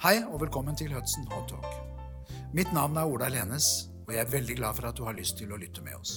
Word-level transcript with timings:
Hei 0.00 0.22
og 0.32 0.38
velkommen 0.40 0.72
til 0.80 0.94
Hudson 0.96 1.26
Hot 1.28 1.50
Talk. 1.50 1.66
Mitt 2.56 2.70
navn 2.72 2.94
er 2.96 3.04
Ola 3.04 3.26
Lenes, 3.28 3.66
og 4.06 4.14
jeg 4.14 4.22
er 4.22 4.30
veldig 4.32 4.54
glad 4.56 4.78
for 4.78 4.88
at 4.88 4.96
du 4.96 5.02
har 5.04 5.12
lyst 5.12 5.34
til 5.36 5.50
å 5.52 5.58
lytte 5.60 5.82
med 5.84 5.98
oss. 5.98 6.12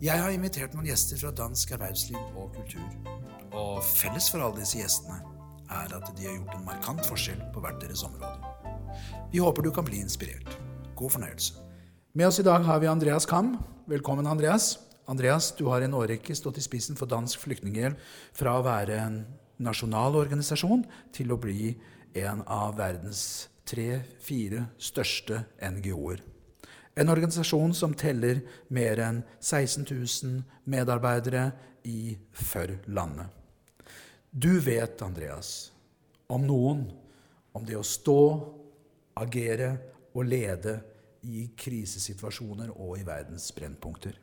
Jeg 0.00 0.16
har 0.16 0.32
invitert 0.32 0.72
noen 0.72 0.86
gjester 0.88 1.20
fra 1.20 1.34
dansk 1.36 1.74
erhvervsliv 1.76 2.38
og 2.40 2.54
kultur. 2.54 3.10
Og 3.60 3.82
felles 3.84 4.30
for 4.32 4.40
alle 4.40 4.62
disse 4.62 4.78
gjestene 4.80 5.18
er 5.68 5.92
at 5.98 6.08
de 6.16 6.24
har 6.24 6.38
gjort 6.38 6.54
en 6.56 6.64
markant 6.64 7.04
forskjell 7.04 7.42
på 7.52 7.60
hvert 7.60 7.76
deres 7.82 8.06
område. 8.08 8.54
Vi 9.34 9.42
håper 9.44 9.66
du 9.66 9.68
kan 9.76 9.84
bli 9.84 10.00
inspirert. 10.00 10.48
God 10.96 11.12
fornøyelse. 11.12 11.60
Med 12.16 12.30
oss 12.30 12.40
i 12.40 12.46
dag 12.46 12.64
har 12.64 12.80
vi 12.80 12.88
Andreas 12.88 13.28
Kam. 13.28 13.58
Velkommen, 13.84 14.24
Andreas. 14.24 14.78
Andreas, 15.04 15.50
du 15.60 15.66
har 15.68 15.84
en 15.84 15.98
årrekke 16.00 16.32
stått 16.32 16.56
i 16.56 16.64
spissen 16.64 16.96
for 16.96 17.04
Dansk 17.04 17.44
Flyktninghjelp 17.44 18.00
fra 18.40 18.56
å 18.56 18.64
være 18.64 18.96
en 19.02 19.20
nasjonal 19.60 20.16
organisasjon 20.22 20.86
til 21.12 21.36
å 21.36 21.38
bli 21.40 21.74
en 22.16 22.42
av 22.46 22.76
verdens 22.78 23.48
tre-fire 23.66 24.66
største 24.78 25.42
NGO-er. 25.60 26.22
En 26.96 27.12
organisasjon 27.12 27.74
som 27.76 27.94
teller 27.98 28.40
mer 28.72 29.00
enn 29.04 29.22
16 29.40 29.84
000 29.90 30.44
medarbeidere 30.64 31.50
i 31.84 32.16
for 32.32 32.72
landet. 32.88 33.28
Du 34.30 34.58
vet, 34.60 35.00
Andreas, 35.04 35.72
om 36.32 36.46
noen, 36.46 36.86
om 37.52 37.64
det 37.64 37.76
å 37.76 37.84
stå, 37.84 38.20
agere 39.16 39.70
og 40.12 40.26
lede 40.28 40.78
i 41.26 41.46
krisesituasjoner 41.56 42.72
og 42.74 42.98
i 43.00 43.06
verdens 43.06 43.48
brennpunkter. 43.56 44.16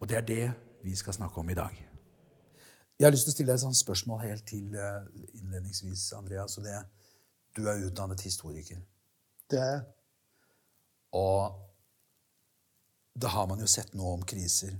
Og 0.00 0.08
det 0.10 0.18
er 0.18 0.28
det 0.28 0.46
vi 0.84 0.94
skal 0.98 1.16
snakke 1.16 1.40
om 1.40 1.50
i 1.50 1.58
dag. 1.58 1.83
Jeg 2.98 3.06
har 3.06 3.12
lyst 3.12 3.26
til 3.26 3.32
å 3.32 3.34
stille 3.34 3.50
deg 3.50 3.58
et 3.58 3.64
sånt 3.64 3.76
spørsmål 3.78 4.20
helt 4.22 4.44
til 4.46 4.74
eh, 4.78 5.06
innledningsvis, 5.40 6.12
Andreas. 6.16 6.58
og 6.58 6.64
det 6.64 6.76
Du 7.56 7.66
er 7.68 7.82
utdannet 7.86 8.20
historiker. 8.20 8.78
Det 9.50 9.58
er 9.58 9.70
jeg. 9.72 9.82
Og 11.14 11.60
da 13.14 13.28
har 13.30 13.46
man 13.46 13.60
jo 13.62 13.66
sett 13.70 13.94
noe 13.94 14.16
om 14.18 14.22
kriser. 14.26 14.74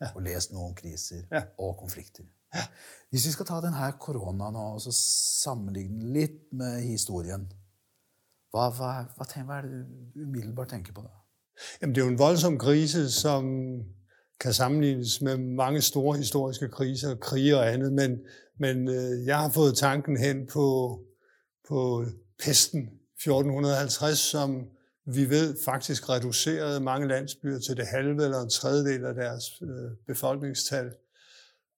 Ja. 0.00 0.12
Og 0.14 0.22
lest 0.24 0.52
noe 0.52 0.70
om 0.70 0.74
kriser 0.74 1.26
Ja. 1.32 1.42
og 1.58 1.76
konflikter. 1.78 2.24
Hvis 3.10 3.26
vi 3.26 3.32
skal 3.32 3.46
ta 3.46 3.60
denne 3.60 3.92
koronaen 4.00 4.54
nå, 4.56 4.62
og 4.74 4.80
så 4.82 4.90
sammenligne 4.96 6.00
den 6.00 6.12
litt 6.16 6.52
med 6.52 6.80
historien 6.82 7.44
hva, 8.50 8.64
hva, 8.74 8.88
hva, 9.14 9.26
hva 9.46 9.58
er 9.60 9.68
det 9.68 9.70
du 10.14 10.24
umiddelbart 10.24 10.72
tenker 10.72 10.92
på 10.96 11.04
da? 11.04 11.12
Jamen, 11.80 11.94
det 11.94 12.00
er 12.00 12.06
jo 12.08 12.10
en 12.10 12.18
voldsom 12.18 12.56
krise, 12.58 13.04
som 13.14 13.44
kan 14.40 14.52
sammenlignes 14.52 15.20
med 15.20 15.36
mange 15.36 15.80
store 15.80 16.16
historiske 16.16 16.68
kriser, 16.68 17.14
krige 17.14 17.56
og 17.56 17.72
andet, 17.72 17.92
men, 17.92 18.18
men 18.58 18.88
øh, 18.88 19.26
jeg 19.26 19.38
har 19.38 19.50
fået 19.50 19.76
tanken 19.76 20.16
hen 20.16 20.46
på, 20.46 20.98
på 21.68 22.04
pesten 22.38 22.80
1450, 22.80 24.18
som 24.18 24.64
vi 25.06 25.30
ved 25.30 25.56
faktisk 25.64 26.08
reducerede 26.08 26.80
mange 26.80 27.08
landsbyer 27.08 27.58
til 27.58 27.76
det 27.76 27.86
halve 27.86 28.24
eller 28.24 28.40
en 28.40 28.50
tredjedel 28.50 29.04
af 29.04 29.14
deres 29.14 29.44
øh, 29.62 29.90
befolkningstal. 30.06 30.90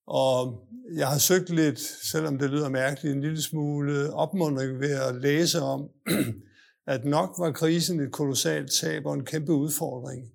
Og 0.06 0.68
jeg 0.96 1.08
har 1.08 1.18
søgt 1.18 1.50
lidt, 1.50 1.80
selvom 1.80 2.38
det 2.38 2.50
lyder 2.50 2.68
mærkeligt, 2.68 3.14
en 3.14 3.20
lille 3.20 3.42
smule 3.42 4.12
opmuntring 4.12 4.80
ved 4.80 4.90
at 4.90 5.14
læse 5.14 5.60
om, 5.60 5.88
at 6.94 7.04
nok 7.04 7.34
var 7.38 7.52
krisen 7.52 8.00
et 8.00 8.12
kolossalt 8.12 8.70
tab 8.80 9.06
og 9.06 9.14
en 9.14 9.24
kæmpe 9.24 9.52
udfordring. 9.52 10.32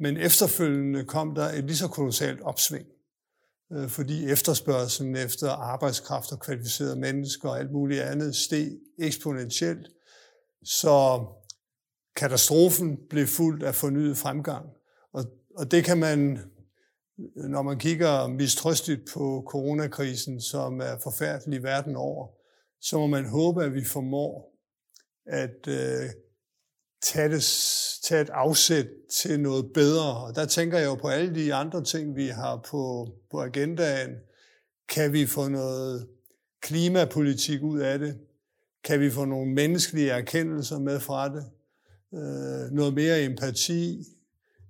Men 0.00 0.16
efterfølgende 0.16 1.04
kom 1.04 1.34
der 1.34 1.48
et 1.48 1.64
lige 1.64 1.76
så 1.76 1.88
kolossalt 1.88 2.40
opsving, 2.40 2.86
øh, 3.72 3.88
fordi 3.88 4.30
efterspørgselen 4.30 5.16
efter 5.16 5.50
arbejdskraft 5.50 6.32
og 6.32 6.40
kvalificerede 6.40 6.96
mennesker 6.96 7.48
og 7.48 7.58
alt 7.58 7.72
muligt 7.72 8.02
andet 8.02 8.36
steg 8.36 8.78
eksponentielt. 8.98 9.88
Så 10.64 11.26
katastrofen 12.16 12.98
blev 13.10 13.26
fuldt 13.26 13.62
af 13.62 13.74
fornyet 13.74 14.16
fremgang. 14.16 14.66
Og, 15.12 15.24
og 15.56 15.70
det 15.70 15.84
kan 15.84 15.98
man, 15.98 16.38
når 17.36 17.62
man 17.62 17.78
kigger 17.78 18.26
mistrøstigt 18.26 19.00
på 19.12 19.44
coronakrisen, 19.48 20.40
som 20.40 20.80
er 20.80 20.98
forfærdelig 21.02 21.62
verden 21.62 21.96
over, 21.96 22.28
så 22.80 22.98
må 22.98 23.06
man 23.06 23.28
håbe, 23.28 23.64
at 23.64 23.74
vi 23.74 23.84
formår 23.84 24.58
at 25.26 25.68
øh, 25.68 26.10
tage, 27.02 27.28
det, 27.28 27.42
tage 28.04 28.20
et 28.20 28.30
afsæt 28.30 28.86
til 29.12 29.40
noget 29.40 29.72
bedre. 29.74 30.24
Og 30.24 30.34
der 30.34 30.46
tænker 30.46 30.78
jeg 30.78 30.86
jo 30.86 30.94
på 30.94 31.08
alle 31.08 31.34
de 31.34 31.54
andre 31.54 31.84
ting, 31.84 32.16
vi 32.16 32.26
har 32.26 32.60
på, 32.70 33.08
på 33.30 33.42
agendaen. 33.42 34.10
Kan 34.88 35.12
vi 35.12 35.26
få 35.26 35.48
noget 35.48 36.08
klimapolitik 36.62 37.62
ud 37.62 37.80
af 37.80 37.98
det? 37.98 38.18
Kan 38.84 39.00
vi 39.00 39.10
få 39.10 39.24
nogle 39.24 39.52
menneskelige 39.52 40.10
erkendelser 40.10 40.78
med 40.78 41.00
fra 41.00 41.28
det? 41.28 41.44
Øh, 42.14 42.72
noget 42.72 42.94
mere 42.94 43.22
empati? 43.22 44.04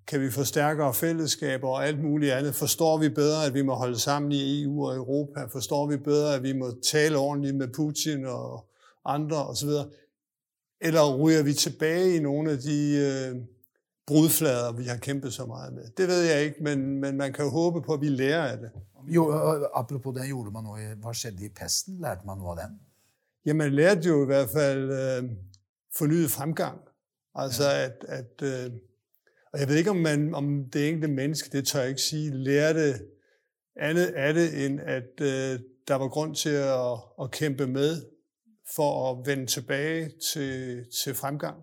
Kan 0.06 0.20
vi 0.20 0.30
få 0.30 0.44
stærkere 0.44 0.94
fællesskaber 0.94 1.68
og 1.68 1.86
alt 1.86 2.04
muligt 2.04 2.32
andet? 2.32 2.54
Forstår 2.54 2.98
vi 2.98 3.08
bedre, 3.08 3.46
at 3.46 3.54
vi 3.54 3.62
må 3.62 3.74
holde 3.74 3.98
sammen 3.98 4.32
i 4.32 4.62
EU 4.62 4.86
og 4.86 4.96
Europa? 4.96 5.44
Forstår 5.44 5.86
vi 5.86 5.96
bedre, 5.96 6.34
at 6.34 6.42
vi 6.42 6.52
må 6.52 6.70
tale 6.90 7.16
ordentligt 7.16 7.56
med 7.56 7.68
Putin 7.68 8.26
og 8.26 8.68
andre 9.04 9.46
osv.? 9.46 9.68
Eller 10.80 11.16
ryger 11.16 11.42
vi 11.42 11.52
tilbage 11.52 12.16
i 12.16 12.20
nogle 12.20 12.50
af 12.50 12.58
de 12.58 12.78
øh, 12.96 13.42
brudflader, 14.06 14.72
vi 14.72 14.84
har 14.84 14.96
kæmpet 14.96 15.32
så 15.32 15.46
meget 15.46 15.72
med? 15.72 15.90
Det 15.96 16.08
ved 16.08 16.22
jeg 16.22 16.42
ikke, 16.42 16.62
men, 16.62 17.00
men 17.00 17.16
man 17.16 17.32
kan 17.32 17.44
jo 17.44 17.50
håbe 17.50 17.82
på, 17.82 17.94
at 17.94 18.00
vi 18.00 18.08
lærer 18.08 18.42
af 18.42 18.58
det. 18.58 18.70
Jo, 19.08 19.26
og 19.26 19.80
apropos 19.80 20.14
det, 20.14 20.26
gjorde 20.26 20.50
man 20.50 20.64
noe 20.64 20.82
i, 20.82 20.94
hva 21.00 21.12
skjedde 21.12 21.44
i 21.44 21.48
pesten? 21.48 22.00
Lærte 22.00 22.26
man 22.26 22.38
noe 22.38 22.50
av 22.50 22.58
den? 22.60 22.74
Ja, 23.46 23.54
man 23.54 23.72
lærte 23.72 24.08
jo 24.08 24.22
i 24.22 24.26
hvert 24.26 24.50
fald 24.50 24.90
øh, 24.90 25.30
fornyet 25.96 26.30
fremgang. 26.30 26.80
Altså 27.34 27.64
ja. 27.64 27.84
at, 27.84 28.04
at 28.08 28.42
øh, 28.42 28.70
og 29.52 29.60
jeg 29.60 29.68
ved 29.68 29.76
ikke, 29.76 29.90
om, 29.90 29.96
man, 29.96 30.34
om 30.34 30.64
det 30.72 30.88
enkelte 30.88 31.08
menneske, 31.08 31.50
det 31.52 31.66
tør 31.66 31.80
jeg 31.80 31.88
ikke 31.88 32.00
sige, 32.00 32.30
lærte 32.30 32.94
andet 33.76 34.06
af 34.06 34.34
det, 34.34 34.66
end 34.66 34.80
at 34.80 35.20
øh, 35.20 35.60
der 35.88 35.94
var 35.94 36.08
grund 36.08 36.34
til 36.34 36.50
at, 36.50 36.98
at 37.22 37.30
kæmpe 37.30 37.66
med 37.66 38.02
for 38.76 39.10
at 39.10 39.26
vende 39.26 39.46
tilbage 39.46 40.12
til, 40.32 40.84
til 41.04 41.14
fremgang. 41.14 41.56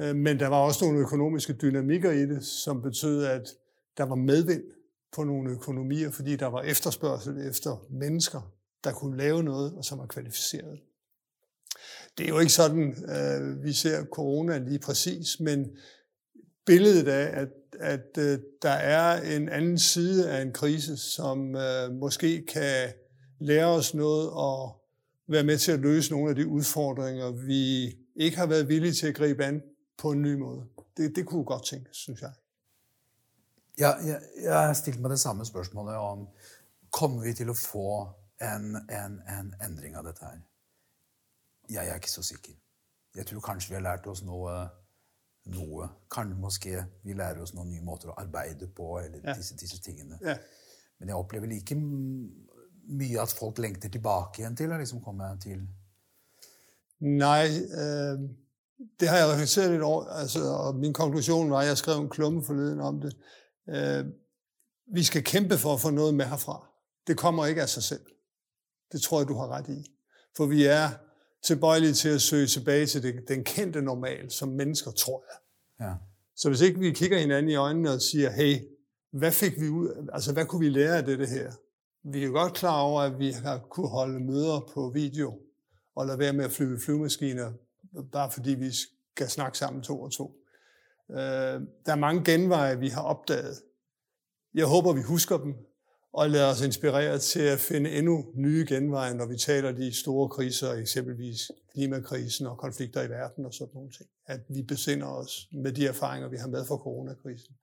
Øh, 0.00 0.16
men 0.16 0.40
der 0.40 0.46
var 0.46 0.56
også 0.56 0.84
nogle 0.84 1.00
økonomiske 1.00 1.52
dynamikker 1.52 2.10
i 2.10 2.26
det, 2.26 2.44
som 2.44 2.82
betød, 2.82 3.24
at 3.24 3.48
der 3.96 4.04
var 4.04 4.14
medvind 4.14 4.62
på 5.16 5.24
nogle 5.24 5.50
økonomier, 5.50 6.10
fordi 6.10 6.36
der 6.36 6.46
var 6.46 6.62
efterspørgsel 6.62 7.48
efter 7.48 7.86
mennesker, 7.90 8.52
der 8.84 8.92
kunne 8.92 9.16
lave 9.16 9.42
noget, 9.42 9.74
og 9.74 9.84
som 9.84 9.98
var 9.98 10.06
kvalificeret. 10.06 10.78
Det 12.18 12.24
er 12.24 12.28
jo 12.28 12.38
ikke 12.38 12.52
sådan, 12.52 12.96
øh, 13.16 13.64
vi 13.64 13.72
ser 13.72 14.04
corona 14.04 14.58
lige 14.58 14.78
præcis, 14.78 15.40
men 15.40 15.76
billedet 16.66 17.08
af, 17.08 17.40
at, 17.40 17.48
at 17.80 18.18
øh, 18.18 18.38
der 18.62 18.70
er 18.70 19.36
en 19.36 19.48
anden 19.48 19.78
side 19.78 20.30
af 20.30 20.42
en 20.42 20.52
krise, 20.52 20.96
som 20.96 21.56
øh, 21.56 21.92
måske 21.92 22.46
kan 22.46 22.92
lære 23.40 23.66
os 23.66 23.94
noget 23.94 24.30
og 24.30 24.85
være 25.28 25.44
med 25.44 25.58
til 25.58 25.72
at 25.72 25.80
løse 25.80 26.10
nogle 26.12 26.30
af 26.30 26.34
de 26.36 26.46
udfordringer, 26.48 27.30
vi 27.30 27.86
ikke 28.16 28.36
har 28.36 28.46
været 28.46 28.68
villige 28.68 28.92
til 28.92 29.06
at 29.06 29.14
gribe 29.14 29.44
an 29.44 29.62
på 29.98 30.10
en 30.12 30.22
ny 30.22 30.34
måde. 30.34 30.66
Det, 30.96 31.16
det 31.16 31.26
kunne 31.26 31.44
godt 31.44 31.64
tænkes, 31.66 31.96
synes 31.96 32.20
jeg. 32.22 32.32
Ja, 33.78 33.90
jeg, 33.90 34.20
jeg 34.42 34.66
har 34.66 34.72
stilt 34.72 35.00
meg 35.00 35.10
det 35.10 35.20
samme 35.20 35.44
spørsmålet 35.44 35.94
om 35.94 36.28
kommer 36.92 37.22
vi 37.22 37.32
til 37.36 37.50
å 37.50 37.54
få 37.54 38.08
en, 38.40 38.76
en, 38.90 39.18
en 39.38 39.50
endring 39.66 39.96
av 39.96 40.04
dette 40.06 40.24
her. 40.24 40.38
Jeg 41.70 41.88
er 41.88 41.94
ikke 41.94 42.10
så 42.10 42.22
sikker. 42.22 42.52
Jeg 43.16 43.26
tror 43.26 43.40
kanskje 43.40 43.68
vi 43.68 43.74
har 43.74 43.82
lært 43.84 44.06
oss 44.06 44.22
noe. 44.24 44.54
noe. 45.46 45.88
Kan 46.10 46.32
måske 46.40 46.84
vi 47.04 47.12
lærer 47.12 47.42
oss 47.42 47.52
noen 47.54 47.68
nye 47.70 47.84
måter 47.84 48.08
å 48.10 48.16
arbeide 48.20 48.68
på, 48.68 48.98
eller 49.00 49.20
Ja. 49.24 49.34
disse, 49.36 49.56
disse 49.56 49.78
tingene. 49.82 50.18
Ja. 50.22 50.36
Men 50.98 51.08
jeg 51.08 51.16
opplever 51.16 51.46
like 51.46 51.74
mye 52.88 53.20
at 53.20 53.34
folk 53.38 53.58
lengter 53.58 53.88
tilbake 53.88 54.40
igjen 54.40 54.56
til 54.56 54.72
å 54.72 54.78
liksom 54.78 55.02
komme 55.04 55.32
til 55.42 55.66
Nej, 57.00 57.48
øh, 57.80 58.18
det 59.00 59.08
har 59.08 59.16
jeg 59.16 59.28
reflekteret 59.28 59.70
lidt 59.70 59.82
over, 59.82 60.04
altså, 60.04 60.40
og 60.44 60.74
min 60.74 60.92
konklusion 60.92 61.50
var, 61.50 61.60
at 61.60 61.66
jeg 61.66 61.78
skrev 61.78 61.98
en 62.00 62.08
klumme 62.08 62.44
forleden 62.44 62.80
om 62.80 63.00
det. 63.00 63.16
Øh, 63.68 64.04
vi 64.94 65.02
skal 65.02 65.24
kæmpe 65.24 65.58
for 65.58 65.74
at 65.74 65.80
få 65.80 65.90
noget 65.90 66.14
med 66.14 66.24
herfra. 66.24 66.66
Det 67.06 67.16
kommer 67.16 67.46
ikke 67.46 67.62
af 67.62 67.68
sig 67.68 67.82
selv. 67.82 68.00
Det 68.92 69.02
tror 69.02 69.20
jeg, 69.20 69.28
du 69.28 69.34
har 69.34 69.48
ret 69.48 69.68
i. 69.68 69.92
For 70.36 70.46
vi 70.46 70.64
er 70.64 70.88
tilbøjelige 71.44 71.92
til 71.92 72.08
at 72.08 72.22
søge 72.22 72.46
tilbage 72.46 72.86
til 72.86 73.02
det, 73.02 73.14
den 73.28 73.44
kendte 73.44 73.82
normal, 73.82 74.30
som 74.30 74.48
mennesker 74.48 74.90
tror 74.90 75.24
jeg. 75.30 75.38
ja. 75.86 75.94
Så 76.36 76.48
hvis 76.48 76.60
ikke 76.60 76.80
vi 76.80 76.92
kigger 76.92 77.18
hinanden 77.18 77.50
i 77.50 77.54
øjnene 77.54 77.90
og 77.90 78.00
siger, 78.00 78.30
hey, 78.30 78.56
hvad 79.12 79.32
fik 79.32 79.60
vi 79.60 79.68
ud, 79.68 80.08
altså 80.12 80.32
hvad 80.32 80.46
kunne 80.46 80.60
vi 80.60 80.68
lære 80.68 80.96
af 80.96 81.04
dette 81.04 81.26
her? 81.26 81.52
Vi 82.08 82.22
er 82.22 82.26
jo 82.26 82.32
godt 82.32 82.54
klar 82.54 82.80
over, 82.80 83.00
at 83.00 83.18
vi 83.18 83.30
har 83.30 83.58
kunne 83.58 83.88
holde 83.88 84.20
møder 84.20 84.70
på 84.74 84.90
video, 84.94 85.40
og 85.94 86.06
lade 86.06 86.18
være 86.18 86.32
med 86.32 86.44
at 86.44 86.50
flyve 86.50 86.80
flyvemaskiner, 86.80 87.52
bare 88.12 88.30
fordi 88.30 88.54
vi 88.54 88.70
skal 88.72 89.28
snakke 89.28 89.58
sammen 89.58 89.82
to 89.82 90.00
og 90.00 90.12
to. 90.12 90.36
Øh, 91.10 91.16
der 91.86 91.92
er 91.92 91.96
mange 91.96 92.24
genveje, 92.24 92.78
vi 92.78 92.88
har 92.88 93.02
opdaget. 93.02 93.62
Jeg 94.54 94.66
håber, 94.66 94.92
vi 94.92 95.02
husker 95.02 95.38
dem, 95.38 95.54
og 96.12 96.30
lader 96.30 96.50
os 96.50 96.60
inspirere 96.60 97.18
til 97.18 97.40
at 97.40 97.58
finde 97.58 97.90
endnu 97.90 98.24
nye 98.34 98.66
genveje, 98.68 99.14
når 99.14 99.26
vi 99.26 99.36
taler 99.36 99.72
de 99.72 99.94
store 99.94 100.28
kriser, 100.28 100.72
eksempelvis 100.72 101.50
klimakrisen 101.72 102.46
og 102.46 102.58
konflikter 102.58 103.02
i 103.02 103.08
verden 103.08 103.46
og 103.46 103.54
sådan 103.54 103.74
nogle 103.74 103.90
ting. 103.90 104.08
At 104.26 104.40
vi 104.48 104.62
besinder 104.62 105.06
os 105.06 105.48
med 105.52 105.72
de 105.72 105.86
erfaringer, 105.86 106.28
vi 106.28 106.36
har 106.36 106.48
med 106.48 106.66
fra 106.66 106.76
coronakrisen. 106.76 107.54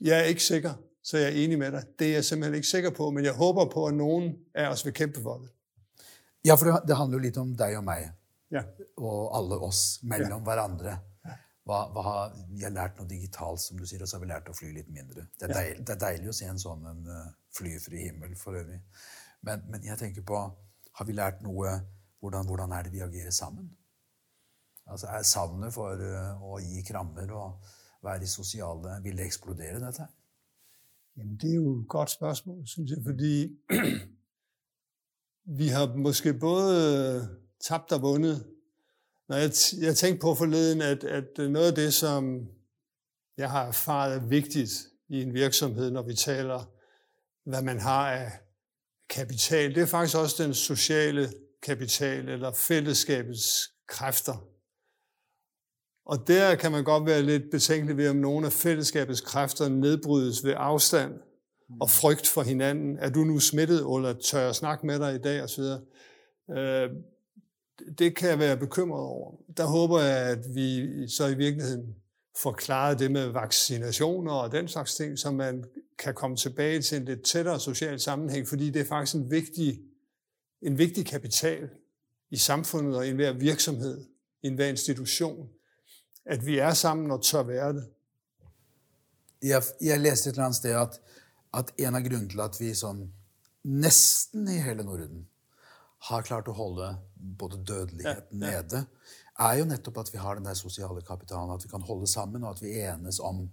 Jeg 0.00 0.18
er 0.18 0.22
ikke 0.22 0.42
sikker, 0.42 0.74
så 1.06 1.18
jeg 1.18 1.26
er 1.26 1.44
enig 1.44 1.58
med 1.58 1.72
dig. 1.72 1.84
Det 1.98 2.06
er 2.06 2.12
jeg 2.12 2.24
simpelthen 2.24 2.54
ikke 2.54 2.68
sikker 2.68 2.90
på, 2.90 3.10
men 3.10 3.24
jeg 3.24 3.32
håber 3.32 3.64
på, 3.70 3.86
at 3.86 3.94
nogen 3.94 4.36
af 4.54 4.68
os 4.68 4.84
vil 4.84 4.92
kæmpe 4.92 5.22
for 5.22 5.38
det. 5.38 5.50
Ja, 6.44 6.54
for 6.54 6.64
det 6.86 6.96
handler 6.96 7.18
jo 7.18 7.22
lidt 7.22 7.36
om 7.36 7.54
dig 7.56 7.76
og 7.76 7.84
mig. 7.84 8.10
Ja. 8.50 8.62
Og 8.96 9.38
alle 9.38 9.58
os 9.68 10.00
mellem 10.02 10.32
ja. 10.32 10.38
hverandre. 10.38 10.98
Hva, 11.66 11.78
hva 11.92 12.02
har, 12.02 12.34
vi 12.50 12.60
har 12.62 12.70
lært 12.70 12.96
noget 12.96 13.10
digitalt, 13.10 13.60
som 13.60 13.78
du 13.78 13.86
siger, 13.86 14.02
og 14.02 14.08
så 14.08 14.16
har 14.16 14.24
vi 14.24 14.30
lært 14.32 14.48
at 14.48 14.56
fly 14.56 14.72
lidt 14.74 14.88
mindre. 14.88 15.20
Det 15.40 15.50
er, 15.50 15.52
dejl, 15.52 15.78
det 15.78 15.88
er 15.88 15.98
dejligt 15.98 16.28
at 16.28 16.34
se 16.34 16.44
en 16.44 16.58
sådan 16.58 16.86
en 16.86 17.06
uh, 17.06 17.32
flyfri 17.56 17.96
himmel 17.96 18.36
for 18.36 18.50
øvrig. 18.50 18.82
Men, 19.42 19.62
men 19.70 19.84
jeg 19.84 19.98
tænker 19.98 20.22
på, 20.22 20.50
har 20.94 21.04
vi 21.04 21.12
lært 21.12 21.42
noget, 21.42 21.82
hvordan, 22.20 22.46
hvordan 22.46 22.72
er 22.72 22.82
det, 22.82 22.92
vi 22.92 22.98
agerer 22.98 23.30
sammen? 23.30 23.70
Altså, 24.86 25.06
er 25.06 25.22
savnet 25.22 25.74
for 25.74 25.90
uh, 25.92 26.58
at 26.58 26.64
give 26.64 26.84
krammer 26.84 27.32
og 27.32 27.60
være 28.02 28.22
i 28.22 28.26
sociale, 28.26 29.02
vil 29.02 29.18
det 29.18 29.26
eksplodere 29.26 29.80
dette? 29.86 30.06
Jamen, 31.16 31.36
det 31.36 31.50
er 31.50 31.54
jo 31.54 31.80
et 31.80 31.88
godt 31.88 32.10
spørgsmål, 32.10 32.66
synes 32.66 32.90
jeg, 32.90 32.98
fordi 33.04 33.56
vi 35.58 35.68
har 35.68 35.96
måske 35.96 36.34
både 36.34 37.28
tabt 37.60 37.92
og 37.92 38.02
vundet 38.02 38.46
når 39.28 39.36
jeg, 39.36 39.50
jeg 39.80 39.96
tænkte 39.96 40.20
på 40.20 40.34
forleden, 40.34 40.82
at, 40.82 41.04
at 41.04 41.50
noget 41.50 41.66
af 41.66 41.74
det, 41.74 41.94
som 41.94 42.48
jeg 43.36 43.50
har 43.50 43.66
erfaret 43.66 44.14
er 44.14 44.26
vigtigt 44.26 44.70
i 45.08 45.22
en 45.22 45.34
virksomhed, 45.34 45.90
når 45.90 46.02
vi 46.02 46.14
taler, 46.14 46.64
hvad 47.44 47.62
man 47.62 47.80
har 47.80 48.12
af 48.12 48.32
kapital, 49.10 49.74
det 49.74 49.82
er 49.82 49.86
faktisk 49.86 50.16
også 50.16 50.42
den 50.42 50.54
sociale 50.54 51.28
kapital 51.62 52.28
eller 52.28 52.52
fællesskabets 52.52 53.70
kræfter. 53.88 54.48
Og 56.06 56.28
der 56.28 56.54
kan 56.54 56.72
man 56.72 56.84
godt 56.84 57.06
være 57.06 57.22
lidt 57.22 57.50
betænkelig 57.50 57.96
ved, 57.96 58.08
om 58.08 58.16
nogle 58.16 58.46
af 58.46 58.52
fællesskabets 58.52 59.20
kræfter 59.20 59.68
nedbrydes 59.68 60.44
ved 60.44 60.54
afstand 60.56 61.12
og 61.80 61.90
frygt 61.90 62.26
for 62.26 62.42
hinanden. 62.42 62.98
Er 62.98 63.10
du 63.10 63.24
nu 63.24 63.38
smittet, 63.38 63.78
eller 63.78 64.14
tør 64.24 64.40
jeg 64.40 64.54
snakke 64.54 64.86
med 64.86 64.98
dig 64.98 65.14
i 65.14 65.18
dag 65.18 65.42
osv.? 65.42 65.62
Øh, 66.56 66.90
det 67.98 68.16
kan 68.16 68.28
jeg 68.28 68.38
være 68.38 68.56
bekymret 68.56 69.02
over. 69.02 69.36
Der 69.56 69.66
håber 69.66 70.00
jeg, 70.00 70.28
at 70.28 70.44
vi 70.54 70.88
så 71.08 71.26
i 71.26 71.34
virkeligheden 71.34 71.94
får 72.42 72.52
klaret 72.52 72.98
det 72.98 73.10
med 73.10 73.26
vaccinationer 73.26 74.32
og 74.32 74.52
den 74.52 74.68
slags 74.68 74.94
ting, 74.94 75.18
så 75.18 75.30
man 75.30 75.64
kan 75.98 76.14
komme 76.14 76.36
tilbage 76.36 76.82
til 76.82 76.98
en 76.98 77.04
lidt 77.04 77.24
tættere 77.24 77.60
social 77.60 78.00
sammenhæng, 78.00 78.48
fordi 78.48 78.70
det 78.70 78.80
er 78.80 78.86
faktisk 78.86 79.16
en 79.16 79.30
vigtig, 79.30 79.80
en 80.62 80.78
vigtig 80.78 81.06
kapital 81.06 81.68
i 82.30 82.36
samfundet 82.36 82.96
og 82.96 83.06
i 83.06 83.10
enhver 83.10 83.32
virksomhed, 83.32 84.04
i 84.42 84.46
enhver 84.46 84.66
institution, 84.66 85.48
at 86.26 86.46
vi 86.46 86.58
er 86.58 86.74
sammen 86.74 87.10
og 87.10 87.22
tør 87.22 87.42
være 87.42 87.72
det. 87.72 87.84
Jeg, 89.42 89.62
jeg 89.80 90.00
læste 90.00 90.30
et 90.30 90.32
eller 90.32 90.44
andet 90.44 90.56
sted, 90.56 90.74
at, 90.74 91.00
at 91.54 91.72
en 91.78 91.94
af 91.94 92.02
grunden 92.02 92.28
til, 92.28 92.40
at 92.40 92.56
vi 92.60 92.74
sådan 92.74 93.12
næsten 93.64 94.48
i 94.48 94.58
hele 94.62 94.84
Norden 94.84 95.26
har 96.08 96.22
klart 96.22 96.48
å 96.48 96.54
holde 96.54 96.96
både 97.38 97.62
dødeligheten 97.66 98.42
ja, 98.42 98.50
ja. 98.50 98.62
nede, 98.62 98.84
er 99.38 99.54
jo 99.58 99.64
nettopp 99.64 99.98
at 99.98 100.10
vi 100.12 100.18
har 100.18 100.34
den 100.38 100.44
der 100.44 100.54
sosiale 100.54 101.02
kapitalen, 101.02 101.52
at 101.54 101.64
vi 101.64 101.68
kan 101.68 101.80
holde 101.80 102.06
sammen, 102.06 102.44
og 102.44 102.50
at 102.50 102.62
vi 102.62 102.74
enes 102.80 103.20
om 103.20 103.48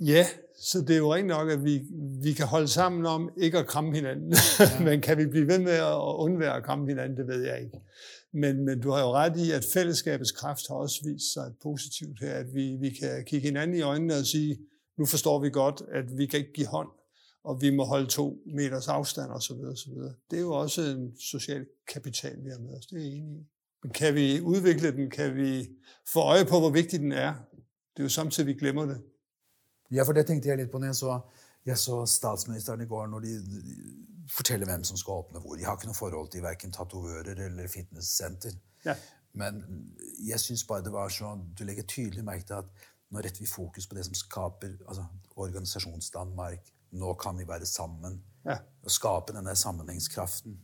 Ja, 0.00 0.26
så 0.60 0.80
det 0.80 0.90
er 0.90 0.98
jo 0.98 1.14
rent 1.14 1.28
nok, 1.28 1.50
at 1.50 1.64
vi, 1.64 1.82
vi 2.22 2.32
kan 2.32 2.46
holde 2.46 2.68
sammen 2.68 3.06
om 3.06 3.30
ikke 3.36 3.58
at 3.58 3.66
kramme 3.66 3.94
hinanden. 3.94 4.34
Ja. 4.58 4.80
men 4.84 5.00
kan 5.00 5.18
vi 5.18 5.26
blive 5.26 5.46
ved 5.48 5.58
med 5.58 5.72
at 5.72 5.96
undvære 5.96 6.56
at 6.56 6.64
kramme 6.64 6.88
hinanden, 6.88 7.16
det 7.16 7.26
ved 7.26 7.44
jeg 7.44 7.60
ikke. 7.60 7.80
Men, 8.36 8.64
men 8.64 8.80
du 8.80 8.90
har 8.90 9.00
jo 9.00 9.12
ret 9.12 9.36
i, 9.36 9.50
at 9.50 9.64
fællesskabets 9.64 10.32
kraft 10.32 10.68
har 10.68 10.74
også 10.74 11.00
vist 11.04 11.32
sig 11.32 11.52
positivt 11.62 12.20
her, 12.20 12.34
at 12.34 12.54
vi, 12.54 12.76
vi 12.80 12.90
kan 12.90 13.24
kigge 13.24 13.46
hinanden 13.46 13.76
i 13.76 13.80
øjnene 13.80 14.14
og 14.14 14.26
sige, 14.26 14.58
nu 14.98 15.06
forstår 15.06 15.40
vi 15.40 15.50
godt, 15.50 15.82
at 15.92 16.18
vi 16.18 16.26
kan 16.26 16.38
ikke 16.38 16.52
give 16.52 16.66
hånd, 16.66 16.88
og 17.44 17.62
vi 17.62 17.70
må 17.70 17.84
holde 17.84 18.06
to 18.06 18.38
meters 18.46 18.88
afstand 18.88 19.30
osv. 19.30 19.52
osv. 19.52 19.92
Det 20.30 20.36
er 20.36 20.40
jo 20.40 20.52
også 20.52 20.82
en 20.82 21.16
social 21.20 21.66
kapital, 21.92 22.44
vi 22.44 22.50
har 22.50 22.58
med 22.58 22.78
os. 22.78 22.86
Det 22.86 22.98
er 22.98 23.02
jeg 23.02 23.12
enig 23.12 23.40
i. 23.40 23.46
Men 23.82 23.92
kan 23.92 24.14
vi 24.14 24.40
udvikle 24.40 24.92
den? 24.92 25.10
Kan 25.10 25.36
vi 25.36 25.68
få 26.12 26.20
øje 26.20 26.44
på, 26.44 26.58
hvor 26.58 26.70
vigtig 26.70 27.00
den 27.00 27.12
er? 27.12 27.34
Det 27.92 27.98
er 27.98 28.02
jo 28.02 28.08
samtidig, 28.08 28.46
vi 28.46 28.54
glemmer 28.54 28.86
det. 28.86 29.00
Ja, 29.92 30.02
for 30.02 30.12
det 30.12 30.26
tænkte 30.26 30.48
jeg 30.48 30.56
lidt 30.56 30.70
på, 30.70 30.78
når 30.78 30.86
jeg 30.86 30.94
så, 30.94 31.20
jeg 31.66 31.78
så 31.78 32.06
statsministeren 32.06 32.80
i 32.80 32.86
går, 32.86 33.06
når 33.06 33.20
de 33.20 33.42
fortæller, 34.30 34.66
hvem 34.66 34.84
som 34.84 34.96
skal 34.96 35.12
åbne 35.12 35.40
hvor. 35.40 35.54
De 35.54 35.64
har 35.64 35.72
ikke 35.72 35.84
noget 35.84 35.96
forhold 35.96 36.30
til 36.30 36.40
hverken 36.40 36.72
tatovører 36.72 37.46
eller 37.46 37.68
fitnesscenter. 37.68 38.50
Ja. 38.84 38.94
Men 39.32 39.64
jeg 40.28 40.40
synes 40.40 40.64
bare, 40.64 40.82
det 40.84 40.92
var 40.92 41.08
så, 41.08 41.38
du 41.58 41.64
lægger 41.64 41.82
tydeligt 41.82 42.24
mærke 42.24 42.44
til, 42.44 42.54
at 42.54 42.64
når 43.10 43.18
retter 43.18 43.40
vi 43.40 43.46
fokus 43.46 43.86
på 43.86 43.94
det, 43.94 44.04
som 44.04 44.14
skaber 44.14 44.68
altså, 44.88 45.04
organisationsdanmark, 45.36 46.70
nå 46.90 47.14
kan 47.14 47.38
vi 47.38 47.48
være 47.48 47.66
sammen 47.66 48.22
ja. 48.44 48.56
og 48.82 48.90
skabe 48.90 49.32
denne 49.32 49.56
sammenhængskraften, 49.56 50.60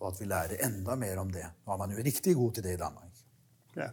og 0.00 0.08
at 0.08 0.20
vi 0.20 0.24
lærer 0.24 0.66
enda 0.66 0.94
mer 0.94 1.18
om 1.18 1.30
det. 1.30 1.46
Nå 1.66 1.72
er 1.72 1.76
man 1.76 1.90
jo 1.90 2.04
riktig 2.04 2.34
god 2.34 2.52
til 2.52 2.62
det 2.62 2.74
i 2.74 2.76
Danmark. 2.76 3.16
Ja. 3.76 3.88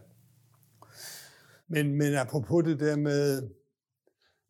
Men, 1.68 1.94
men 1.94 2.14
apropos 2.14 2.64
det 2.64 2.80
der 2.80 2.96
med, 2.96 3.48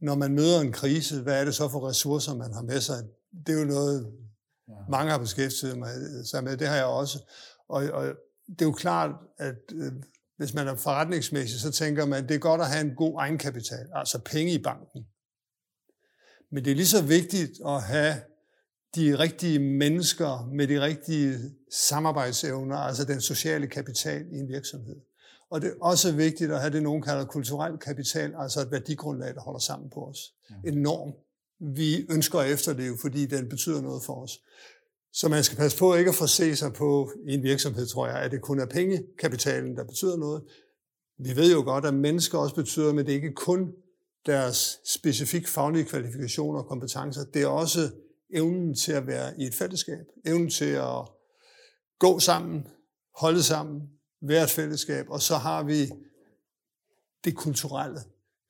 når 0.01 0.15
man 0.15 0.35
møder 0.35 0.61
en 0.61 0.73
krise, 0.73 1.23
hvad 1.23 1.41
er 1.41 1.45
det 1.45 1.55
så 1.55 1.69
for 1.69 1.89
ressourcer, 1.89 2.35
man 2.35 2.53
har 2.53 2.63
med 2.63 2.81
sig? 2.81 2.97
Det 3.47 3.55
er 3.55 3.59
jo 3.59 3.65
noget, 3.65 4.13
ja. 4.69 4.75
mange 4.91 5.11
har 5.11 5.19
beskæftiget 5.19 5.85
sig 6.31 6.45
med. 6.45 6.57
Det 6.57 6.69
har 6.69 6.77
jeg 6.77 6.85
også. 6.85 7.19
Og, 7.69 7.83
og 7.85 8.07
det 8.49 8.63
er 8.63 8.67
jo 8.67 8.73
klart, 8.73 9.11
at 9.39 9.57
øh, 9.75 9.93
hvis 10.37 10.55
man 10.55 10.69
er 10.69 10.77
forretningsmæssig, 10.77 11.61
så 11.61 11.71
tænker 11.71 12.07
man, 12.07 12.23
at 12.23 12.29
det 12.29 12.35
er 12.35 12.39
godt 12.39 12.61
at 12.61 12.71
have 12.71 12.81
en 12.81 12.95
god 12.97 13.21
egenkapital, 13.21 13.87
altså 13.95 14.19
penge 14.19 14.53
i 14.53 14.63
banken. 14.63 15.07
Men 16.53 16.65
det 16.65 16.71
er 16.71 16.75
lige 16.75 16.87
så 16.87 17.03
vigtigt 17.03 17.53
at 17.67 17.83
have 17.83 18.15
de 18.95 19.19
rigtige 19.19 19.59
mennesker 19.59 20.51
med 20.53 20.69
de 20.69 20.81
rigtige 20.81 21.39
samarbejdsevner, 21.73 22.77
altså 22.77 23.05
den 23.05 23.21
sociale 23.21 23.67
kapital 23.67 24.27
i 24.33 24.39
en 24.39 24.49
virksomhed. 24.49 24.97
Og 25.51 25.61
det 25.61 25.69
er 25.71 25.75
også 25.81 26.13
vigtigt 26.13 26.53
at 26.53 26.61
have 26.61 26.73
det, 26.73 26.83
nogen 26.83 27.03
kalder 27.03 27.25
kulturel 27.25 27.79
kapital, 27.79 28.35
altså 28.39 28.61
et 28.61 28.71
værdigrundlag, 28.71 29.35
der 29.35 29.41
holder 29.41 29.61
sammen 29.61 29.91
på 29.91 30.01
os. 30.01 30.19
En 30.67 30.83
norm, 30.83 31.13
vi 31.75 32.07
ønsker 32.11 32.39
at 32.39 32.51
efterleve, 32.51 32.99
fordi 33.01 33.27
den 33.27 33.49
betyder 33.49 33.81
noget 33.81 34.03
for 34.03 34.23
os. 34.23 34.41
Så 35.13 35.29
man 35.29 35.45
skal 35.45 35.59
passe 35.59 35.79
på 35.79 35.95
ikke 35.95 36.09
at 36.09 36.15
forse 36.15 36.57
sig 36.57 36.73
på 36.73 37.11
i 37.29 37.35
en 37.35 37.43
virksomhed, 37.43 37.87
tror 37.87 38.07
jeg, 38.07 38.17
at 38.17 38.31
det 38.31 38.43
kun 38.43 38.61
er 38.61 38.67
pengekapitalen, 38.67 39.77
der 39.77 39.85
betyder 39.85 40.17
noget. 40.17 40.43
Vi 41.19 41.37
ved 41.37 41.53
jo 41.53 41.63
godt, 41.63 41.85
at 41.85 41.95
mennesker 41.95 42.39
også 42.39 42.55
betyder, 42.55 42.93
men 42.93 43.07
det 43.07 43.13
er 43.13 43.17
ikke 43.17 43.35
kun 43.35 43.73
deres 44.27 44.81
specifik 44.85 45.49
faglige 45.49 45.85
kvalifikationer 45.85 46.61
og 46.61 46.67
kompetencer. 46.67 47.25
Det 47.25 47.43
er 47.43 47.47
også 47.47 47.91
evnen 48.35 48.75
til 48.75 48.93
at 48.93 49.07
være 49.07 49.41
i 49.41 49.45
et 49.45 49.55
fællesskab. 49.55 50.07
Evnen 50.27 50.51
til 50.51 50.71
at 50.71 51.09
gå 51.99 52.19
sammen, 52.19 52.67
holde 53.17 53.43
sammen, 53.43 53.83
hvert 54.21 54.51
fællesskab. 54.51 55.11
Og 55.11 55.23
så 55.23 55.35
har 55.35 55.63
vi 55.63 55.91
det 57.25 57.37
kulturelle. 57.37 58.01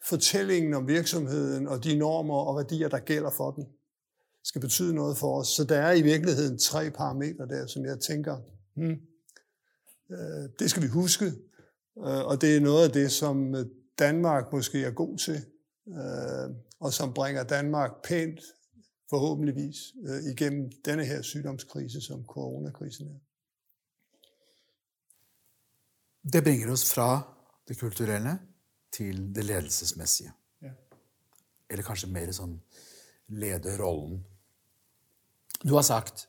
Fortællingen 0.08 0.74
om 0.74 0.88
virksomheden 0.88 1.66
og 1.68 1.84
de 1.84 1.98
normer 1.98 2.34
og 2.34 2.56
værdier, 2.56 2.88
der 2.88 2.98
gælder 2.98 3.30
for 3.30 3.50
den, 3.50 3.66
skal 4.44 4.60
betyde 4.60 4.94
noget 4.94 5.16
for 5.16 5.40
os. 5.40 5.48
Så 5.48 5.64
der 5.64 5.78
er 5.78 5.92
i 5.92 6.02
virkeligheden 6.02 6.58
tre 6.58 6.90
parametre 6.90 7.46
der, 7.48 7.66
som 7.66 7.84
jeg 7.84 8.00
tænker, 8.00 8.36
hmm, 8.74 9.00
øh, 10.10 10.50
det 10.58 10.70
skal 10.70 10.82
vi 10.82 10.88
huske. 10.88 11.24
Øh, 11.98 12.24
og 12.26 12.40
det 12.40 12.56
er 12.56 12.60
noget 12.60 12.84
af 12.84 12.92
det, 12.92 13.12
som 13.12 13.54
øh, 13.54 13.66
Danmark 13.98 14.52
måske 14.52 14.84
er 14.84 14.90
god 14.90 15.18
til 15.18 15.44
øh, 15.88 16.56
og 16.80 16.92
som 16.92 17.14
bringer 17.14 17.42
Danmark 17.42 17.90
pænt, 18.04 18.40
forhåbentligvis, 19.10 19.76
øh, 20.08 20.32
igennem 20.32 20.72
denne 20.84 21.04
her 21.04 21.22
sygdomskrise, 21.22 22.00
som 22.00 22.24
coronakrisen 22.24 23.08
er. 23.08 23.18
Det 26.32 26.44
bringer 26.44 26.72
os 26.72 26.84
fra 26.94 27.22
det 27.68 27.78
kulturelle 27.78 28.38
til 28.92 29.34
det 29.34 29.44
ledelsesmæssige. 29.44 30.32
Ja. 30.62 30.70
Eller 31.70 31.84
kanskje 31.84 32.10
mer 32.12 32.32
sånn 32.36 32.58
lederrollen. 33.28 34.24
Du 35.64 35.74
har 35.74 35.86
sagt 35.86 36.26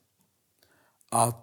at 1.11 1.35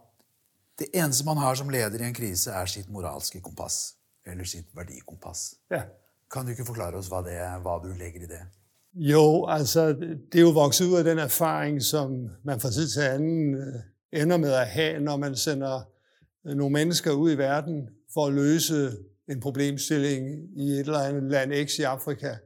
det 0.79 0.89
eneste 0.95 1.25
man 1.25 1.41
har 1.41 1.55
som 1.55 1.71
leder 1.73 2.01
i 2.01 2.09
en 2.09 2.15
krise, 2.15 2.51
er 2.51 2.67
sitt 2.67 2.89
moralske 2.93 3.41
kompass. 3.41 3.97
Eller 4.27 4.45
sitt 4.45 4.69
verdikompass. 4.77 5.55
Ja. 5.71 5.83
Kan 6.31 6.45
du 6.45 6.51
ikke 6.51 6.65
forklare 6.65 6.97
os, 6.97 7.09
hvad, 7.09 7.25
det 7.25 7.37
er, 7.37 7.59
hvad 7.59 7.85
du 7.85 7.99
lægger 7.99 8.23
i 8.23 8.27
det? 8.27 8.41
Jo, 8.95 9.47
altså 9.47 9.93
det 10.33 10.35
er 10.35 10.41
jo 10.41 10.51
vokset 10.51 10.87
ud 10.87 10.99
af 10.99 11.05
den 11.05 11.19
erfaring, 11.19 11.83
som 11.83 12.31
man 12.45 12.61
fra 12.61 12.71
tid 12.71 12.89
til 12.89 13.01
anden 13.01 13.55
øh, 13.55 13.83
ender 14.13 14.37
med 14.37 14.53
at 14.53 14.67
have, 14.67 15.01
når 15.01 15.17
man 15.17 15.37
sender 15.37 15.83
øh, 16.47 16.57
nogle 16.57 16.73
mennesker 16.73 17.13
ud 17.13 17.33
i 17.33 17.39
verden 17.39 17.89
for 18.15 18.27
at 18.27 18.35
løse 18.35 18.93
en 19.29 19.41
problemstilling 19.41 20.51
i 20.57 20.71
et 20.71 20.79
eller 20.79 20.99
andet 20.99 21.31
land 21.31 21.69
X 21.69 21.79
i 21.79 21.83
Afrika. 21.83 22.37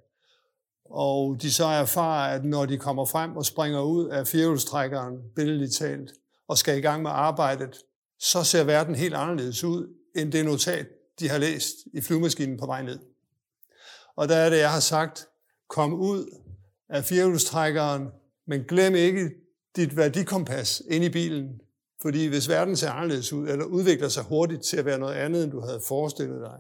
og 0.91 1.43
de 1.43 1.53
så 1.53 1.65
erfarer, 1.65 2.35
at 2.35 2.45
når 2.45 2.67
de 2.67 2.79
kommer 2.79 3.05
frem 3.05 3.37
og 3.37 3.47
springer 3.47 3.81
ud 3.81 4.09
af 4.09 4.27
firehjulstrækkeren, 4.27 5.15
billedligt 5.37 5.75
talt, 5.75 6.13
og 6.49 6.59
skal 6.59 6.79
i 6.79 6.81
gang 6.81 7.03
med 7.03 7.11
arbejdet, 7.11 7.77
så 8.19 8.45
ser 8.45 8.65
verden 8.65 8.95
helt 8.95 9.15
anderledes 9.15 9.65
ud, 9.65 9.89
end 10.17 10.33
det 10.33 10.45
notat, 10.45 10.87
de 11.21 11.29
har 11.29 11.39
læst 11.39 11.75
i 11.95 12.01
flyvemaskinen 12.01 12.59
på 12.59 12.67
vej 12.67 12.83
ned. 12.83 12.99
Og 14.17 14.29
der 14.29 14.37
er 14.37 14.51
det, 14.51 14.59
jeg 14.59 14.71
har 14.71 14.81
sagt, 14.81 15.27
kom 15.69 15.95
ud 15.95 16.37
af 16.89 17.05
firehjulstrækkeren, 17.05 18.09
men 18.47 18.65
glem 18.65 18.95
ikke 18.95 19.31
dit 19.77 19.97
værdikompas 19.97 20.83
ind 20.91 21.05
i 21.05 21.09
bilen. 21.09 21.61
Fordi 22.03 22.27
hvis 22.27 22.49
verden 22.49 22.77
ser 22.77 22.91
anderledes 22.91 23.33
ud, 23.33 23.49
eller 23.49 23.65
udvikler 23.65 24.09
sig 24.09 24.25
hurtigt 24.25 24.63
til 24.63 24.77
at 24.77 24.85
være 24.85 24.99
noget 24.99 25.15
andet, 25.15 25.45
end 25.45 25.53
du 25.53 25.61
havde 25.61 25.81
forestillet 25.89 26.41
dig, 26.41 26.59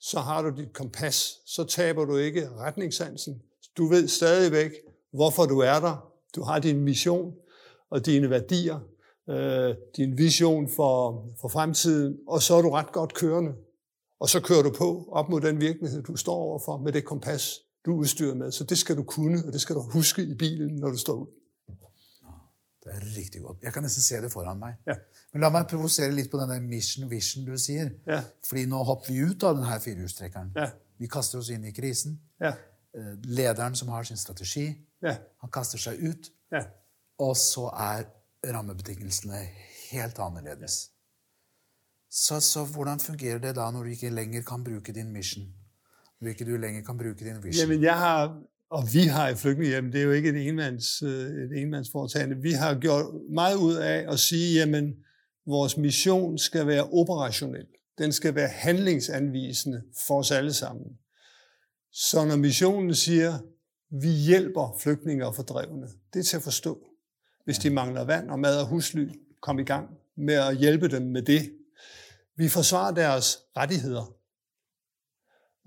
så 0.00 0.20
har 0.20 0.42
du 0.42 0.56
dit 0.56 0.72
kompas. 0.72 1.38
Så 1.46 1.64
taber 1.64 2.04
du 2.04 2.16
ikke 2.16 2.48
retningssansen. 2.56 3.42
Du 3.76 3.86
ved 3.86 4.08
stadigvæk, 4.08 4.70
hvorfor 5.12 5.46
du 5.46 5.58
er 5.58 5.80
der. 5.80 6.12
Du 6.34 6.42
har 6.42 6.58
din 6.58 6.80
mission 6.80 7.34
og 7.90 8.06
dine 8.06 8.30
værdier, 8.30 8.80
øh, 9.30 9.74
din 9.96 10.18
vision 10.18 10.68
for, 10.68 11.24
for 11.40 11.48
fremtiden, 11.48 12.18
og 12.28 12.42
så 12.42 12.54
er 12.54 12.62
du 12.62 12.70
ret 12.70 12.92
godt 12.92 13.14
kørende. 13.14 13.52
Og 14.20 14.28
så 14.28 14.40
kører 14.40 14.62
du 14.62 14.72
på 14.78 15.08
op 15.12 15.28
mod 15.28 15.40
den 15.40 15.60
virkelighed, 15.60 16.02
du 16.02 16.16
står 16.16 16.34
overfor 16.34 16.76
med 16.76 16.92
det 16.92 17.04
kompas, 17.04 17.58
du 17.86 17.92
er 17.92 17.96
udstyret 17.96 18.36
med. 18.36 18.52
Så 18.52 18.64
det 18.64 18.78
skal 18.78 18.96
du 18.96 19.02
kunne, 19.02 19.42
og 19.46 19.52
det 19.52 19.60
skal 19.60 19.76
du 19.76 19.80
huske 19.80 20.22
i 20.22 20.34
bilen, 20.34 20.76
når 20.76 20.90
du 20.90 20.96
står 20.96 21.14
ud. 21.14 21.26
Det 22.80 22.94
er 22.94 23.02
riktig 23.16 23.42
godt. 23.44 23.58
Jeg 23.62 23.72
kan 23.74 23.82
nesten 23.84 24.02
se 24.02 24.20
det 24.24 24.30
foran 24.32 24.58
meg. 24.58 24.78
Ja. 24.88 24.94
Men 25.34 25.42
la 25.44 25.50
meg 25.52 25.66
provosere 25.68 26.12
litt 26.16 26.30
på 26.32 26.38
denne 26.40 26.56
mission 26.64 27.10
vision 27.10 27.44
du 27.44 27.52
sier. 27.60 27.90
Ja. 28.08 28.22
Fordi 28.48 28.62
nå 28.70 28.78
hopper 28.88 29.12
vi 29.12 29.18
ut 29.28 29.44
av 29.44 29.58
denne 29.58 29.76
firehjulstrekkeren. 29.84 30.52
Ja. 30.56 30.70
Vi 31.00 31.08
kaster 31.12 31.38
oss 31.42 31.50
inn 31.52 31.64
i 31.68 31.72
krisen. 31.76 32.18
Ja, 32.40 32.54
Eh, 32.90 33.12
Lederen 33.30 33.76
som 33.78 33.88
har 33.94 34.02
sin 34.02 34.16
strategi, 34.18 34.64
ja, 35.02 35.12
han 35.38 35.50
kaster 35.54 35.78
seg 35.78 36.00
ut. 36.02 36.30
ja. 36.50 36.64
Og 37.22 37.36
så 37.38 37.68
er 37.70 38.08
rammebetingelsene 38.50 39.38
helt 39.92 40.18
annerledes. 40.18 40.88
Så, 42.10 42.40
så 42.40 42.64
hvordan 42.64 42.98
fungerer 42.98 43.38
det 43.38 43.52
da 43.56 43.68
når 43.70 43.84
du 43.86 43.90
ikke 43.94 44.10
lenger 44.10 44.42
kan 44.42 44.64
bruke 44.66 44.92
din 44.92 45.12
mission? 45.14 45.46
Når 46.20 46.32
ikke 46.32 46.44
du 46.48 46.56
lenger 46.56 46.82
kan 46.82 46.98
bruke 46.98 47.24
din 47.24 47.38
vision? 47.44 47.60
Jamen, 47.62 47.82
jeg 47.82 47.94
har, 47.98 48.34
og 48.70 48.88
vi 48.92 49.00
har 49.00 49.28
i 49.28 49.34
flygtningehjem, 49.34 49.92
det 49.92 50.00
er 50.00 50.04
jo 50.04 50.10
ikke 50.10 50.28
et 50.28 50.48
enmands, 50.48 51.02
øh, 51.02 51.10
et 51.10 51.62
enmandsforetagende, 51.62 52.36
vi 52.36 52.52
har 52.52 52.74
gjort 52.74 53.04
meget 53.30 53.56
ud 53.56 53.74
af 53.74 54.12
at 54.12 54.18
sige, 54.18 54.58
jamen, 54.58 54.94
vores 55.46 55.76
mission 55.76 56.38
skal 56.38 56.66
være 56.66 56.84
operationel. 56.84 57.66
Den 57.98 58.12
skal 58.12 58.34
være 58.34 58.48
handlingsanvisende 58.48 59.82
for 60.06 60.18
os 60.18 60.30
alle 60.30 60.52
sammen. 60.52 60.86
Så 61.92 62.24
når 62.24 62.36
missionen 62.36 62.94
siger, 62.94 63.38
vi 63.90 64.08
hjælper 64.08 64.76
flygtninge 64.82 65.26
og 65.26 65.34
fordrevne, 65.34 65.86
det 66.14 66.20
er 66.20 66.24
til 66.24 66.36
at 66.36 66.42
forstå. 66.42 66.78
Hvis 67.44 67.58
de 67.58 67.70
mangler 67.70 68.04
vand 68.04 68.30
og 68.30 68.38
mad 68.38 68.60
og 68.60 68.66
husly, 68.66 69.08
kom 69.40 69.58
i 69.58 69.64
gang 69.64 69.88
med 70.16 70.34
at 70.34 70.56
hjælpe 70.56 70.88
dem 70.88 71.02
med 71.02 71.22
det. 71.22 71.52
Vi 72.36 72.48
forsvarer 72.48 72.94
deres 72.94 73.38
rettigheder. 73.56 74.19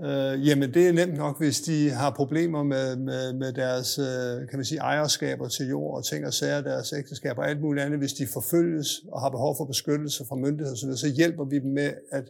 Øh, 0.05 0.47
jamen 0.47 0.73
det 0.73 0.87
er 0.87 0.91
nemt 0.91 1.17
nok, 1.17 1.37
hvis 1.37 1.61
de 1.61 1.89
har 1.89 2.11
problemer 2.11 2.63
med, 2.63 2.95
med, 2.95 3.33
med 3.33 3.53
deres 3.53 3.99
øh, 3.99 4.49
kan 4.49 4.59
man 4.59 4.65
sige, 4.65 4.79
ejerskaber 4.79 5.47
til 5.47 5.67
jord 5.67 5.97
og 5.97 6.05
ting 6.05 6.25
og 6.25 6.33
sager, 6.33 6.61
deres 6.61 6.93
ægteskaber 6.93 7.41
og 7.41 7.49
alt 7.49 7.61
muligt 7.61 7.85
andet. 7.85 7.99
Hvis 7.99 8.13
de 8.13 8.27
forfølges 8.33 8.87
og 9.11 9.21
har 9.21 9.29
behov 9.29 9.57
for 9.57 9.65
beskyttelse 9.65 10.25
fra 10.25 10.35
myndigheder 10.35 10.75
så, 10.75 10.97
så 10.97 11.07
hjælper 11.07 11.45
vi 11.45 11.59
dem 11.59 11.71
med 11.71 11.93
at, 12.11 12.29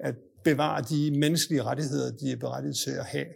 at 0.00 0.14
bevare 0.44 0.84
de 0.90 1.18
menneskelige 1.18 1.62
rettigheder, 1.62 2.10
de 2.16 2.32
er 2.32 2.36
berettiget 2.36 2.76
til 2.76 2.90
at 2.90 3.04
have. 3.04 3.26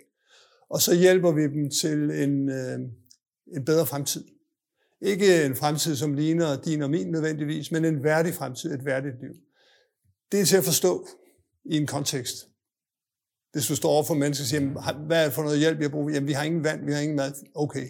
Og 0.71 0.80
så 0.80 0.95
hjælper 0.95 1.33
vi 1.33 1.42
dem 1.42 1.71
til 1.71 2.23
en, 2.23 2.50
øh, 2.50 2.78
en 3.56 3.64
bedre 3.64 3.87
fremtid. 3.87 4.25
Ikke 5.00 5.45
en 5.45 5.56
fremtid, 5.56 5.97
som 5.97 6.14
ligner 6.14 6.61
din 6.61 6.83
og 6.83 6.90
min 6.90 7.11
nødvendigvis, 7.11 7.73
men 7.73 7.85
en 7.85 8.04
værdig 8.04 8.35
fremtid, 8.35 8.75
et 8.75 8.85
værdigt 8.85 9.21
liv. 9.21 9.35
Det 10.33 10.40
er 10.40 10.45
til 10.45 10.56
at 10.56 10.64
forstå 10.64 11.06
i 11.64 11.76
en 11.76 11.87
kontekst. 11.87 12.37
Hvis 13.56 13.66
du 13.66 13.76
står 13.76 13.90
over 13.90 14.04
for 14.04 14.14
mennesker 14.14 14.42
og 14.42 14.46
siger, 14.46 14.92
hvad 15.06 15.20
er 15.20 15.25
det 15.25 15.32
for 15.32 15.42
noget 15.42 15.58
hjælp, 15.58 15.80
jeg 15.80 15.90
bruger? 15.90 16.12
Jamen, 16.12 16.28
vi 16.28 16.32
har 16.32 16.44
ingen 16.44 16.64
vand, 16.64 16.84
vi 16.86 16.92
har 16.92 17.00
ingen 17.00 17.16
mad. 17.16 17.32
Okay. 17.54 17.88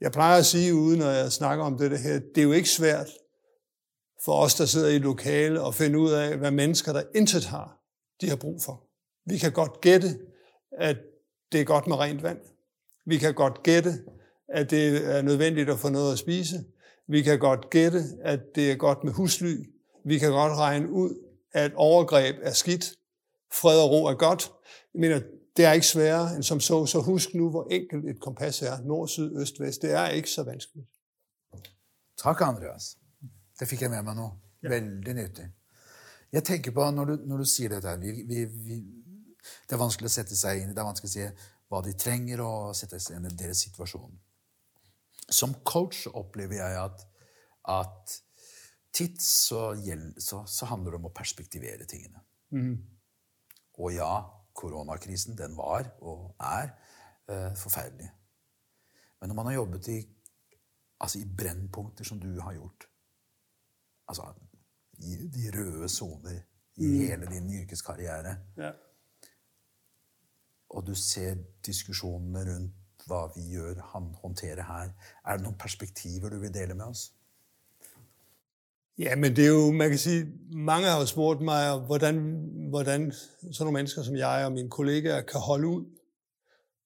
Jeg 0.00 0.12
plejer 0.12 0.38
at 0.38 0.46
sige, 0.46 0.74
uden 0.74 0.98
når 0.98 1.10
jeg 1.10 1.32
snakker 1.32 1.64
om 1.64 1.78
det 1.78 1.98
her, 1.98 2.18
det 2.18 2.38
er 2.38 2.42
jo 2.42 2.52
ikke 2.52 2.68
svært 2.68 3.08
for 4.24 4.32
os, 4.32 4.54
der 4.54 4.64
sidder 4.64 4.88
i 4.88 4.96
et 4.96 5.00
lokale, 5.00 5.66
at 5.66 5.74
finde 5.74 5.98
ud 5.98 6.10
af, 6.10 6.36
hvad 6.36 6.50
mennesker, 6.50 6.92
der 6.92 7.02
intet 7.14 7.44
har, 7.44 7.78
de 8.20 8.28
har 8.28 8.36
brug 8.36 8.62
for. 8.62 8.84
Vi 9.26 9.38
kan 9.38 9.52
godt 9.52 9.80
gætte, 9.80 10.18
at 10.78 10.96
det 11.52 11.60
er 11.60 11.64
godt 11.64 11.86
med 11.86 11.96
rent 11.96 12.22
vand. 12.22 12.38
Vi 13.06 13.18
kan 13.18 13.34
godt 13.34 13.62
gætte, 13.62 13.92
at 14.48 14.70
det 14.70 15.16
er 15.16 15.22
nødvendigt 15.22 15.70
at 15.70 15.78
få 15.78 15.88
noget 15.88 16.12
at 16.12 16.18
spise. 16.18 16.64
Vi 17.08 17.22
kan 17.22 17.38
godt 17.38 17.70
gætte, 17.70 18.02
at 18.22 18.40
det 18.54 18.70
er 18.70 18.76
godt 18.76 19.04
med 19.04 19.12
husly. 19.12 19.54
Vi 20.04 20.18
kan 20.18 20.30
godt 20.30 20.52
regne 20.52 20.90
ud, 20.90 21.18
at 21.52 21.72
overgreb 21.74 22.36
er 22.42 22.52
skidt. 22.52 22.92
Fred 23.52 23.78
og 23.80 23.90
ro 23.90 24.04
er 24.06 24.14
godt. 24.14 24.52
Jeg 24.94 25.00
mener, 25.00 25.20
det 25.56 25.64
er 25.64 25.72
ikke 25.72 25.86
sværere 25.86 26.34
end 26.36 26.42
som 26.42 26.60
så. 26.60 26.86
Så 26.86 27.00
husk 27.00 27.34
nu, 27.34 27.50
hvor 27.50 27.66
enkelt 27.70 28.08
et 28.08 28.20
kompas 28.20 28.62
er. 28.62 28.80
Nord, 28.84 29.08
syd, 29.08 29.36
øst, 29.40 29.60
vest. 29.60 29.82
Det 29.82 29.92
er 29.92 30.08
ikke 30.08 30.30
så 30.30 30.42
vanskeligt. 30.42 30.88
Takk, 32.18 32.40
Andreas. 32.40 32.96
Det 33.60 33.68
fikk 33.68 33.82
jeg 33.82 33.90
med 33.90 34.02
meg 34.02 34.16
nå. 34.16 34.30
Veldig 34.62 35.14
nyttig. 35.14 35.48
Jeg 36.32 36.44
tenker 36.44 36.72
på, 36.72 36.90
når 36.90 37.04
du, 37.04 37.16
når 37.26 37.42
du 37.42 37.44
sier 37.44 37.68
dette 37.68 37.88
her, 37.88 37.96
vi, 38.00 38.22
vi, 38.28 38.44
vi, 38.44 38.78
Det 39.68 39.74
er 39.74 39.80
vanskelig 39.80 40.08
å 40.08 40.14
sette 40.14 40.36
seg 40.38 40.62
inn 40.62 40.70
i, 40.70 40.74
det 40.74 40.80
er 40.80 40.86
vanskelig 40.86 41.10
å 41.10 41.12
si 41.12 41.26
hva 41.72 41.80
de 41.82 41.92
trenger, 41.98 42.40
og 42.44 42.76
sette 42.76 43.00
seg 43.00 43.18
inn 43.18 43.26
i 43.26 43.34
deres 43.36 43.64
situasjon. 43.66 44.14
Som 45.32 45.56
coach 45.66 46.06
opplever 46.08 46.60
jeg 46.60 46.78
at, 46.78 47.04
at 47.68 48.16
titt 48.94 49.20
så, 49.24 49.72
gjeld, 49.82 50.14
så, 50.22 50.44
så 50.46 50.68
handler 50.70 50.94
det 50.94 51.00
om 51.02 51.10
å 51.10 51.14
perspektivere 51.16 51.88
tingene. 51.90 52.22
Og 53.78 53.94
ja, 53.94 54.22
koronakrisen, 54.54 55.38
den 55.38 55.56
var 55.56 55.88
og 56.00 56.34
er 56.40 56.68
eh, 57.28 57.56
forferdelig. 57.56 58.10
Men 59.20 59.28
når 59.28 59.34
man 59.34 59.46
har 59.46 59.52
jobbet 59.52 59.88
i, 59.88 59.98
altså 61.00 61.18
i 61.18 61.28
brennpunkter 61.38 62.04
som 62.04 62.20
du 62.20 62.40
har 62.40 62.52
gjort, 62.52 62.88
altså 64.08 64.32
i 64.98 65.16
de 65.34 65.50
røde 65.54 65.88
soner 65.88 66.40
i 66.76 66.88
hele 67.06 67.26
din 67.26 67.50
yrkeskarriere, 67.62 68.36
Ja. 68.56 68.72
og 70.70 70.86
du 70.86 70.94
ser 70.94 71.34
diskusjonene 71.66 72.44
rundt 72.54 73.06
hva 73.06 73.26
vi 73.34 73.42
gjør, 73.54 73.80
han 73.92 74.14
håndterer 74.14 74.62
her, 74.62 74.92
er 75.24 75.36
det 75.36 75.44
noen 75.44 75.58
perspektiver 75.58 76.30
du 76.30 76.38
vil 76.38 76.54
dele 76.54 76.74
med 76.74 76.84
oss? 76.86 77.12
Ja, 78.98 79.16
men 79.16 79.36
det 79.36 79.44
er 79.44 79.48
jo, 79.48 79.70
man 79.70 79.88
kan 79.88 79.98
sige, 79.98 80.26
mange 80.52 80.88
har 80.88 81.00
jo 81.00 81.06
spurgt 81.06 81.40
mig, 81.40 81.78
hvordan, 81.78 82.16
hvordan 82.68 83.12
sådan 83.12 83.54
nogle 83.60 83.72
mennesker 83.72 84.02
som 84.02 84.16
jeg 84.16 84.44
og 84.44 84.52
mine 84.52 84.70
kollegaer 84.70 85.22
kan 85.22 85.40
holde 85.40 85.66
ud 85.66 85.84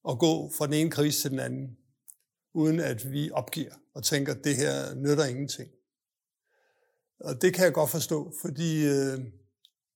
og 0.04 0.18
gå 0.18 0.50
fra 0.58 0.66
den 0.66 0.74
ene 0.74 0.90
krise 0.90 1.20
til 1.22 1.30
den 1.30 1.38
anden, 1.38 1.76
uden 2.54 2.80
at 2.80 3.12
vi 3.12 3.30
opgiver 3.30 3.72
og 3.94 4.04
tænker, 4.04 4.34
at 4.34 4.44
det 4.44 4.56
her 4.56 4.94
nytter 4.94 5.24
ingenting. 5.24 5.70
Og 7.20 7.42
det 7.42 7.54
kan 7.54 7.64
jeg 7.64 7.72
godt 7.72 7.90
forstå, 7.90 8.32
fordi 8.42 8.86
øh, 8.86 9.18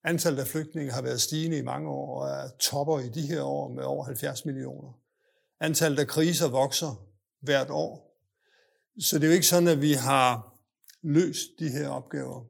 antallet 0.05 0.40
af 0.40 0.47
flygtninge 0.47 0.93
har 0.93 1.02
været 1.02 1.21
stigende 1.21 1.59
i 1.59 1.62
mange 1.62 1.88
år, 1.88 2.23
og 2.23 2.29
er 2.29 2.49
topper 2.61 2.99
i 3.00 3.09
de 3.09 3.26
her 3.26 3.43
år 3.43 3.69
med 3.69 3.85
over 3.85 4.05
70 4.05 4.45
millioner. 4.45 4.99
Antallet 5.61 5.99
af 5.99 6.07
kriser 6.07 6.49
vokser 6.49 7.07
hvert 7.40 7.71
år. 7.71 8.21
Så 9.00 9.19
det 9.19 9.25
er 9.25 9.29
jo 9.29 9.35
ikke 9.35 9.47
sådan, 9.47 9.69
at 9.69 9.81
vi 9.81 9.93
har 9.93 10.50
løst 11.02 11.49
de 11.59 11.69
her 11.69 11.88
opgaver. 11.88 12.45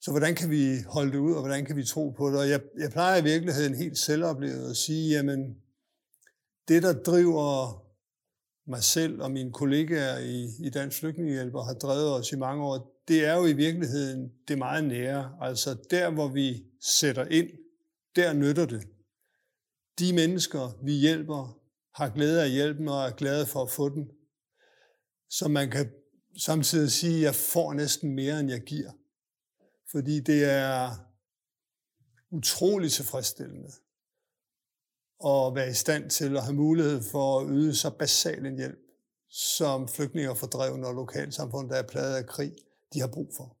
Så 0.00 0.10
hvordan 0.10 0.34
kan 0.34 0.50
vi 0.50 0.82
holde 0.86 1.12
det 1.12 1.18
ud, 1.18 1.32
og 1.32 1.40
hvordan 1.40 1.64
kan 1.64 1.76
vi 1.76 1.84
tro 1.84 2.10
på 2.10 2.30
det? 2.30 2.38
Og 2.38 2.48
jeg, 2.48 2.60
jeg 2.78 2.90
plejer 2.90 3.20
i 3.20 3.24
virkeligheden 3.24 3.74
helt 3.74 3.98
selvoplevet 3.98 4.70
at 4.70 4.76
sige, 4.76 5.10
jamen, 5.10 5.56
det 6.68 6.82
der 6.82 6.92
driver 6.92 7.82
mig 8.70 8.82
selv 8.82 9.22
og 9.22 9.30
mine 9.30 9.52
kollegaer 9.52 10.18
i, 10.18 10.48
i 10.66 10.70
Dansk 10.70 10.98
Flygtningehjælp 10.98 11.54
og 11.54 11.66
har 11.66 11.74
drevet 11.74 12.12
os 12.14 12.32
i 12.32 12.36
mange 12.36 12.64
år, 12.64 13.02
det 13.08 13.24
er 13.24 13.36
jo 13.36 13.46
i 13.46 13.52
virkeligheden 13.52 14.32
det 14.48 14.58
meget 14.58 14.84
nære. 14.84 15.38
Altså 15.40 15.76
der, 15.90 16.10
hvor 16.10 16.28
vi 16.28 16.64
sætter 16.98 17.24
ind, 17.24 17.50
der 18.16 18.32
nytter 18.32 18.66
det. 18.66 18.88
De 19.98 20.12
mennesker, 20.12 20.78
vi 20.84 20.92
hjælper, 20.92 21.60
har 21.94 22.08
glæde 22.10 22.42
af 22.42 22.50
hjælpen 22.50 22.88
og 22.88 23.06
er 23.06 23.10
glade 23.10 23.46
for 23.46 23.62
at 23.62 23.70
få 23.70 23.88
den. 23.88 24.10
Så 25.30 25.48
man 25.48 25.70
kan 25.70 25.90
samtidig 26.38 26.92
sige, 26.92 27.16
at 27.16 27.22
jeg 27.22 27.34
får 27.34 27.72
næsten 27.72 28.14
mere, 28.14 28.40
end 28.40 28.50
jeg 28.50 28.60
giver. 28.60 28.90
Fordi 29.90 30.20
det 30.20 30.44
er 30.44 30.90
utrolig 32.30 32.92
tilfredsstillende 32.92 33.70
at 35.24 35.54
være 35.54 35.70
i 35.70 35.74
stand 35.74 36.10
til 36.10 36.36
at 36.36 36.42
have 36.42 36.54
mulighed 36.54 37.02
for 37.02 37.40
at 37.40 37.46
yde 37.50 37.76
så 37.76 37.90
basal 37.90 38.46
en 38.46 38.56
hjælp, 38.56 38.78
som 39.28 39.88
flygtninge 39.88 40.30
og 40.30 40.36
fordrevne 40.36 40.86
og 40.86 40.94
lokalsamfund, 40.94 41.70
der 41.70 41.76
er 41.76 41.88
pladet 41.88 42.16
af 42.16 42.26
krig, 42.26 42.52
de 42.94 43.00
har 43.00 43.06
brug 43.06 43.32
for. 43.36 43.56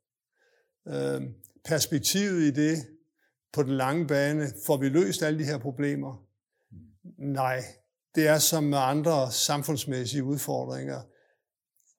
Øh, 0.88 1.22
perspektivet 1.64 2.42
i 2.42 2.50
det 2.50 2.86
på 3.52 3.62
den 3.62 3.76
lange 3.76 4.06
bane, 4.06 4.48
får 4.66 4.76
vi 4.76 4.88
løst 4.88 5.22
alle 5.22 5.38
de 5.38 5.44
her 5.44 5.58
problemer? 5.58 6.26
Nej, 7.18 7.64
det 8.14 8.26
er 8.26 8.38
som 8.38 8.64
med 8.64 8.78
andre 8.78 9.32
samfundsmæssige 9.32 10.24
udfordringer. 10.24 11.02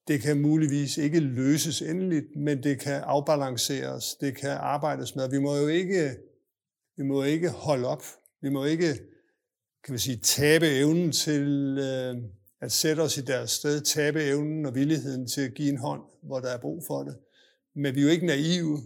Det 0.07 0.21
kan 0.21 0.41
muligvis 0.41 0.97
ikke 0.97 1.19
løses 1.19 1.81
endeligt, 1.81 2.25
men 2.35 2.63
det 2.63 2.79
kan 2.79 3.01
afbalanceres, 3.05 4.15
det 4.21 4.37
kan 4.37 4.49
arbejdes 4.49 5.15
med. 5.15 5.29
Vi 5.29 5.39
må 5.39 5.55
jo 5.55 5.67
ikke, 5.67 6.15
vi 6.97 7.03
må 7.03 7.23
ikke 7.23 7.49
holde 7.49 7.87
op. 7.87 8.03
Vi 8.41 8.49
må 8.49 8.65
ikke 8.65 8.99
kan 9.87 9.93
vi 9.93 9.99
sige, 9.99 10.17
tabe 10.17 10.67
evnen 10.67 11.11
til 11.11 11.77
øh, 11.79 12.15
at 12.61 12.71
sætte 12.71 13.01
os 13.01 13.17
i 13.17 13.21
deres 13.21 13.51
sted, 13.51 13.81
tabe 13.81 14.23
evnen 14.23 14.65
og 14.65 14.75
villigheden 14.75 15.27
til 15.27 15.41
at 15.41 15.53
give 15.53 15.69
en 15.69 15.77
hånd, 15.77 16.01
hvor 16.23 16.39
der 16.39 16.49
er 16.49 16.57
brug 16.57 16.83
for 16.87 17.03
det. 17.03 17.17
Men 17.75 17.95
vi 17.95 17.99
er 17.99 18.03
jo 18.03 18.09
ikke 18.09 18.25
naive 18.25 18.81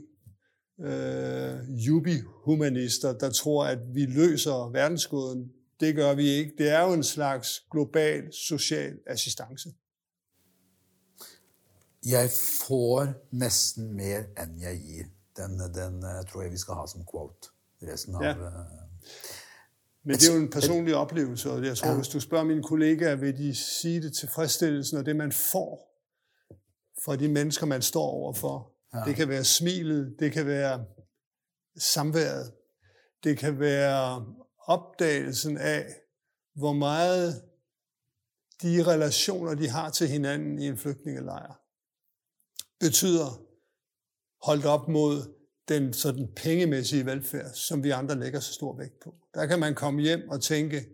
øh, 0.81 1.85
jubi-humanister, 1.87 3.13
der 3.13 3.29
tror, 3.29 3.65
at 3.65 3.79
vi 3.93 4.05
løser 4.05 4.71
verdensgåden. 4.71 5.51
Det 5.79 5.95
gør 5.95 6.13
vi 6.13 6.27
ikke. 6.27 6.53
Det 6.57 6.69
er 6.69 6.81
jo 6.81 6.93
en 6.93 7.03
slags 7.03 7.63
global 7.71 8.33
social 8.33 8.97
assistance. 9.07 9.69
Jeg 12.05 12.29
får 12.67 13.13
næsten 13.31 13.93
mere, 13.93 14.19
end 14.19 14.61
jeg 14.61 14.79
giver. 14.79 15.05
Den, 15.37 15.59
den 15.59 16.05
øh, 16.05 16.25
tror 16.31 16.41
jeg, 16.41 16.51
vi 16.51 16.57
skal 16.57 16.73
have 16.73 16.87
som 16.87 17.05
quote 17.11 17.47
resten 17.81 18.15
af... 18.15 18.21
Ja. 18.21 18.29
Øh, 18.29 18.51
men 20.03 20.15
det 20.15 20.29
er 20.29 20.33
jo 20.33 20.39
en 20.39 20.49
personlig 20.49 20.95
oplevelse, 20.95 21.51
og 21.51 21.65
jeg 21.65 21.77
tror, 21.77 21.89
ja. 21.89 21.95
hvis 21.95 22.07
du 22.07 22.19
spørger 22.19 22.45
mine 22.45 22.63
kollegaer, 22.63 23.15
vil 23.15 23.37
de 23.37 23.55
sige 23.55 24.01
det 24.01 24.13
tilfredsstillelsen 24.13 24.97
og 24.97 25.05
det, 25.05 25.15
man 25.15 25.31
får 25.31 25.91
fra 27.05 27.15
de 27.15 27.27
mennesker, 27.27 27.65
man 27.65 27.81
står 27.81 28.05
overfor. 28.05 28.71
Ja. 28.93 29.03
Det 29.05 29.15
kan 29.15 29.29
være 29.29 29.43
smilet, 29.43 30.15
det 30.19 30.31
kan 30.31 30.45
være 30.45 30.85
samværet, 31.77 32.53
det 33.23 33.37
kan 33.37 33.59
være 33.59 34.25
opdagelsen 34.67 35.57
af, 35.57 35.85
hvor 36.55 36.73
meget 36.73 37.41
de 38.61 38.83
relationer, 38.83 39.55
de 39.55 39.69
har 39.69 39.89
til 39.89 40.07
hinanden 40.07 40.59
i 40.59 40.67
en 40.67 40.77
flygtningelejr, 40.77 41.61
betyder 42.81 43.45
holdt 44.45 44.65
op 44.65 44.87
mod 44.87 45.35
den 45.67 45.93
sådan 45.93 46.27
pengemæssige 46.35 47.05
velfærd, 47.05 47.53
som 47.53 47.83
vi 47.83 47.89
andre 47.89 48.19
lægger 48.19 48.39
så 48.39 48.53
stor 48.53 48.77
vægt 48.77 48.99
på. 49.03 49.15
Der 49.33 49.45
kan 49.45 49.59
man 49.59 49.75
komme 49.75 50.01
hjem 50.01 50.29
og 50.29 50.41
tænke, 50.41 50.85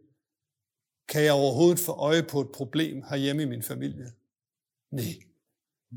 kan 1.09 1.23
jeg 1.23 1.33
overhovedet 1.33 1.79
få 1.79 1.91
øje 1.91 2.23
på 2.23 2.41
et 2.41 2.51
problem 2.53 3.03
herhjemme 3.09 3.43
i 3.43 3.45
min 3.45 3.63
familie? 3.63 4.11
Nej, 4.91 5.13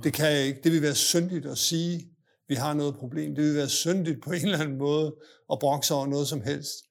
det 0.05 0.13
kan 0.13 0.27
jeg 0.27 0.43
ikke. 0.47 0.61
Det 0.65 0.73
vil 0.73 0.83
være 0.83 0.95
syndigt 0.95 1.47
at 1.47 1.59
sige, 1.59 2.17
vi 2.49 2.55
har 2.55 2.75
noget 2.75 2.97
problem. 2.97 3.35
Det 3.35 3.45
vil 3.45 3.57
være 3.57 3.69
syndigt 3.69 4.23
på 4.23 4.31
en 4.31 4.43
eller 4.43 4.59
anden 4.59 4.79
måde 4.79 5.17
at 5.53 5.59
brokse 5.59 5.95
over 5.95 6.07
noget 6.07 6.29
som 6.29 6.43
helst. 6.43 6.85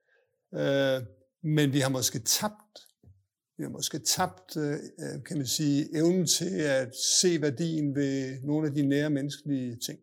Øh, 0.54 1.02
men 1.44 1.74
vi 1.74 1.80
har 1.80 1.90
måske 1.90 2.20
tabt, 2.20 2.80
vi 3.60 3.64
har 3.64 3.72
måske 3.72 4.00
tabt, 4.00 4.58
øh, 4.58 4.78
kan 5.26 5.38
man 5.38 5.48
sige, 5.48 5.98
evnen 5.98 6.26
til 6.28 6.56
at 6.60 6.96
se 6.96 7.42
værdien 7.42 7.96
ved 7.96 8.42
nogle 8.44 8.68
af 8.68 8.74
de 8.74 8.82
nære 8.82 9.10
menneskelige 9.10 9.76
ting 9.76 10.00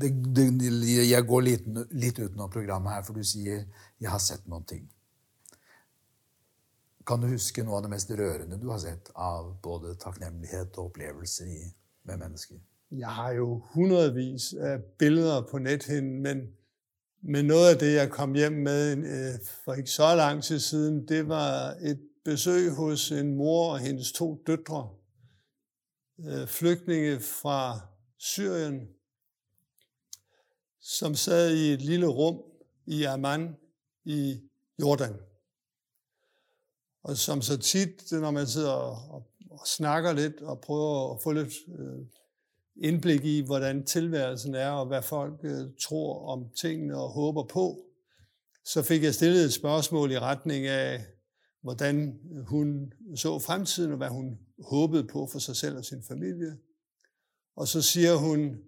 det, 0.00 0.36
det, 0.36 1.10
jeg 1.10 1.26
går 1.26 1.40
litt, 1.40 1.68
litt 1.90 2.18
utenom 2.18 2.50
programmet 2.50 2.94
her, 2.94 3.02
for 3.02 3.14
du 3.14 3.24
sier 3.24 3.64
'jeg 4.00 4.10
har 4.10 4.18
sett 4.18 4.46
noen 4.48 4.64
ting'. 4.64 4.88
Kan 7.06 7.20
du 7.20 7.26
huske 7.26 7.62
noe 7.64 7.76
av 7.76 7.82
det 7.82 7.90
mest 7.90 8.10
rørende 8.10 8.60
du 8.60 8.70
har 8.70 8.78
sett 8.78 9.10
av 9.16 9.56
både 9.62 9.94
takknemlighet 9.94 10.78
og 10.78 10.84
opplevelser 10.84 11.46
i, 11.46 11.72
med 12.04 12.16
mennesker? 12.16 12.56
Jeg 12.90 13.08
har 13.08 13.32
jo 13.32 13.62
hundredvis 13.74 14.52
af 14.52 14.82
billeder 14.98 15.46
på 15.50 15.58
nethinden, 15.58 16.22
men, 16.22 16.48
men 17.22 17.44
noget 17.44 17.70
af 17.70 17.78
det, 17.78 17.94
jeg 17.94 18.10
kom 18.10 18.34
hjem 18.34 18.52
med 18.52 18.96
øh, 18.96 19.40
for 19.64 19.74
ikke 19.74 19.90
så 19.90 20.14
lang 20.14 20.42
tid 20.42 20.58
siden, 20.58 21.08
det 21.08 21.28
var 21.28 21.76
et 21.82 22.00
besøg 22.24 22.70
hos 22.70 23.10
en 23.10 23.34
mor 23.36 23.72
og 23.72 23.78
hendes 23.78 24.12
to 24.12 24.42
døtre, 24.46 24.90
øh, 26.18 26.46
flygtninge 26.46 27.20
fra 27.20 27.80
Syrien, 28.18 28.88
som 30.80 31.14
sad 31.14 31.54
i 31.54 31.72
et 31.72 31.82
lille 31.82 32.06
rum 32.06 32.42
i 32.86 33.04
Amman 33.04 33.56
i 34.04 34.40
Jordan. 34.80 35.16
Og 37.02 37.16
som 37.16 37.42
så 37.42 37.58
tit, 37.58 38.12
når 38.12 38.30
man 38.30 38.46
sidder 38.46 38.72
og, 38.72 39.26
og 39.50 39.66
snakker 39.66 40.12
lidt 40.12 40.40
og 40.40 40.60
prøver 40.60 41.14
at 41.14 41.22
få 41.22 41.32
lidt 41.32 41.52
øh, 41.78 42.06
indblik 42.76 43.24
i, 43.24 43.40
hvordan 43.40 43.84
tilværelsen 43.86 44.54
er, 44.54 44.70
og 44.70 44.86
hvad 44.86 45.02
folk 45.02 45.40
øh, 45.42 45.68
tror 45.80 46.28
om 46.28 46.50
tingene 46.60 46.96
og 46.96 47.08
håber 47.08 47.44
på, 47.44 47.86
så 48.64 48.82
fik 48.82 49.02
jeg 49.02 49.14
stillet 49.14 49.44
et 49.44 49.52
spørgsmål 49.52 50.12
i 50.12 50.18
retning 50.18 50.66
af, 50.66 51.06
hvordan 51.62 52.20
hun 52.46 52.92
så 53.16 53.38
fremtiden, 53.38 53.90
og 53.90 53.96
hvad 53.96 54.08
hun 54.08 54.38
håbede 54.64 55.06
på 55.06 55.26
for 55.26 55.38
sig 55.38 55.56
selv 55.56 55.76
og 55.76 55.84
sin 55.84 56.02
familie. 56.02 56.58
Og 57.56 57.68
så 57.68 57.82
siger 57.82 58.16
hun, 58.16 58.58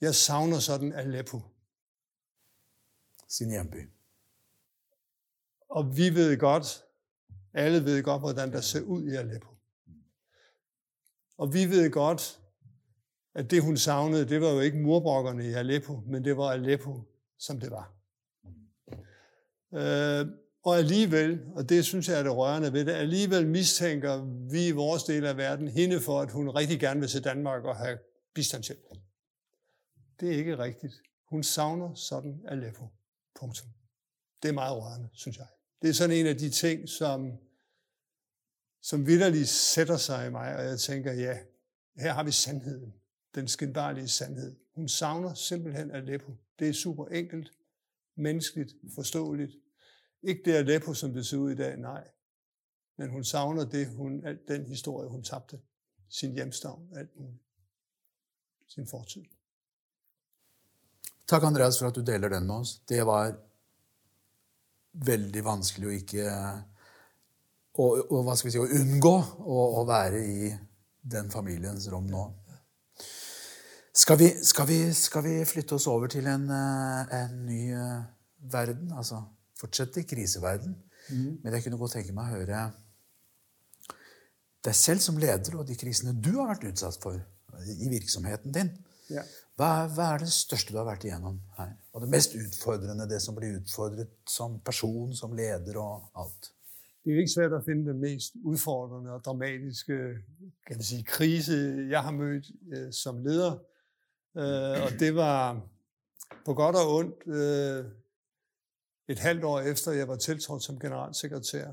jeg 0.00 0.14
savner 0.14 0.58
sådan 0.58 0.92
Aleppo 0.92 1.40
sin 3.28 3.50
hjemby. 3.50 3.90
Og 5.68 5.96
vi 5.96 6.14
ved 6.14 6.38
godt, 6.38 6.84
alle 7.52 7.84
ved 7.84 8.02
godt, 8.02 8.22
hvordan 8.22 8.52
der 8.52 8.60
ser 8.60 8.80
ud 8.80 9.04
i 9.04 9.14
Aleppo. 9.14 9.48
Og 11.38 11.54
vi 11.54 11.70
ved 11.70 11.90
godt, 11.90 12.41
at 13.34 13.50
det 13.50 13.62
hun 13.62 13.76
savnede, 13.76 14.28
det 14.28 14.40
var 14.40 14.50
jo 14.50 14.60
ikke 14.60 14.78
murbrokkerne 14.78 15.48
i 15.48 15.52
Aleppo, 15.52 16.00
men 16.06 16.24
det 16.24 16.36
var 16.36 16.50
Aleppo, 16.50 17.00
som 17.38 17.60
det 17.60 17.70
var. 17.70 17.94
Øh, 19.74 20.26
og 20.64 20.78
alligevel, 20.78 21.40
og 21.54 21.68
det 21.68 21.84
synes 21.84 22.08
jeg 22.08 22.18
er 22.18 22.22
det 22.22 22.36
rørende 22.36 22.72
ved 22.72 22.84
det, 22.84 22.92
alligevel 22.92 23.46
mistænker 23.46 24.24
vi 24.50 24.66
i 24.66 24.70
vores 24.70 25.04
del 25.04 25.24
af 25.26 25.36
verden 25.36 25.68
hende 25.68 26.00
for, 26.00 26.20
at 26.20 26.30
hun 26.30 26.50
rigtig 26.50 26.80
gerne 26.80 27.00
vil 27.00 27.08
se 27.08 27.20
Danmark 27.20 27.64
og 27.64 27.76
have 27.76 27.98
bistandshjælp. 28.34 28.80
Det 30.20 30.28
er 30.28 30.36
ikke 30.36 30.58
rigtigt. 30.58 30.94
Hun 31.28 31.42
savner 31.42 31.94
sådan 31.94 32.40
Aleppo. 32.48 32.88
Punktum. 33.40 33.68
Det 34.42 34.48
er 34.48 34.52
meget 34.52 34.76
rørende, 34.76 35.08
synes 35.12 35.36
jeg. 35.36 35.46
Det 35.82 35.90
er 35.90 35.94
sådan 35.94 36.16
en 36.16 36.26
af 36.26 36.36
de 36.36 36.50
ting, 36.50 36.88
som, 36.88 37.32
som 38.82 39.06
vidderligt 39.06 39.48
sætter 39.48 39.96
sig 39.96 40.26
i 40.26 40.30
mig, 40.30 40.56
og 40.56 40.64
jeg 40.64 40.78
tænker, 40.78 41.12
ja, 41.12 41.38
her 41.96 42.12
har 42.12 42.22
vi 42.22 42.30
sandheden. 42.30 42.94
Den 43.34 43.48
skinbarlige 43.48 44.08
sandhed. 44.08 44.56
Hun 44.74 44.88
savner 44.88 45.34
simpelthen 45.34 45.90
Aleppo. 45.90 46.32
Det 46.58 46.68
er 46.68 46.72
super 46.72 47.06
enkelt, 47.06 47.52
menneskeligt, 48.14 48.74
forståeligt. 48.94 49.52
Ikke 50.22 50.42
det 50.44 50.54
Aleppo, 50.56 50.94
som 50.94 51.12
det 51.12 51.26
ser 51.26 51.36
ud 51.36 51.50
i 51.50 51.54
dag, 51.54 51.76
nej. 51.76 52.04
Men 52.96 53.10
hun 53.10 53.24
savner 53.24 53.64
det, 53.64 53.88
hun, 53.88 54.26
alt 54.26 54.48
den 54.48 54.66
historie, 54.66 55.08
hun 55.08 55.22
tabte. 55.22 55.60
Sin 56.08 56.32
hjemstavn, 56.32 56.88
alt 56.96 57.16
muligt. 57.16 57.42
Sin 58.68 58.86
fortid. 58.86 59.22
Takk, 61.26 61.42
Andreas, 61.42 61.78
for 61.78 61.86
at 61.86 61.94
du 61.94 62.00
deler 62.04 62.28
den 62.28 62.46
med 62.46 62.54
oss. 62.54 62.78
Det 62.88 63.06
var 63.06 63.32
veldig 64.92 65.44
vanskelig 65.44 65.88
å 65.88 65.94
ikke 65.96 66.24
å, 67.72 67.86
å, 67.86 68.20
hva 68.26 68.34
skal 68.36 68.50
vi 68.50 68.54
si, 68.54 68.60
å 68.60 68.80
unngå 68.80 69.14
å, 69.40 69.60
å, 69.80 69.84
være 69.88 70.20
i 70.20 70.50
den 71.14 71.30
familiens 71.32 71.88
rom 71.92 72.10
nå. 72.10 72.26
Skal 73.94 74.18
vi, 74.18 74.28
skal 74.42 74.68
vi, 74.68 74.78
skal 74.96 75.24
vi 75.24 75.34
flytte 75.44 75.76
oss 75.76 75.86
over 75.86 76.08
til 76.08 76.26
en, 76.26 76.46
eh, 76.50 77.12
en 77.18 77.34
ny 77.44 77.60
uh, 77.76 78.04
verden? 78.52 78.92
Altså 78.96 79.20
fortsette 79.60 80.00
i 80.00 80.08
kriseverden. 80.08 80.72
Mm. 81.10 81.42
Men 81.42 81.52
jeg 81.52 81.66
kunne 81.66 81.80
godt 81.80 81.98
tenke 81.98 82.14
meg 82.16 82.30
å 82.30 82.38
høre 82.38 82.62
deg 84.62 84.78
selv 84.78 85.02
som 85.02 85.18
leder 85.18 85.56
og 85.58 85.66
de 85.66 85.74
krisene 85.74 86.14
du 86.14 86.36
har 86.38 86.52
vært 86.52 86.68
utsatt 86.70 86.98
for 87.02 87.18
i 87.66 87.88
virksomheten 87.90 88.54
din. 88.54 88.70
Ja. 89.10 89.24
Hva, 89.58 89.88
hva, 89.92 90.12
er 90.14 90.22
det 90.22 90.30
største 90.32 90.72
du 90.72 90.78
har 90.78 90.86
vært 90.88 91.04
igjennom 91.04 91.40
her? 91.58 91.74
Og 91.92 92.04
det 92.04 92.10
mest 92.14 92.36
utfordrende, 92.38 93.08
det 93.10 93.18
som 93.22 93.36
blir 93.36 93.58
utfordret 93.58 94.14
som 94.30 94.56
person, 94.64 95.12
som 95.18 95.34
leder 95.36 95.76
og 95.82 96.06
alt? 96.22 96.52
Det 97.02 97.12
er 97.12 97.20
ikke 97.24 97.34
svært 97.34 97.56
at 97.58 97.66
finde 97.66 97.90
den 97.90 98.00
mest 98.00 98.38
udfordrende 98.46 99.12
og 99.16 99.24
dramatiske 99.26 99.98
kan 100.68 100.78
man 100.78 100.86
sige, 100.86 101.04
krise, 101.04 101.58
jeg 101.90 102.02
har 102.06 102.14
mødt 102.14 102.50
øh, 102.72 102.88
som 102.94 103.18
leder. 103.26 103.58
Øh, 104.36 104.84
og 104.84 104.90
det 105.00 105.14
var 105.14 105.68
på 106.44 106.54
godt 106.54 106.76
og 106.76 106.94
ondt 106.94 107.26
øh, 107.26 107.84
et 109.08 109.18
halvt 109.18 109.44
år 109.44 109.60
efter, 109.60 109.92
jeg 109.92 110.08
var 110.08 110.16
tiltrådt 110.16 110.62
som 110.62 110.78
generalsekretær. 110.78 111.72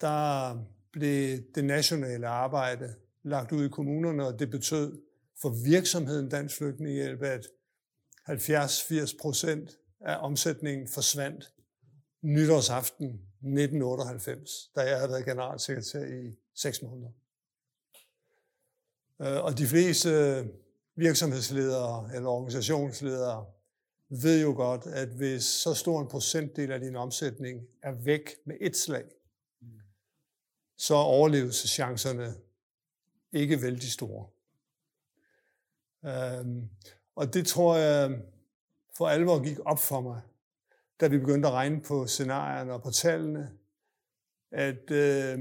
Der 0.00 0.56
blev 0.92 1.38
det 1.54 1.64
nationale 1.64 2.28
arbejde 2.28 2.94
lagt 3.22 3.52
ud 3.52 3.64
i 3.64 3.68
kommunerne, 3.68 4.26
og 4.26 4.38
det 4.38 4.50
betød 4.50 5.02
for 5.42 5.64
virksomheden 5.64 6.28
Dansk 6.28 6.56
Flygtningehjælp, 6.56 7.22
at 7.22 7.46
70-80 8.28 9.16
procent 9.20 9.78
af 10.00 10.16
omsætningen 10.20 10.88
forsvandt 10.88 11.52
nytårsaften 12.22 13.06
1998, 13.06 14.70
da 14.76 14.80
jeg 14.80 14.96
havde 14.96 15.10
været 15.10 15.24
generalsekretær 15.24 16.04
i 16.04 16.36
seks 16.54 16.82
måneder. 16.82 17.10
Øh, 19.20 19.44
og 19.44 19.58
de 19.58 19.66
fleste 19.66 20.44
virksomhedsledere 20.96 22.10
eller 22.14 22.28
organisationsledere 22.28 23.46
ved 24.08 24.42
jo 24.42 24.52
godt, 24.52 24.86
at 24.86 25.08
hvis 25.08 25.44
så 25.44 25.74
stor 25.74 26.00
en 26.00 26.08
procentdel 26.08 26.72
af 26.72 26.80
din 26.80 26.96
omsætning 26.96 27.66
er 27.82 27.92
væk 27.92 28.30
med 28.44 28.56
et 28.60 28.76
slag, 28.76 29.04
så 30.76 30.94
er 30.94 31.02
overlevelseschancerne 31.02 32.34
ikke 33.32 33.62
vældig 33.62 33.92
store. 33.92 34.26
Øhm, 36.04 36.68
og 37.16 37.34
det 37.34 37.46
tror 37.46 37.76
jeg 37.76 38.22
for 38.96 39.08
alvor 39.08 39.44
gik 39.44 39.58
op 39.64 39.78
for 39.78 40.00
mig, 40.00 40.20
da 41.00 41.06
vi 41.06 41.18
begyndte 41.18 41.48
at 41.48 41.54
regne 41.54 41.80
på 41.80 42.06
scenarierne 42.06 42.72
og 42.72 42.82
på 42.82 42.90
tallene, 42.90 43.50
at, 44.52 44.90
øh, 44.90 45.38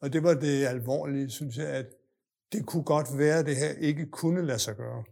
og 0.00 0.12
det 0.12 0.22
var 0.22 0.34
det 0.34 0.66
alvorlige, 0.66 1.30
synes 1.30 1.56
jeg, 1.56 1.66
at 1.66 1.86
det 2.52 2.66
kunne 2.66 2.84
godt 2.84 3.18
være, 3.18 3.38
at 3.38 3.46
det 3.46 3.56
her 3.56 3.72
ikke 3.72 4.06
kunne 4.10 4.46
lade 4.46 4.58
sig 4.58 4.76
gøre, 4.76 5.04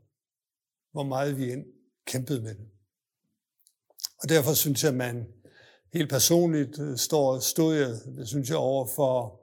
hvor 0.92 1.02
meget 1.02 1.38
vi 1.38 1.52
end 1.52 1.64
kæmpede 2.06 2.42
med 2.42 2.54
det. 2.54 2.66
Og 4.22 4.28
derfor 4.28 4.54
synes 4.54 4.82
jeg, 4.82 4.90
at 4.90 4.96
man 4.96 5.26
helt 5.92 6.10
personligt 6.10 6.78
øh, 6.80 6.96
står 6.96 7.38
stod 7.38 7.74
jeg, 7.74 7.88
det 7.88 8.28
synes 8.28 8.48
jeg, 8.48 8.56
over 8.56 8.86
for 8.96 9.40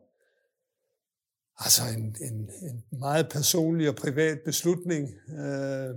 altså 1.57 1.81
en, 1.97 2.15
en, 2.21 2.49
en 2.69 2.99
meget 2.99 3.29
personlig 3.29 3.89
og 3.89 3.95
privat 3.95 4.39
beslutning. 4.45 5.09
Øh, 5.29 5.95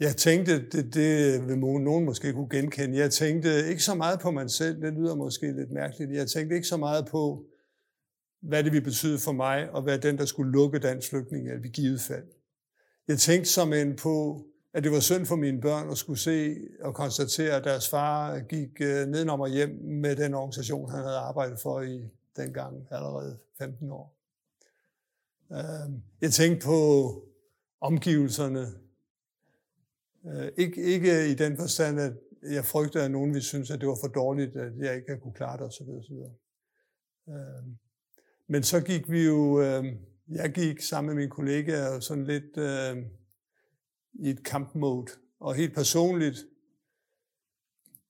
jeg 0.00 0.16
tænkte, 0.16 0.70
det, 0.70 0.94
det 0.94 1.40
vil 1.48 1.58
nogen 1.58 2.04
måske 2.04 2.32
kunne 2.32 2.48
genkende, 2.48 2.98
jeg 2.98 3.12
tænkte 3.12 3.68
ikke 3.68 3.82
så 3.82 3.94
meget 3.94 4.20
på 4.20 4.30
mig 4.30 4.50
selv, 4.50 4.82
det 4.82 4.92
lyder 4.92 5.14
måske 5.14 5.52
lidt 5.52 5.70
mærkeligt, 5.70 6.12
jeg 6.12 6.28
tænkte 6.28 6.56
ikke 6.56 6.68
så 6.68 6.76
meget 6.76 7.06
på, 7.06 7.44
hvad 8.48 8.64
det 8.64 8.72
ville 8.72 8.84
betyde 8.84 9.18
for 9.18 9.32
mig, 9.32 9.70
og 9.70 9.82
hvad 9.82 9.98
den, 9.98 10.18
der 10.18 10.24
skulle 10.24 10.52
lukke 10.52 10.78
dansk 10.78 11.10
flygtning 11.10 11.48
i 11.64 11.68
givet 11.68 12.00
fald. 12.00 12.26
Jeg 13.08 13.18
tænkte 13.18 13.50
som 13.50 13.72
en 13.72 13.96
på, 13.96 14.46
at 14.72 14.84
det 14.84 14.92
var 14.92 15.00
synd 15.00 15.26
for 15.26 15.36
mine 15.36 15.60
børn 15.60 15.90
at 15.90 15.98
skulle 15.98 16.18
se 16.18 16.56
og 16.80 16.94
konstatere, 16.94 17.56
at 17.56 17.64
deres 17.64 17.88
far 17.88 18.38
gik 18.38 18.80
øh, 18.80 19.06
nedenom 19.06 19.40
og 19.40 19.48
hjem 19.48 19.70
med 19.82 20.16
den 20.16 20.34
organisation, 20.34 20.90
han 20.90 21.04
havde 21.04 21.16
arbejdet 21.16 21.58
for 21.60 21.80
i 21.80 22.10
dengang 22.36 22.86
allerede 22.90 23.38
15 23.58 23.90
år. 23.90 24.16
Øh, 25.52 25.92
jeg 26.20 26.32
tænkte 26.32 26.66
på 26.66 26.78
omgivelserne. 27.80 28.66
Øh, 30.26 30.48
ikke, 30.56 30.82
ikke 30.82 31.28
i 31.28 31.34
den 31.34 31.56
forstand, 31.56 32.00
at 32.00 32.12
jeg 32.42 32.64
frygtede, 32.64 33.04
at 33.04 33.10
nogen 33.10 33.30
ville 33.30 33.44
synes, 33.44 33.70
at 33.70 33.80
det 33.80 33.88
var 33.88 33.98
for 34.00 34.08
dårligt, 34.08 34.56
at 34.56 34.72
jeg 34.78 34.96
ikke 34.96 35.20
kunne 35.22 35.34
klare 35.34 35.56
det 35.56 35.66
osv. 35.66 35.88
osv. 35.88 36.16
Men 38.48 38.62
så 38.62 38.80
gik 38.80 39.10
vi 39.10 39.24
jo, 39.24 39.60
øh, 39.62 39.84
jeg 40.28 40.52
gik 40.52 40.80
sammen 40.80 41.14
med 41.14 41.22
mine 41.22 41.30
kollegaer 41.30 42.00
sådan 42.00 42.24
lidt 42.24 42.56
øh, 42.56 42.96
i 44.14 44.30
et 44.30 44.44
kampmode. 44.44 45.12
Og 45.40 45.54
helt 45.54 45.74
personligt 45.74 46.38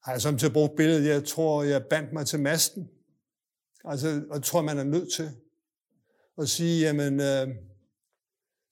har 0.05 0.12
jeg 0.12 0.20
som 0.20 0.38
til 0.38 0.53
brugt 0.53 0.77
billedet, 0.77 1.07
jeg 1.07 1.25
tror, 1.25 1.62
jeg 1.62 1.87
bandt 1.90 2.12
mig 2.12 2.27
til 2.27 2.40
masten. 2.40 2.90
Altså, 3.85 4.25
og 4.31 4.44
tror, 4.44 4.62
man 4.62 4.79
er 4.79 4.85
nødt 4.85 5.12
til 5.12 5.31
at 6.38 6.49
sige, 6.49 6.87
jamen, 6.87 7.20
øh, 7.20 7.49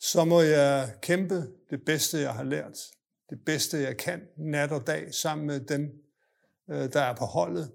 så 0.00 0.24
må 0.24 0.40
jeg 0.40 0.94
kæmpe 1.02 1.34
det 1.70 1.84
bedste, 1.86 2.18
jeg 2.18 2.34
har 2.34 2.44
lært. 2.44 2.78
Det 3.30 3.44
bedste, 3.46 3.78
jeg 3.78 3.96
kan, 3.96 4.28
nat 4.36 4.72
og 4.72 4.86
dag, 4.86 5.14
sammen 5.14 5.46
med 5.46 5.60
dem, 5.60 5.90
øh, 6.70 6.92
der 6.92 7.00
er 7.00 7.16
på 7.16 7.24
holdet. 7.24 7.72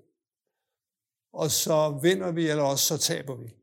Og 1.34 1.52
så 1.52 2.00
vinder 2.02 2.32
vi, 2.32 2.50
eller 2.50 2.64
også 2.64 2.86
så 2.86 2.98
taber 2.98 3.36
vi. 3.36 3.57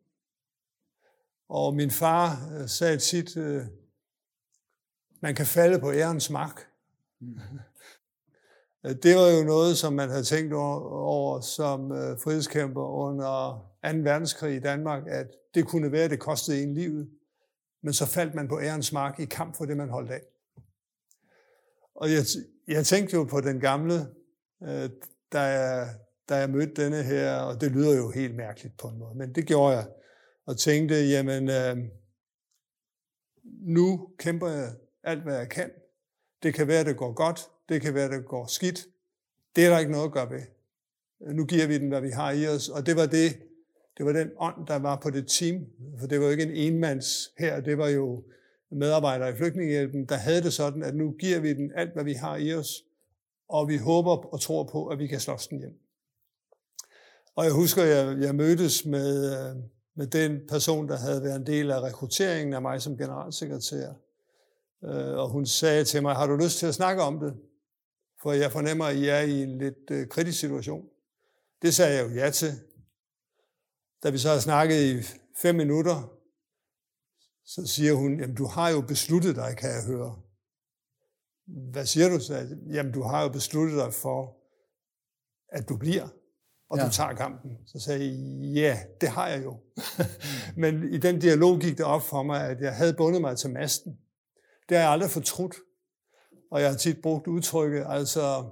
Og 1.48 1.74
min 1.74 1.90
far 1.90 2.52
øh, 2.54 2.68
sagde 2.68 2.98
tit, 2.98 3.36
øh, 3.36 3.62
man 5.20 5.34
kan 5.34 5.46
falde 5.46 5.78
på 5.78 5.92
ærens 5.92 6.30
mark. 6.30 6.66
Mm. 7.20 7.38
Det 9.02 9.16
var 9.16 9.38
jo 9.38 9.44
noget, 9.44 9.78
som 9.78 9.92
man 9.92 10.08
havde 10.08 10.24
tænkt 10.24 10.52
over 10.52 11.40
som 11.40 11.92
øh, 11.92 12.18
frihedskæmper 12.18 12.82
under 12.82 13.64
2. 13.84 13.98
verdenskrig 13.98 14.56
i 14.56 14.60
Danmark, 14.60 15.02
at 15.06 15.26
det 15.54 15.66
kunne 15.66 15.92
være, 15.92 16.04
at 16.04 16.10
det 16.10 16.20
kostede 16.20 16.62
en 16.62 16.74
livet, 16.74 17.10
men 17.82 17.92
så 17.92 18.06
faldt 18.06 18.34
man 18.34 18.48
på 18.48 18.60
ærens 18.60 18.92
mark 18.92 19.20
i 19.20 19.24
kamp 19.24 19.56
for 19.56 19.64
det, 19.64 19.76
man 19.76 19.88
holdt 19.88 20.10
af. 20.10 20.20
Og 21.94 22.10
jeg, 22.12 22.24
jeg 22.68 22.86
tænkte 22.86 23.16
jo 23.16 23.24
på 23.24 23.40
den 23.40 23.60
gamle, 23.60 23.94
øh, 24.62 24.90
da 25.32 25.40
jeg, 25.40 25.94
da 26.28 26.36
jeg 26.36 26.50
mødte 26.50 26.82
denne 26.82 27.02
her, 27.02 27.36
og 27.36 27.60
det 27.60 27.70
lyder 27.70 27.96
jo 27.96 28.10
helt 28.10 28.34
mærkeligt 28.34 28.76
på 28.76 28.88
en 28.88 28.98
måde, 28.98 29.14
men 29.14 29.34
det 29.34 29.46
gjorde 29.46 29.76
jeg, 29.76 29.86
og 30.46 30.58
tænkte, 30.58 30.94
jamen, 30.94 31.48
øh, 31.48 31.76
nu 33.44 34.08
kæmper 34.18 34.48
jeg 34.48 34.70
alt, 35.02 35.22
hvad 35.22 35.36
jeg 35.36 35.48
kan. 35.48 35.70
Det 36.42 36.54
kan 36.54 36.68
være, 36.68 36.84
det 36.84 36.96
går 36.96 37.12
godt. 37.12 37.40
Det 37.68 37.82
kan 37.82 37.94
være, 37.94 38.10
det 38.10 38.24
går 38.26 38.46
skidt. 38.46 38.86
Det 39.56 39.66
er 39.66 39.70
der 39.70 39.78
ikke 39.78 39.92
noget 39.92 40.04
at 40.04 40.12
gøre 40.12 40.30
ved. 40.30 40.42
Nu 41.34 41.44
giver 41.44 41.66
vi 41.66 41.78
den, 41.78 41.88
hvad 41.88 42.00
vi 42.00 42.10
har 42.10 42.32
i 42.32 42.46
os. 42.46 42.68
Og 42.68 42.86
det 42.86 42.96
var 42.96 43.06
det, 43.06 43.38
det 43.98 44.06
var 44.06 44.12
den 44.12 44.30
ånd, 44.38 44.66
der 44.66 44.76
var 44.76 44.96
på 44.96 45.10
det 45.10 45.28
team. 45.28 45.66
For 46.00 46.06
det 46.06 46.20
var 46.20 46.24
jo 46.24 46.30
ikke 46.30 46.42
en 46.42 46.56
enmands 46.74 47.32
her. 47.38 47.60
Det 47.60 47.78
var 47.78 47.88
jo 47.88 48.24
medarbejdere 48.70 49.30
i 49.30 49.36
Flygtningehjælpen, 49.36 50.06
der 50.06 50.16
havde 50.16 50.42
det 50.42 50.52
sådan, 50.52 50.82
at 50.82 50.94
nu 50.94 51.12
giver 51.12 51.40
vi 51.40 51.54
den 51.54 51.72
alt, 51.74 51.92
hvad 51.92 52.04
vi 52.04 52.12
har 52.12 52.36
i 52.36 52.54
os. 52.54 52.84
Og 53.48 53.68
vi 53.68 53.76
håber 53.76 54.10
og 54.10 54.40
tror 54.40 54.64
på, 54.64 54.86
at 54.86 54.98
vi 54.98 55.06
kan 55.06 55.20
slås 55.20 55.46
den 55.46 55.58
hjem. 55.58 55.78
Og 57.36 57.44
jeg 57.44 57.52
husker, 57.52 57.82
jeg, 57.82 58.18
jeg 58.20 58.34
mødtes 58.34 58.84
med, 58.84 59.32
øh, 59.32 59.56
med 59.96 60.06
den 60.06 60.40
person, 60.48 60.88
der 60.88 60.96
havde 60.96 61.22
været 61.22 61.36
en 61.36 61.46
del 61.46 61.70
af 61.70 61.80
rekrutteringen 61.80 62.54
af 62.54 62.62
mig 62.62 62.82
som 62.82 62.96
generalsekretær. 62.96 63.92
Øh, 64.84 65.18
og 65.18 65.28
hun 65.28 65.46
sagde 65.46 65.84
til 65.84 66.02
mig, 66.02 66.14
har 66.14 66.26
du 66.26 66.36
lyst 66.36 66.58
til 66.58 66.66
at 66.66 66.74
snakke 66.74 67.02
om 67.02 67.20
det? 67.20 67.34
For 68.22 68.32
jeg 68.32 68.52
fornemmer, 68.52 68.84
at 68.84 68.96
I 68.96 69.08
er 69.08 69.20
i 69.20 69.42
en 69.42 69.58
lidt 69.58 69.90
øh, 69.90 70.08
kritisk 70.08 70.40
situation. 70.40 70.88
Det 71.62 71.74
sagde 71.74 71.96
jeg 71.96 72.10
jo 72.10 72.14
ja 72.14 72.30
til. 72.30 72.52
Da 74.02 74.10
vi 74.10 74.18
så 74.18 74.28
har 74.28 74.38
snakket 74.38 74.82
i 74.82 75.02
fem 75.36 75.54
minutter, 75.54 76.14
så 77.44 77.66
siger 77.66 77.94
hun, 77.94 78.20
jamen 78.20 78.36
du 78.36 78.44
har 78.44 78.70
jo 78.70 78.80
besluttet 78.80 79.36
dig, 79.36 79.56
kan 79.58 79.70
jeg 79.70 79.84
høre. 79.86 80.22
Hvad 81.46 81.86
siger 81.86 82.08
du 82.08 82.20
så? 82.20 82.56
Jamen 82.72 82.92
du 82.92 83.02
har 83.02 83.22
jo 83.22 83.28
besluttet 83.28 83.78
dig 83.78 83.94
for, 83.94 84.36
at 85.48 85.68
du 85.68 85.76
bliver, 85.76 86.08
og 86.74 86.80
ja. 86.80 86.86
du 86.86 86.90
tager 86.90 87.12
kampen. 87.12 87.50
Så 87.66 87.80
sagde 87.80 88.04
jeg, 88.04 88.54
ja, 88.54 88.78
det 89.00 89.08
har 89.08 89.28
jeg 89.28 89.44
jo. 89.44 89.58
Men 90.62 90.94
i 90.94 90.98
den 90.98 91.18
dialog 91.18 91.60
gik 91.60 91.78
det 91.78 91.86
op 91.86 92.02
for 92.02 92.22
mig, 92.22 92.48
at 92.48 92.60
jeg 92.60 92.76
havde 92.76 92.94
bundet 92.94 93.20
mig 93.20 93.36
til 93.36 93.50
masten. 93.50 93.98
Det 94.68 94.76
har 94.76 94.84
jeg 94.84 94.92
aldrig 94.92 95.10
fortrudt. 95.10 95.56
Og 96.50 96.60
jeg 96.60 96.70
har 96.70 96.76
tit 96.76 97.02
brugt 97.02 97.26
udtrykket, 97.26 97.84
altså, 97.88 98.50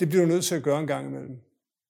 det 0.00 0.08
bliver 0.08 0.24
du 0.24 0.28
nødt 0.28 0.44
til 0.44 0.54
at 0.54 0.62
gøre 0.62 0.80
en 0.80 0.86
gang 0.86 1.06
imellem 1.06 1.40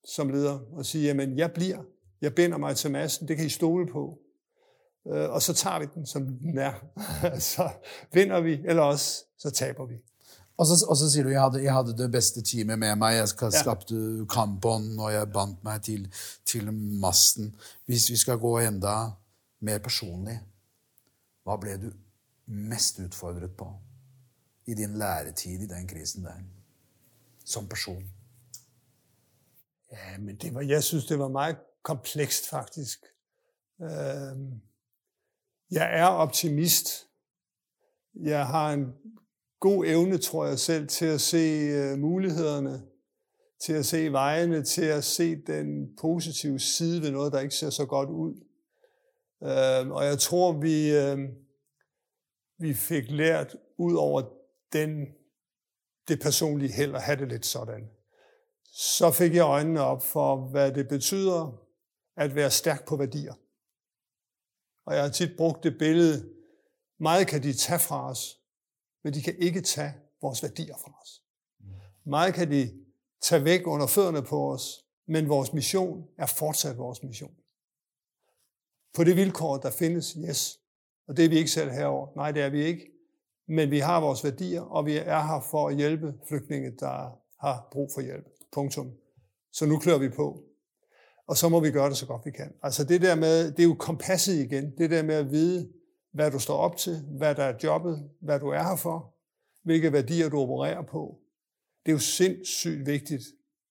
som 0.05 0.29
leder, 0.29 0.61
og 0.73 0.87
sige, 0.87 1.05
jamen, 1.05 1.38
jeg 1.38 1.53
bliver, 1.53 1.83
jeg 2.21 2.35
binder 2.35 2.59
mig 2.59 2.77
til 2.77 2.90
massen, 2.90 3.29
det 3.29 3.37
kan 3.37 3.47
I 3.47 3.49
stole 3.49 3.92
på. 3.92 4.18
Øh, 5.07 5.31
og 5.31 5.42
så 5.42 5.55
tager 5.55 5.79
vi 5.79 5.87
den, 5.95 6.07
som 6.07 6.27
den 6.27 6.59
er. 6.59 6.73
så 7.55 7.71
vinder 8.12 8.40
vi, 8.40 8.61
eller 8.64 8.83
også, 8.83 9.25
så 9.38 9.51
taber 9.51 9.87
vi. 9.87 9.95
Og 10.62 10.66
så, 10.66 10.77
og 10.87 10.94
så 10.96 11.09
sier 11.11 11.27
du 11.27 11.33
jeg 11.33 11.42
hadde, 11.42 11.62
jeg 11.64 11.75
hadde 11.75 11.96
det 11.98 12.07
beste 12.12 12.42
teamet 12.46 12.79
med 12.79 12.94
meg. 13.01 13.16
Jeg 13.16 13.33
skapte 13.57 13.96
ja. 13.98 14.27
kampånd, 14.31 14.92
og 15.01 15.11
jeg 15.11 15.31
bandt 15.35 15.64
meg 15.66 15.83
til, 15.83 16.05
til 16.46 16.68
masten. 17.03 17.48
Hvis 17.90 18.07
vi 18.12 18.18
skal 18.20 18.38
gå 18.38 18.53
enda 18.62 18.94
mer 19.66 19.81
personlig, 19.83 20.37
hva 21.42 21.57
ble 21.59 21.75
du 21.83 21.88
mest 22.46 23.01
utfordret 23.03 23.57
på 23.59 23.66
i 24.70 24.77
din 24.79 24.94
læretid 25.01 25.64
i 25.66 25.70
den 25.70 25.88
krisen 25.90 26.29
der? 26.31 26.38
Som 27.44 27.66
person? 27.66 28.05
Ja, 29.90 30.14
men 30.18 30.37
det 30.38 30.55
var, 30.55 30.62
jeg 30.62 30.83
synes, 30.83 31.07
det 31.11 31.18
var 31.18 31.29
meget 31.29 31.59
komplekst 31.83 32.46
faktisk. 32.51 33.11
Øhm, 33.83 34.61
jeg 35.70 35.98
er 35.98 36.07
optimist. 36.07 37.09
Jeg 38.14 38.46
har 38.46 38.72
en 38.72 38.94
god 39.62 39.87
evne, 39.87 40.18
tror 40.18 40.46
jeg 40.46 40.59
selv, 40.59 40.88
til 40.88 41.07
at 41.07 41.20
se 41.20 41.37
øh, 41.38 41.98
mulighederne, 41.98 42.83
til 43.64 43.72
at 43.72 43.87
se 43.87 44.12
vejene, 44.12 44.62
til 44.62 44.85
at 44.85 45.05
se 45.05 45.37
den 45.37 45.96
positive 46.01 46.59
side 46.59 47.03
ved 47.03 47.11
noget, 47.11 47.33
der 47.33 47.40
ikke 47.40 47.55
ser 47.55 47.70
så 47.70 47.87
godt 47.87 48.11
ud. 48.11 48.35
Øhm, 49.42 49.90
og 49.90 50.05
jeg 50.05 50.18
tror, 50.18 50.53
vi, 50.53 50.96
øh, 50.96 51.18
vi 52.59 52.75
fik 52.75 53.11
lært 53.11 53.57
ud 53.79 53.94
over 53.94 54.22
den, 54.72 55.07
det 56.09 56.20
personlige 56.20 56.72
held 56.72 56.94
at 56.94 57.03
have 57.03 57.18
det 57.18 57.29
lidt 57.29 57.46
sådan. 57.46 57.90
Så 58.75 59.11
fik 59.11 59.35
jeg 59.35 59.44
øjnene 59.44 59.81
op 59.81 60.03
for, 60.03 60.37
hvad 60.51 60.72
det 60.72 60.88
betyder 60.88 61.59
at 62.16 62.35
være 62.35 62.51
stærk 62.51 62.87
på 62.88 62.96
værdier. 62.96 63.35
Og 64.87 64.94
jeg 64.94 65.03
har 65.03 65.11
tit 65.11 65.37
brugt 65.37 65.64
det 65.64 65.79
billede, 65.79 66.29
meget 67.01 67.27
kan 67.27 67.42
de 67.42 67.53
tage 67.53 67.79
fra 67.79 68.11
os, 68.11 68.41
men 69.05 69.15
de 69.15 69.23
kan 69.23 69.35
ikke 69.38 69.61
tage 69.61 69.95
vores 70.23 70.43
værdier 70.43 70.77
fra 70.77 70.99
os. 71.03 71.23
Meget 72.05 72.35
kan 72.35 72.51
de 72.51 72.73
tage 73.23 73.45
væk 73.45 73.67
under 73.67 73.87
fødderne 73.87 74.23
på 74.23 74.53
os, 74.53 74.85
men 75.09 75.29
vores 75.29 75.53
mission 75.53 76.05
er 76.19 76.27
fortsat 76.27 76.79
vores 76.79 77.03
mission. 77.03 77.35
På 78.95 79.05
det 79.05 79.17
vilkår, 79.17 79.57
der 79.57 79.71
findes, 79.71 80.17
yes. 80.29 80.59
Og 81.09 81.17
det 81.17 81.25
er 81.25 81.29
vi 81.29 81.37
ikke 81.38 81.51
selv 81.51 81.71
herover. 81.71 82.09
Nej, 82.17 82.33
det 82.33 82.43
er 82.43 82.49
vi 82.51 82.65
ikke. 82.65 82.88
men 83.49 83.71
vi 83.71 83.79
har 83.79 84.01
vores 84.01 84.25
værdier, 84.25 84.61
og 84.61 84.87
vi 84.87 84.97
er 84.97 85.21
her 85.21 85.41
for 85.51 85.69
at 85.69 85.77
hjælpe 85.77 86.15
flygtninge, 86.29 86.71
der 86.81 87.19
har 87.41 87.69
brug 87.73 87.91
for 87.95 88.01
hjælp. 88.01 88.27
Punktum. 88.53 88.93
Så 89.53 89.67
nu 89.67 89.79
klør 89.79 89.99
vi 89.99 90.09
på. 90.09 90.45
Og 91.27 91.37
så 91.37 91.49
må 91.49 91.61
vi 91.61 91.71
gøre 91.71 91.88
det 91.88 91.97
så 91.97 92.07
godt 92.07 92.23
vi 92.25 92.31
kan. 92.31 92.53
Altså 92.62 92.85
det 92.85 93.01
der 93.01 93.15
med, 93.15 93.53
det 93.53 93.59
er 93.59 93.65
jo 93.65 93.75
kompasset 93.75 94.35
igen. 94.35 94.73
Det 94.79 94.91
der 94.91 95.03
med 95.03 95.15
at 95.15 95.31
vide, 95.31 95.73
hvad 96.12 96.31
du 96.31 96.38
står 96.38 96.57
op 96.57 96.77
til, 96.77 97.05
hvad 97.18 97.35
der 97.35 97.42
er 97.42 97.59
jobbet, 97.62 98.11
hvad 98.20 98.40
du 98.40 98.48
er 98.48 98.62
her 98.62 98.77
for, 98.77 99.14
hvilke 99.62 99.92
værdier 99.92 100.29
du 100.29 100.38
opererer 100.38 100.83
på. 100.83 101.18
Det 101.85 101.90
er 101.90 101.92
jo 101.92 101.98
sindssygt 101.98 102.87
vigtigt, 102.87 103.22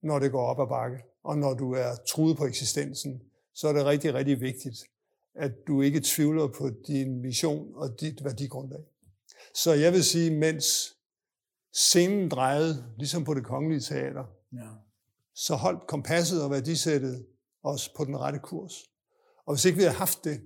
når 0.04 0.20
det 0.20 0.32
går 0.32 0.46
op 0.46 0.60
ad 0.60 0.68
bakke, 0.68 0.98
og 1.24 1.38
når 1.38 1.54
du 1.54 1.74
er 1.74 1.96
truet 2.08 2.38
på 2.38 2.46
eksistensen, 2.46 3.22
så 3.54 3.68
er 3.68 3.74
det 3.74 3.86
rigtig, 3.86 4.14
rigtig 4.14 4.42
vigtigt, 4.42 4.78
at 5.36 5.52
du 5.68 5.82
ikke 5.82 6.02
tvivler 6.04 6.48
på 6.48 6.70
din 6.88 7.22
mission 7.22 7.76
og 7.76 8.00
dit 8.00 8.24
værdigrundlag. 8.24 8.84
Så 9.54 9.74
jeg 9.74 9.94
vil 9.94 10.04
sige, 10.04 10.32
mens 10.32 10.96
scenen 11.74 12.30
drejede, 12.30 12.86
ligesom 12.98 13.24
på 13.24 13.34
det 13.34 13.46
kongelige 13.46 13.82
teater, 13.82 14.26
ja. 14.54 14.68
så 15.34 15.56
holdt 15.56 15.88
kompasset 15.88 16.44
og 16.44 16.52
værdisættet 16.52 17.26
os 17.64 17.90
på 17.90 18.06
den 18.06 18.18
rette 18.18 18.40
kurs. 18.40 18.74
Og 19.46 19.54
hvis 19.54 19.66
ikke 19.66 19.78
vi 19.78 19.84
havde 19.84 19.98
haft 19.98 20.24
det, 20.24 20.42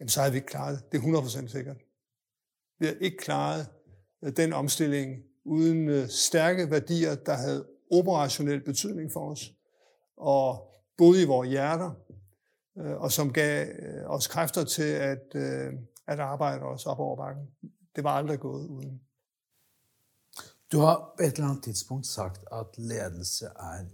jamen 0.00 0.08
så 0.08 0.20
havde 0.20 0.32
vi 0.32 0.36
ikke 0.36 0.48
klaret 0.48 0.92
det. 0.92 1.02
Det 1.02 1.14
er 1.14 1.20
100% 1.20 1.48
sikkert. 1.48 1.76
Vi 2.78 2.86
har 2.86 2.94
ikke 3.00 3.16
klaret 3.16 3.66
øh, 4.22 4.36
den 4.36 4.52
omstilling 4.52 5.22
uden 5.44 5.88
øh, 5.88 6.08
stærke 6.08 6.70
værdier, 6.70 7.14
der 7.14 7.34
havde 7.34 7.66
operationel 7.92 8.64
betydning 8.64 9.12
for 9.12 9.30
os, 9.30 9.52
og 10.16 10.72
boede 10.98 11.22
i 11.22 11.26
vores 11.26 11.48
hjerter, 11.48 11.90
øh, 12.78 12.96
og 12.96 13.12
som 13.12 13.32
gav 13.32 13.66
os 14.06 14.26
kræfter 14.26 14.64
til 14.64 14.82
at, 14.82 15.34
at 16.06 16.20
arbejde 16.20 16.62
os 16.62 16.86
op 16.86 16.98
over 16.98 17.16
bakken. 17.16 17.46
Det 17.96 18.04
var 18.04 18.10
aldrig 18.10 18.40
gået 18.40 18.66
uden. 18.66 19.00
Du 20.72 20.78
har 20.78 21.14
på 21.16 21.22
et 21.22 21.32
eller 21.32 21.48
andet 21.48 21.64
tidspunkt 21.64 22.06
sagt, 22.06 22.44
at 22.52 22.66
ledelse 22.78 23.46
er 23.46 23.84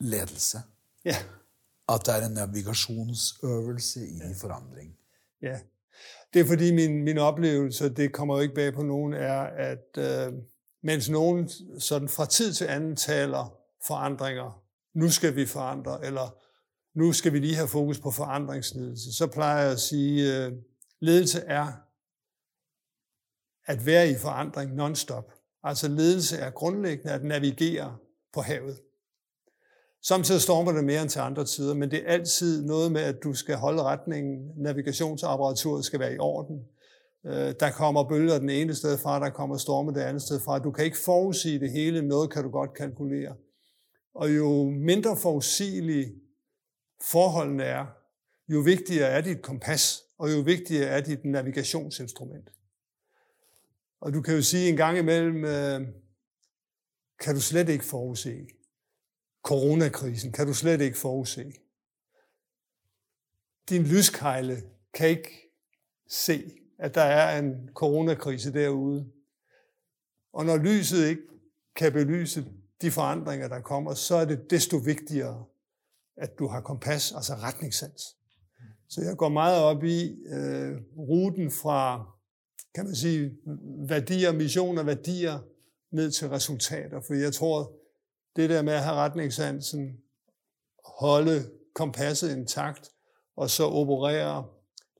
ledelse. 0.00 0.58
Ja. 1.04 1.16
At 1.94 2.06
det 2.06 2.14
er 2.14 2.26
en 2.26 2.32
navigasjonsøvelse 2.32 4.00
i 4.06 4.34
forandring. 4.40 4.96
Ja. 5.42 5.58
Det 6.34 6.40
er 6.40 6.44
fordi 6.44 6.72
min, 6.74 7.02
min 7.02 7.18
oplevelse, 7.18 7.88
det 7.88 8.12
kommer 8.12 8.34
jo 8.34 8.40
ikke 8.40 8.54
bag 8.54 8.74
på 8.74 8.82
nogen, 8.82 9.12
er, 9.12 9.40
at 9.42 9.98
øh, 9.98 10.32
mens 10.82 11.08
nogen 11.08 11.48
sådan 11.78 12.08
fra 12.08 12.26
tid 12.26 12.52
til 12.52 12.64
anden 12.64 12.96
taler 12.96 13.58
forandringer, 13.86 14.62
nu 14.94 15.10
skal 15.10 15.36
vi 15.36 15.46
forandre, 15.46 16.06
eller 16.06 16.38
nu 16.98 17.12
skal 17.12 17.32
vi 17.32 17.38
lige 17.38 17.56
have 17.56 17.68
fokus 17.68 18.00
på 18.00 18.10
forandringsledelse, 18.10 19.16
så 19.16 19.26
plejer 19.26 19.62
jeg 19.62 19.72
at 19.72 19.80
sige, 19.80 20.36
øh, 20.36 20.52
ledelse 21.00 21.40
er 21.40 21.72
at 23.66 23.86
være 23.86 24.10
i 24.10 24.14
forandring 24.14 24.74
non-stop. 24.74 25.32
Altså 25.62 25.88
ledelse 25.88 26.36
er 26.36 26.50
grundlæggende 26.50 27.12
at 27.12 27.24
navigere 27.24 27.96
på 28.32 28.40
havet. 28.40 28.80
Samtidig 30.04 30.40
stormer 30.40 30.72
det 30.72 30.84
mere 30.84 31.02
end 31.02 31.10
til 31.10 31.18
andre 31.18 31.44
tider, 31.44 31.74
men 31.74 31.90
det 31.90 31.98
er 31.98 32.12
altid 32.12 32.66
noget 32.66 32.92
med, 32.92 33.00
at 33.00 33.22
du 33.22 33.32
skal 33.32 33.56
holde 33.56 33.82
retningen. 33.82 34.50
Navigationsapparaturet 34.56 35.84
skal 35.84 36.00
være 36.00 36.14
i 36.14 36.18
orden. 36.18 36.64
Øh, 37.26 37.54
der 37.60 37.70
kommer 37.70 38.08
bølger 38.08 38.38
den 38.38 38.50
ene 38.50 38.74
sted 38.74 38.98
fra, 38.98 39.20
der 39.20 39.30
kommer 39.30 39.56
storme 39.56 39.92
det 39.94 40.00
andet 40.00 40.22
sted 40.22 40.40
fra. 40.40 40.58
Du 40.58 40.70
kan 40.70 40.84
ikke 40.84 40.98
forudsige 41.04 41.60
det 41.60 41.72
hele, 41.72 42.02
noget 42.02 42.32
kan 42.32 42.42
du 42.42 42.50
godt 42.50 42.74
kalkulere. 42.74 43.34
Og 44.14 44.36
jo 44.36 44.70
mindre 44.70 45.16
forudsigelige 45.16 46.14
forholdene 47.12 47.62
er, 47.62 47.86
jo 48.48 48.60
vigtigere 48.60 49.08
er 49.08 49.20
dit 49.20 49.42
kompas, 49.42 50.02
og 50.18 50.32
jo 50.32 50.40
vigtigere 50.40 50.86
er 50.86 51.00
dit 51.00 51.24
navigationsinstrument. 51.24 52.48
Og 54.00 54.14
du 54.14 54.22
kan 54.22 54.34
jo 54.34 54.42
sige 54.42 54.68
en 54.68 54.76
gang 54.76 54.98
imellem, 54.98 55.44
øh, 55.44 55.80
kan 57.20 57.34
du 57.34 57.40
slet 57.40 57.68
ikke 57.68 57.84
forudse 57.84 58.46
coronakrisen, 59.42 60.32
kan 60.32 60.46
du 60.46 60.54
slet 60.54 60.80
ikke 60.80 60.98
forudse. 60.98 61.52
Din 63.68 63.82
lyskejle 63.82 64.62
kan 64.94 65.08
ikke 65.08 65.52
se, 66.08 66.52
at 66.78 66.94
der 66.94 67.02
er 67.02 67.38
en 67.38 67.68
coronakrise 67.74 68.52
derude. 68.52 69.12
Og 70.32 70.44
når 70.44 70.56
lyset 70.56 71.08
ikke 71.08 71.22
kan 71.76 71.92
belyse 71.92 72.44
de 72.82 72.90
forandringer, 72.90 73.48
der 73.48 73.60
kommer, 73.60 73.94
så 73.94 74.14
er 74.14 74.24
det 74.24 74.50
desto 74.50 74.76
vigtigere, 74.76 75.44
at 76.16 76.38
du 76.38 76.46
har 76.46 76.60
kompas, 76.60 77.12
altså 77.12 77.34
retningssans. 77.34 78.02
Så 78.88 79.00
jeg 79.00 79.16
går 79.16 79.28
meget 79.28 79.62
op 79.62 79.84
i 79.84 80.24
øh, 80.26 80.80
ruten 80.98 81.50
fra, 81.50 82.06
kan 82.74 82.84
man 82.84 82.94
sige, 82.94 83.32
værdier, 83.88 84.32
missioner, 84.32 84.82
værdier, 84.82 85.38
ned 85.92 86.10
til 86.10 86.28
resultater. 86.28 87.00
For 87.00 87.14
jeg 87.14 87.32
tror, 87.32 87.81
det 88.36 88.50
der 88.50 88.62
med 88.62 88.72
at 88.72 88.82
have 88.82 88.96
retningssansen, 88.96 89.96
holde 90.84 91.50
kompasset 91.74 92.36
intakt, 92.36 92.90
og 93.36 93.50
så 93.50 93.64
operere 93.64 94.44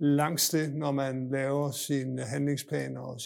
langs 0.00 0.50
det, 0.50 0.74
når 0.74 0.92
man 0.92 1.30
laver 1.30 1.70
sine 1.70 2.22
handlingsplaner 2.22 3.00
og 3.00 3.20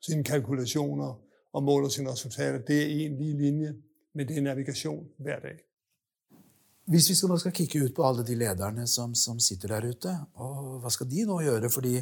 sine 0.00 0.24
kalkulationer 0.24 1.20
og 1.52 1.62
måler 1.62 1.88
sine 1.88 2.12
resultater. 2.12 2.58
Det 2.58 2.82
er 2.82 3.06
en 3.06 3.16
lige 3.16 3.38
linje, 3.38 3.74
men 4.14 4.28
det 4.28 4.38
er 4.38 4.42
navigation 4.42 5.08
hver 5.18 5.40
dag. 5.40 5.58
Hvis 6.84 7.08
vi 7.08 7.14
skal 7.14 7.28
nå 7.28 7.36
skal 7.38 7.52
kigge 7.52 7.84
ut 7.84 7.94
på 7.96 8.04
alle 8.08 8.26
de 8.26 8.34
lederne 8.34 8.86
som, 8.86 9.14
som 9.14 9.40
sitter 9.40 9.68
der 9.68 9.88
ute, 9.88 10.18
og 10.34 10.80
hva 10.80 10.90
skal 10.92 11.08
de 11.10 11.24
nå 11.24 11.38
gjøre? 11.40 11.70
Fordi 11.70 11.94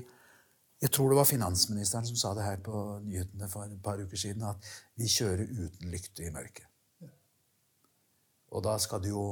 jeg 0.82 0.90
tror 0.90 1.08
det 1.08 1.16
var 1.16 1.24
finansministeren 1.24 2.06
som 2.06 2.16
sa 2.16 2.34
det 2.34 2.44
her 2.44 2.58
på 2.64 2.98
nyhetene 3.04 3.48
for 3.48 3.62
et 3.62 3.82
par 3.84 4.02
uker 4.02 4.16
siden, 4.16 4.42
at 4.42 4.72
vi 4.98 5.06
kjører 5.06 5.46
uten 5.46 5.90
lykte 5.94 6.26
i 6.26 6.32
mørket. 6.34 6.66
Og 8.52 8.64
da 8.64 8.76
skal 8.78 9.02
det 9.02 9.10
jo 9.10 9.26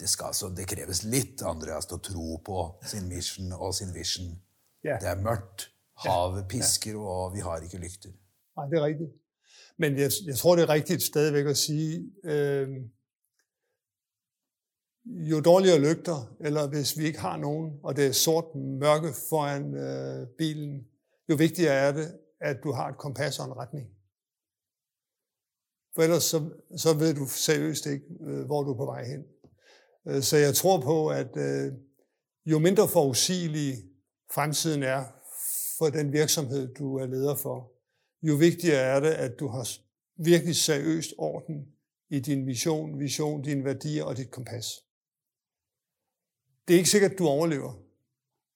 det, 0.00 0.08
skal, 0.08 0.26
altså, 0.32 0.50
det 0.52 0.66
kreves 0.68 1.02
litt 1.08 1.42
Andreas, 1.42 1.88
til 1.88 1.96
å 1.96 2.04
tro 2.04 2.40
på 2.44 2.64
sin 2.84 3.08
mission 3.08 3.52
og 3.56 3.72
sin 3.74 3.94
vision. 3.94 4.34
Yeah. 4.84 5.00
Det 5.00 5.08
er 5.08 5.22
mørkt. 5.24 5.70
Havet 6.04 6.44
pisker, 6.48 6.98
og 7.00 7.32
vi 7.32 7.40
har 7.40 7.62
ikke 7.64 7.80
lykter. 7.80 8.12
Nej, 8.56 8.66
det 8.68 8.78
er 8.78 8.84
rigtigt. 8.84 9.14
Men 9.78 9.96
jeg, 9.98 10.10
jeg 10.26 10.36
tror, 10.36 10.56
det 10.56 10.62
er 10.62 10.68
rigtigt 10.68 11.02
stadigvæk 11.02 11.46
at 11.46 11.56
sige, 11.56 12.12
øh, 12.24 12.68
jo 15.04 15.40
dårligere 15.40 15.78
lygter, 15.78 16.36
eller 16.40 16.68
hvis 16.68 16.98
vi 16.98 17.04
ikke 17.04 17.18
har 17.18 17.36
nogen, 17.36 17.80
og 17.82 17.96
det 17.96 18.06
er 18.06 18.12
sort 18.12 18.54
mørke 18.54 19.12
foran 19.28 19.74
øh, 19.74 20.26
bilen, 20.38 20.86
jo 21.28 21.34
vigtigere 21.34 21.74
er 21.74 21.92
det, 21.92 22.18
at 22.40 22.56
du 22.64 22.72
har 22.72 22.88
et 22.88 22.98
kompas 22.98 23.38
og 23.38 23.46
en 23.46 23.56
retning. 23.56 23.95
For 25.96 26.02
ellers 26.02 26.24
så, 26.24 26.50
så 26.76 26.94
ved 26.94 27.14
du 27.14 27.26
seriøst 27.26 27.86
ikke, 27.86 28.06
øh, 28.20 28.44
hvor 28.46 28.62
du 28.62 28.72
er 28.72 28.76
på 28.76 28.84
vej 28.84 29.04
hen. 29.04 29.24
Øh, 30.08 30.22
så 30.22 30.36
jeg 30.36 30.54
tror 30.54 30.80
på, 30.80 31.08
at 31.08 31.36
øh, 31.36 31.72
jo 32.46 32.58
mindre 32.58 32.88
forudsigelig 32.88 33.74
fremtiden 34.34 34.82
er 34.82 35.04
for 35.78 35.86
den 35.86 36.12
virksomhed, 36.12 36.74
du 36.74 36.96
er 36.96 37.06
leder 37.06 37.36
for, 37.36 37.72
jo 38.22 38.34
vigtigere 38.34 38.80
er 38.80 39.00
det, 39.00 39.10
at 39.10 39.40
du 39.40 39.48
har 39.48 39.68
virkelig 40.16 40.56
seriøst 40.56 41.14
orden 41.18 41.66
i 42.10 42.20
din 42.20 42.44
mission, 42.44 42.98
vision, 42.98 43.42
dine 43.42 43.64
værdier 43.64 44.04
og 44.04 44.16
dit 44.16 44.30
kompas. 44.30 44.66
Det 46.68 46.74
er 46.74 46.78
ikke 46.78 46.90
sikkert, 46.90 47.12
at 47.12 47.18
du 47.18 47.26
overlever. 47.26 47.72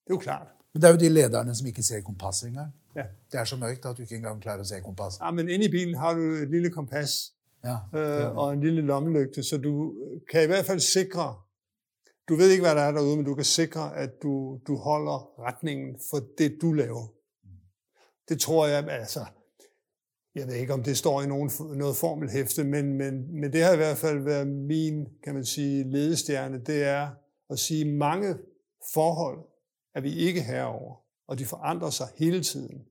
Det 0.04 0.10
er 0.10 0.14
jo 0.14 0.18
klart. 0.18 0.46
Men 0.72 0.82
det 0.82 0.88
er 0.88 0.92
jo 0.92 0.98
de 0.98 1.08
lederne, 1.08 1.54
som 1.54 1.66
ikke 1.66 1.82
ser 1.82 2.00
kompasset 2.00 2.48
engang. 2.48 2.72
Ja. 2.96 3.02
Det 3.32 3.40
er 3.40 3.44
så 3.44 3.56
mørkt, 3.56 3.86
at 3.86 3.96
du 3.96 4.02
ikke 4.02 4.16
engang 4.16 4.42
klarer 4.42 4.60
at 4.60 4.66
se 4.66 4.80
kompas. 4.80 5.14
Ja, 5.20 5.30
men 5.30 5.48
inde 5.48 5.64
i 5.64 5.70
bilen 5.70 5.94
har 5.94 6.14
du 6.14 6.20
et 6.20 6.50
lille 6.50 6.70
kompas 6.70 7.32
ja, 7.64 7.98
øh, 7.98 8.36
og 8.36 8.52
en 8.52 8.60
lille 8.60 8.82
lommelygte, 8.82 9.42
så 9.42 9.58
du 9.58 9.94
kan 10.30 10.42
i 10.44 10.46
hvert 10.46 10.64
fald 10.64 10.80
sikre, 10.80 11.34
du 12.28 12.36
ved 12.36 12.50
ikke, 12.50 12.62
hvad 12.62 12.74
der 12.74 12.80
er 12.80 12.92
derude, 12.92 13.16
men 13.16 13.26
du 13.26 13.34
kan 13.34 13.44
sikre, 13.44 13.96
at 13.96 14.10
du, 14.22 14.60
du 14.66 14.76
holder 14.76 15.40
retningen 15.40 16.00
for 16.10 16.20
det, 16.38 16.58
du 16.62 16.72
laver. 16.72 17.06
Det 18.28 18.40
tror 18.40 18.66
jeg, 18.66 18.88
altså, 18.88 19.20
jeg 20.34 20.46
ved 20.46 20.54
ikke, 20.54 20.72
om 20.72 20.82
det 20.82 20.98
står 20.98 21.22
i 21.22 21.26
nogen, 21.26 21.50
noget 21.76 21.96
formelhæfte, 21.96 22.64
men, 22.64 22.92
men, 22.92 23.40
men 23.40 23.52
det 23.52 23.62
har 23.62 23.72
i 23.72 23.76
hvert 23.76 23.96
fald 23.96 24.18
været 24.18 24.46
min, 24.46 25.06
kan 25.24 25.34
man 25.34 25.44
sige, 25.44 25.90
ledestjerne, 25.90 26.58
det 26.64 26.84
er 26.84 27.10
at 27.50 27.58
sige, 27.58 27.84
mange 27.84 28.34
forhold 28.94 29.38
er 29.94 30.00
vi 30.00 30.14
ikke 30.14 30.42
herover 30.42 31.09
og 31.30 31.38
de 31.38 31.44
forandrer 31.44 31.90
sig 31.90 32.08
hele 32.16 32.42
tiden, 32.42 32.82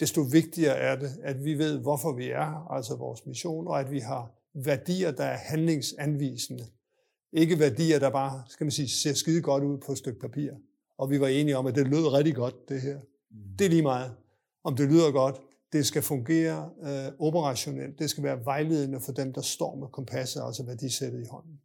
desto 0.00 0.20
vigtigere 0.20 0.76
er 0.76 0.96
det, 0.96 1.10
at 1.22 1.44
vi 1.44 1.58
ved, 1.58 1.78
hvorfor 1.78 2.12
vi 2.12 2.30
er 2.30 2.44
her, 2.44 2.70
altså 2.70 2.96
vores 2.96 3.26
mission, 3.26 3.68
og 3.68 3.80
at 3.80 3.90
vi 3.90 3.98
har 3.98 4.30
værdier, 4.54 5.10
der 5.10 5.24
er 5.24 5.36
handlingsanvisende. 5.36 6.64
Ikke 7.32 7.58
værdier, 7.58 7.98
der 7.98 8.10
bare, 8.10 8.42
skal 8.48 8.64
man 8.64 8.70
sige, 8.70 8.88
ser 8.88 9.14
skide 9.14 9.42
godt 9.42 9.64
ud 9.64 9.78
på 9.78 9.92
et 9.92 9.98
stykke 9.98 10.20
papir. 10.20 10.52
Og 10.98 11.10
vi 11.10 11.20
var 11.20 11.26
enige 11.26 11.56
om, 11.56 11.66
at 11.66 11.74
det 11.74 11.86
lød 11.86 12.12
rigtig 12.12 12.34
godt, 12.34 12.68
det 12.68 12.80
her. 12.80 12.96
Mm. 12.96 13.56
Det 13.58 13.64
er 13.64 13.68
lige 13.68 13.82
meget. 13.82 14.12
Om 14.64 14.76
det 14.76 14.88
lyder 14.88 15.10
godt, 15.12 15.40
det 15.72 15.86
skal 15.86 16.02
fungere 16.02 16.70
øh, 16.82 17.12
operationelt. 17.18 17.98
Det 17.98 18.10
skal 18.10 18.24
være 18.24 18.44
vejledende 18.44 19.00
for 19.00 19.12
dem, 19.12 19.32
der 19.32 19.42
står 19.42 19.76
med 19.76 19.88
kompasset, 19.88 20.42
altså 20.46 20.62
værdisættet 20.62 21.20
i 21.20 21.26
hånden. 21.30 21.60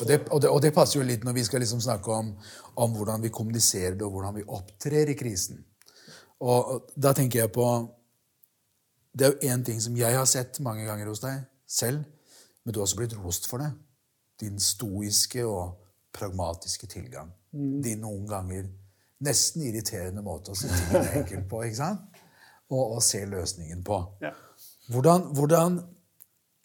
Og 0.00 0.08
det, 0.08 0.20
og, 0.30 0.40
det, 0.42 0.50
og 0.50 0.62
det, 0.64 0.72
passer 0.74 1.00
jo 1.00 1.06
litt 1.06 1.24
når 1.26 1.36
vi 1.36 1.44
skal 1.44 1.60
liksom 1.60 1.82
snakke 1.84 2.12
om, 2.14 2.32
om 2.80 2.94
hvordan 2.96 3.22
vi 3.22 3.32
kommuniserer 3.34 3.98
det, 3.98 4.06
og 4.06 4.14
hvordan 4.16 4.38
vi 4.38 4.46
opptrer 4.46 5.12
i 5.12 5.16
krisen. 5.18 5.60
Og, 6.40 6.70
og 6.72 6.92
da 6.96 7.12
tenker 7.16 7.42
jeg 7.42 7.52
på 7.52 7.66
Det 9.12 9.26
er 9.26 9.32
jo 9.34 9.50
én 9.52 9.64
ting 9.66 9.80
som 9.82 9.96
jeg 9.98 10.16
har 10.16 10.26
sett 10.30 10.60
mange 10.62 10.86
ganger 10.86 11.08
hos 11.10 11.20
deg 11.20 11.42
selv, 11.66 12.04
men 12.64 12.72
du 12.72 12.78
har 12.78 12.86
også 12.86 13.00
blitt 13.00 13.16
rost 13.18 13.48
for 13.50 13.58
det. 13.58 13.72
Din 14.40 14.60
stoiske 14.62 15.42
og 15.44 15.80
pragmatiske 16.14 16.86
tilgang. 16.86 17.32
Mm. 17.52 17.80
Din 17.82 18.04
noen 18.04 18.28
ganger 18.30 18.68
nesten 19.26 19.64
irriterende 19.66 20.22
måte 20.24 20.54
å 20.54 20.58
si 20.58 20.70
tingene 20.70 21.10
enkelt 21.20 21.48
på. 21.50 21.64
ikke 21.66 21.80
sant? 21.80 22.20
Og, 22.70 22.96
og 22.96 23.02
se 23.02 23.24
løsningen 23.26 23.82
på. 23.84 23.98
Ja. 24.22 24.30
Hvordan, 24.90 25.26
hvordan, 25.34 25.80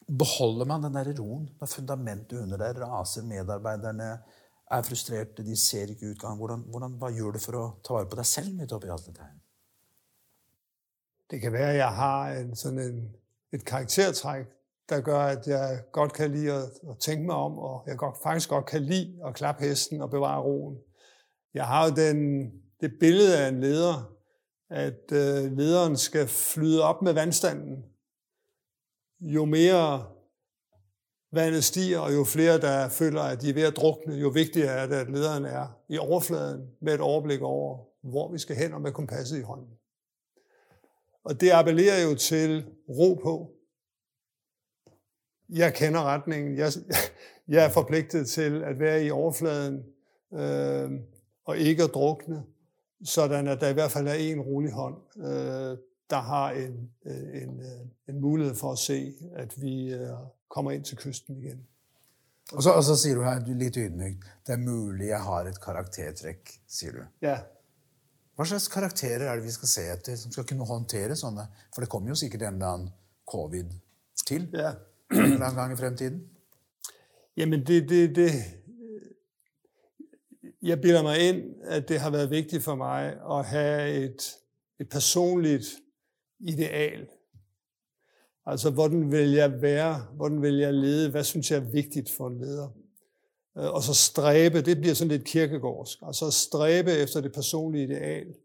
beholder 0.08 0.66
man 0.66 0.84
den 0.84 0.94
der 0.94 1.20
roen 1.20 1.50
når 1.60 1.68
fundamentet 1.68 2.42
under 2.42 2.58
deg 2.58 2.82
raser, 2.82 3.24
medarbeiderne 3.26 4.10
er 4.72 4.82
frustrerte, 4.82 5.44
de 5.46 5.58
ser 5.58 5.90
ikke 5.90 6.12
utgang? 6.12 6.38
Hvordan, 6.38 6.66
hvordan, 6.70 6.98
hva 7.02 7.10
gjør 7.14 7.36
du 7.36 7.40
for 7.42 7.60
å 7.60 7.66
ta 7.86 7.98
vare 7.98 8.10
på 8.10 8.20
deg 8.20 8.30
selv 8.30 8.54
midt 8.54 8.74
oppi 8.76 8.92
alt 8.94 9.08
dette 9.08 9.26
her? 9.26 9.34
Det 11.32 11.42
kan 11.42 11.54
være, 11.54 11.72
at 11.72 11.78
jeg 11.78 11.96
har 11.96 12.34
en, 12.38 12.56
sådan 12.56 12.80
en, 12.80 13.00
et 13.54 13.66
karaktertræk, 13.66 14.46
der 14.90 15.02
gør, 15.02 15.20
at 15.20 15.48
jeg 15.48 15.82
godt 15.92 16.14
kan 16.14 16.32
lide 16.32 16.54
at, 16.54 16.70
at 16.90 17.00
tænke 17.00 17.26
mig 17.26 17.36
om, 17.36 17.58
og 17.58 17.84
jeg 17.88 17.98
godt, 17.98 18.18
faktisk 18.24 18.50
godt 18.50 18.66
kan 18.66 18.82
lide 18.82 19.18
at 19.26 19.36
klappe 19.36 19.64
hesten 19.64 20.02
og 20.02 20.10
bevare 20.10 20.42
roen. 20.42 20.78
Jeg 21.54 21.68
har 21.68 21.90
jo 21.90 21.96
den, 21.96 22.52
det 22.82 22.92
billede 23.00 23.38
af 23.40 23.48
en 23.48 23.62
leder, 23.62 24.12
at 24.70 25.12
øh, 25.12 25.52
lederen 25.58 25.98
skal 25.98 26.28
flyde 26.28 26.84
op 26.84 27.02
med 27.02 27.14
vandstanden. 27.14 27.86
Jo 29.20 29.46
mere 29.46 30.06
vandet 31.32 31.64
stiger, 31.64 32.00
og 32.00 32.14
jo 32.14 32.24
flere, 32.24 32.62
der 32.62 32.90
føler, 32.90 33.22
at 33.22 33.42
de 33.42 33.50
er 33.50 33.54
ved 33.54 33.64
at 33.64 33.76
drukne, 33.76 34.16
jo 34.16 34.30
vigtigere 34.30 34.72
er 34.72 34.88
det, 34.88 34.96
at 34.96 35.10
lederen 35.10 35.46
er 35.46 35.68
i 35.90 35.98
overfladen 35.98 36.70
med 36.82 36.94
et 36.94 37.02
overblik 37.02 37.42
over, 37.42 37.86
hvor 38.02 38.32
vi 38.32 38.40
skal 38.40 38.56
hen 38.56 38.74
og 38.74 38.82
med 38.82 38.92
kompasset 38.92 39.40
i 39.40 39.42
hånden. 39.42 39.70
Og 41.24 41.42
det 41.42 41.52
appellerer 41.52 42.04
jo 42.10 42.16
til 42.16 42.66
ro 42.90 43.14
på. 43.24 43.52
Jeg 45.50 45.74
kender 45.74 46.04
retningen. 46.04 46.58
Jeg, 46.58 46.72
jeg 47.48 47.66
er 47.66 47.70
forpligtet 47.70 48.28
til 48.28 48.64
at 48.64 48.80
være 48.80 49.06
i 49.06 49.12
overfladen 49.12 49.84
øh, 50.34 50.92
og 51.46 51.58
ikke 51.58 51.84
at 51.84 51.94
drukne, 51.94 52.44
sådan 53.04 53.48
at 53.48 53.62
der 53.62 53.70
i 53.70 53.74
hvert 53.74 53.92
fald 53.92 54.08
er 54.08 54.14
en 54.14 54.42
rolig 54.42 54.72
hånd, 54.72 54.96
øh, 55.18 55.78
der 56.10 56.22
har 56.22 56.52
en, 56.52 56.92
øh, 57.06 57.42
en, 57.44 57.60
øh, 57.60 58.10
en 58.10 58.22
mulighed 58.22 58.56
for 58.56 58.72
at 58.72 58.78
se, 58.78 59.14
at 59.36 59.62
vi 59.62 59.94
øh, 59.94 60.10
kommer 60.50 60.72
ind 60.72 60.84
til 60.84 60.98
kysten 60.98 61.38
igen. 61.38 61.68
Og 62.52 62.64
så, 62.64 62.72
og 62.72 62.84
så 62.84 62.96
siger 62.96 63.16
du 63.16 63.24
her, 63.24 63.40
du 63.40 63.52
er 63.52 63.56
lidt 63.56 63.76
ydmygt, 63.76 64.24
det 64.48 64.54
er 64.54 64.58
muligt, 64.58 65.10
jeg 65.10 65.24
har 65.24 65.44
et 65.44 65.62
karaktertræk, 65.62 66.62
siger 66.68 66.92
du. 66.92 66.98
Ja. 67.22 67.40
Hvad 68.36 68.46
slags 68.46 68.68
karakterer 68.68 69.32
er 69.32 69.36
det, 69.36 69.44
vi 69.44 69.52
skal 69.52 69.68
se 69.68 69.82
efter, 69.94 70.16
som 70.16 70.32
skal 70.32 70.48
kunne 70.48 70.66
håndtere 70.66 71.16
sådanne? 71.16 71.48
For 71.74 71.82
det 71.82 71.90
kommer 71.90 72.10
jo 72.10 72.16
sikkert 72.16 72.42
en 72.42 72.54
eller 72.54 72.68
anden 72.68 72.90
covid 73.32 73.66
til, 74.28 74.50
ja. 74.54 74.72
en 75.12 75.18
eller 75.18 75.46
anden 75.46 75.56
gang 75.56 75.74
i 75.74 75.76
fremtiden. 75.76 76.30
Jamen, 77.38 77.66
det, 77.68 77.90
det, 77.90 78.16
det, 78.16 78.32
jeg 80.62 80.82
bilder 80.82 81.04
mig 81.04 81.30
ind, 81.30 81.64
at 81.64 81.90
det 81.90 82.00
har 82.00 82.10
været 82.10 82.30
vigtigt 82.30 82.64
for 82.64 82.76
mig 82.76 83.18
at 83.30 83.46
have 83.46 83.92
et, 83.92 84.36
et 84.80 84.90
personligt 84.90 85.66
ideal. 86.40 87.08
Altså, 88.46 88.70
hvordan 88.70 89.12
vil 89.12 89.32
jeg 89.32 89.62
være? 89.62 90.08
Hvordan 90.16 90.42
vil 90.42 90.56
jeg 90.56 90.74
lede? 90.74 91.12
Hvad 91.12 91.24
synes 91.24 91.52
jeg 91.52 91.58
er 91.58 91.72
vigtigt 91.72 92.10
for 92.10 92.28
en 92.28 92.40
leder? 92.42 92.70
Øh, 93.58 93.74
og 93.74 93.84
så 93.84 93.94
stræbe, 93.94 94.62
det 94.62 94.78
bliver 94.78 94.94
sådan 94.94 95.12
lidt 95.12 95.26
kirkegårdsk. 95.26 96.00
Altså 96.02 96.32
stræbe 96.32 96.92
efter 96.92 97.22
det 97.22 97.34
personlige 97.34 97.84
ideal. 97.84 98.36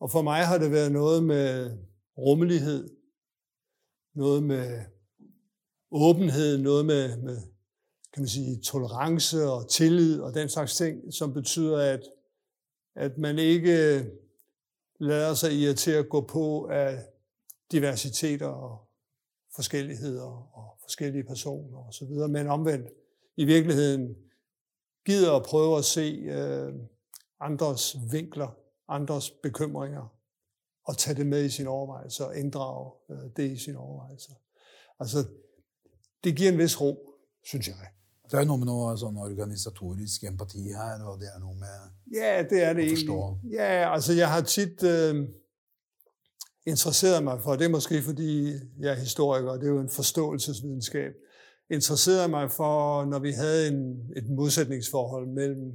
Og 0.00 0.10
for 0.10 0.22
mig 0.22 0.46
har 0.46 0.58
det 0.58 0.70
været 0.70 0.92
noget 0.92 1.24
med 1.24 1.78
rummelighed, 2.18 2.90
noget 4.14 4.42
med 4.42 4.80
åbenhed, 5.90 6.58
noget 6.58 6.86
med, 6.86 7.16
med 7.16 7.36
kan 8.14 8.20
man 8.22 8.28
sige, 8.28 8.60
tolerance 8.60 9.44
og 9.44 9.68
tillid 9.70 10.20
og 10.20 10.34
den 10.34 10.48
slags 10.48 10.76
ting, 10.76 11.14
som 11.14 11.32
betyder, 11.32 11.78
at, 11.78 12.02
at 12.96 13.18
man 13.18 13.38
ikke 13.38 14.04
lader 15.00 15.34
sig 15.34 15.52
irritere 15.52 15.98
at 15.98 16.08
gå 16.08 16.20
på 16.20 16.64
af 16.64 17.04
diversiteter 17.72 18.46
og 18.46 18.88
forskelligheder 19.54 20.56
og 20.58 20.78
forskellige 20.82 21.24
personer 21.24 21.78
osv., 21.88 22.30
men 22.30 22.46
omvendt 22.46 22.88
i 23.36 23.44
virkeligheden 23.44 24.16
gider 25.06 25.36
at 25.36 25.42
prøve 25.42 25.78
at 25.78 25.84
se 25.84 26.22
øh, 26.24 26.72
andres 27.40 27.96
vinkler, 28.12 28.56
andres 28.88 29.30
bekymringer, 29.30 30.14
og 30.84 30.98
tage 30.98 31.16
det 31.16 31.26
med 31.26 31.44
i 31.44 31.48
sine 31.48 31.68
overvejelser 31.68 32.24
og 32.24 32.36
inddrage 32.36 32.92
øh, 33.10 33.30
det 33.36 33.50
i 33.50 33.56
sine 33.56 33.78
overvejelser. 33.78 34.32
Altså, 35.00 35.18
det 36.24 36.36
giver 36.36 36.52
en 36.52 36.58
vis 36.58 36.80
ro, 36.80 37.10
synes 37.44 37.68
jeg. 37.68 37.76
Det 38.30 38.40
er 38.40 38.44
noget 38.44 38.60
med 38.60 38.66
noget 38.66 39.00
sådan 39.00 39.16
organisatorisk 39.16 40.24
empati 40.24 40.62
her, 40.62 41.04
og 41.04 41.20
det 41.20 41.28
er 41.34 41.38
noget 41.38 41.58
med 41.58 41.76
Ja, 42.20 42.42
det 42.50 42.62
er 42.62 42.72
det 42.72 42.84
egentlig. 42.84 43.52
Ja, 43.52 43.92
altså 43.94 44.12
jeg 44.12 44.30
har 44.30 44.40
tit 44.40 44.82
øh, 44.82 45.28
interesserede 46.66 47.24
mig 47.24 47.40
for, 47.42 47.56
det 47.56 47.64
er 47.64 47.68
måske 47.68 48.02
fordi 48.02 48.52
jeg 48.78 48.90
er 48.92 49.00
historiker, 49.00 49.50
og 49.50 49.60
det 49.60 49.66
er 49.66 49.70
jo 49.70 49.80
en 49.80 49.90
forståelsesvidenskab, 49.90 51.12
interesserede 51.70 52.28
mig 52.28 52.50
for, 52.50 53.04
når 53.04 53.18
vi 53.18 53.30
havde 53.30 53.68
en, 53.68 54.10
et 54.16 54.30
modsætningsforhold 54.30 55.26
mellem 55.26 55.72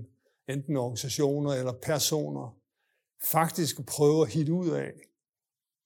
enten 0.49 0.78
organisationer 0.78 1.52
eller 1.52 1.73
personer, 1.84 2.58
faktisk 3.23 3.86
prøve 3.86 4.21
at 4.21 4.34
hitte 4.34 4.54
ud 4.54 4.69
af, 4.69 4.91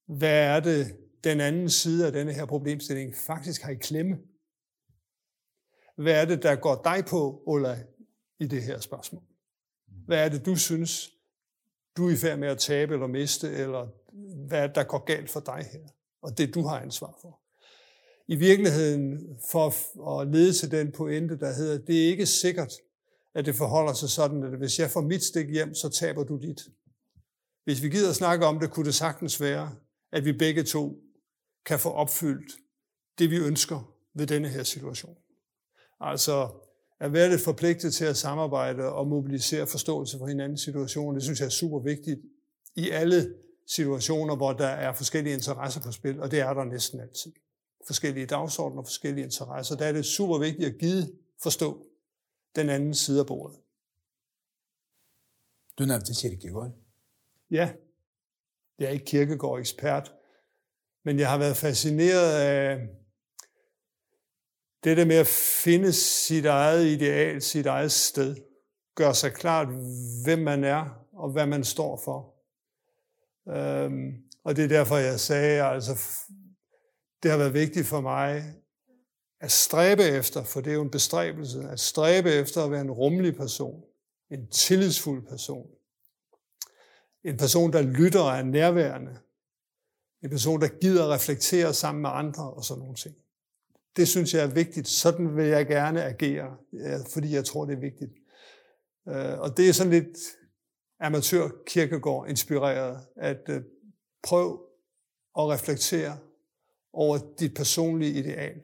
hvad 0.06 0.38
er 0.38 0.60
det, 0.60 0.96
den 1.24 1.40
anden 1.40 1.70
side 1.70 2.06
af 2.06 2.12
denne 2.12 2.32
her 2.32 2.46
problemstilling 2.46 3.14
faktisk 3.26 3.62
har 3.62 3.70
i 3.70 3.74
klemme. 3.74 4.18
Hvad 5.96 6.20
er 6.20 6.24
det, 6.24 6.42
der 6.42 6.56
går 6.56 6.80
dig 6.84 7.04
på, 7.08 7.42
Ulla, 7.46 7.78
i 8.38 8.46
det 8.46 8.62
her 8.62 8.80
spørgsmål? 8.80 9.22
Hvad 10.06 10.24
er 10.24 10.28
det, 10.28 10.46
du 10.46 10.56
synes, 10.56 11.10
du 11.96 12.08
er 12.08 12.12
i 12.12 12.16
færd 12.16 12.38
med 12.38 12.48
at 12.48 12.58
tabe 12.58 12.94
eller 12.94 13.06
miste, 13.06 13.50
eller 13.52 13.88
hvad 14.46 14.68
der 14.68 14.84
går 14.84 15.04
galt 15.04 15.30
for 15.30 15.40
dig 15.40 15.68
her? 15.72 15.88
Og 16.22 16.38
det, 16.38 16.54
du 16.54 16.62
har 16.62 16.80
ansvar 16.80 17.18
for. 17.22 17.40
I 18.28 18.36
virkeligheden, 18.36 19.38
for 19.50 19.66
at 20.20 20.28
lede 20.28 20.52
til 20.52 20.70
den 20.70 20.92
pointe, 20.92 21.38
der 21.38 21.52
hedder, 21.52 21.78
det 21.78 22.04
er 22.04 22.08
ikke 22.08 22.26
sikkert, 22.26 22.72
at 23.34 23.46
det 23.46 23.54
forholder 23.54 23.92
sig 23.92 24.10
sådan, 24.10 24.42
at 24.42 24.58
hvis 24.58 24.78
jeg 24.78 24.90
får 24.90 25.00
mit 25.00 25.24
stik 25.24 25.50
hjem, 25.50 25.74
så 25.74 25.88
taber 25.88 26.24
du 26.24 26.36
dit. 26.36 26.60
Hvis 27.64 27.82
vi 27.82 27.88
gider 27.88 28.12
snakke 28.12 28.46
om 28.46 28.60
det, 28.60 28.70
kunne 28.70 28.86
det 28.86 28.94
sagtens 28.94 29.40
være, 29.40 29.74
at 30.12 30.24
vi 30.24 30.32
begge 30.32 30.62
to 30.62 30.98
kan 31.66 31.78
få 31.78 31.90
opfyldt 31.90 32.52
det, 33.18 33.30
vi 33.30 33.36
ønsker 33.36 33.94
ved 34.14 34.26
denne 34.26 34.48
her 34.48 34.62
situation. 34.62 35.16
Altså 36.00 36.48
at 37.00 37.12
være 37.12 37.30
lidt 37.30 37.40
forpligtet 37.40 37.94
til 37.94 38.04
at 38.04 38.16
samarbejde 38.16 38.92
og 38.92 39.06
mobilisere 39.06 39.66
forståelse 39.66 40.18
for 40.18 40.26
hinandens 40.26 40.60
situation, 40.60 41.14
det 41.14 41.22
synes 41.22 41.40
jeg 41.40 41.46
er 41.46 41.50
super 41.50 41.78
vigtigt 41.78 42.20
i 42.76 42.90
alle 42.90 43.34
situationer, 43.66 44.36
hvor 44.36 44.52
der 44.52 44.66
er 44.66 44.92
forskellige 44.92 45.34
interesser 45.34 45.80
på 45.80 45.92
spil, 45.92 46.20
og 46.20 46.30
det 46.30 46.40
er 46.40 46.54
der 46.54 46.64
næsten 46.64 47.00
altid. 47.00 47.32
Forskellige 47.86 48.26
dagsordner 48.26 48.78
og 48.78 48.86
forskellige 48.86 49.24
interesser. 49.24 49.76
Der 49.76 49.86
er 49.86 49.92
det 49.92 50.06
super 50.06 50.38
vigtigt 50.38 50.68
at 50.68 50.78
give 50.80 51.08
forstå 51.42 51.86
den 52.56 52.68
anden 52.68 52.94
side 52.94 53.20
af 53.20 53.26
bordet. 53.26 53.56
Du 55.78 55.84
nævnte 55.84 56.14
Kirkegård. 56.22 56.72
Ja, 57.50 57.72
jeg 58.78 58.86
er 58.86 58.90
ikke 58.90 59.04
kirkegård-ekspert, 59.04 60.14
men 61.04 61.18
jeg 61.18 61.30
har 61.30 61.38
været 61.38 61.56
fascineret 61.56 62.32
af 62.32 62.88
det 64.84 64.96
der 64.96 65.04
med 65.04 65.16
at 65.16 65.26
finde 65.64 65.92
sit 65.92 66.46
eget 66.46 66.86
ideal, 66.86 67.42
sit 67.42 67.66
eget 67.66 67.92
sted, 67.92 68.36
gør 68.94 69.12
sig 69.12 69.32
klart, 69.32 69.68
hvem 70.24 70.38
man 70.38 70.64
er 70.64 71.06
og 71.12 71.32
hvad 71.32 71.46
man 71.46 71.64
står 71.64 72.00
for. 72.04 72.33
Øhm, 73.48 74.14
og 74.44 74.56
det 74.56 74.64
er 74.64 74.68
derfor, 74.68 74.96
jeg 74.96 75.20
sagde, 75.20 75.62
altså, 75.62 76.00
det 77.22 77.30
har 77.30 77.38
været 77.38 77.54
vigtigt 77.54 77.86
for 77.86 78.00
mig 78.00 78.54
at 79.40 79.52
stræbe 79.52 80.02
efter, 80.02 80.44
for 80.44 80.60
det 80.60 80.70
er 80.70 80.74
jo 80.74 80.82
en 80.82 80.90
bestræbelse, 80.90 81.68
at 81.68 81.80
stræbe 81.80 82.30
efter 82.30 82.64
at 82.64 82.70
være 82.70 82.80
en 82.80 82.90
rummelig 82.90 83.36
person, 83.36 83.82
en 84.30 84.50
tillidsfuld 84.50 85.26
person, 85.26 85.66
en 87.24 87.36
person, 87.36 87.72
der 87.72 87.82
lytter 87.82 88.20
og 88.20 88.36
er 88.38 88.42
nærværende, 88.42 89.18
en 90.22 90.30
person, 90.30 90.60
der 90.60 90.68
gider 90.80 91.14
reflektere 91.14 91.74
sammen 91.74 92.02
med 92.02 92.10
andre 92.12 92.50
og 92.50 92.64
sådan 92.64 92.78
nogle 92.78 92.94
ting. 92.94 93.14
Det 93.96 94.08
synes 94.08 94.34
jeg 94.34 94.42
er 94.42 94.54
vigtigt. 94.54 94.88
Sådan 94.88 95.36
vil 95.36 95.46
jeg 95.46 95.66
gerne 95.66 96.04
agere, 96.04 96.56
fordi 97.12 97.34
jeg 97.34 97.44
tror, 97.44 97.64
det 97.64 97.76
er 97.76 97.80
vigtigt. 97.80 98.12
Øh, 99.08 99.38
og 99.38 99.56
det 99.56 99.68
er 99.68 99.72
sådan 99.72 99.92
lidt 99.92 100.18
amatør 101.00 101.48
kirkegård 101.66 102.28
inspireret, 102.28 103.06
at 103.16 103.48
øh, 103.48 103.62
prøv 104.22 104.68
at 105.38 105.48
reflektere 105.48 106.18
over 106.92 107.18
dit 107.38 107.54
personlige 107.54 108.18
ideal. 108.18 108.60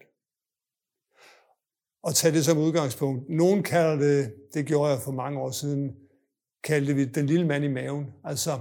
Og 2.03 2.15
tage 2.15 2.35
det 2.35 2.45
som 2.45 2.59
udgangspunkt. 2.59 3.29
Nogen 3.29 3.63
kalder 3.63 3.97
det, 3.97 4.35
det 4.55 4.67
gjorde 4.67 4.91
jeg 4.93 5.01
for 5.01 5.13
mange 5.13 5.41
år 5.41 5.51
siden, 5.51 5.97
kaldte 6.65 6.95
vi 6.95 7.05
den 7.05 7.27
lille 7.27 7.47
mand 7.47 7.65
i 7.65 7.69
maven. 7.69 8.07
Altså 8.25 8.61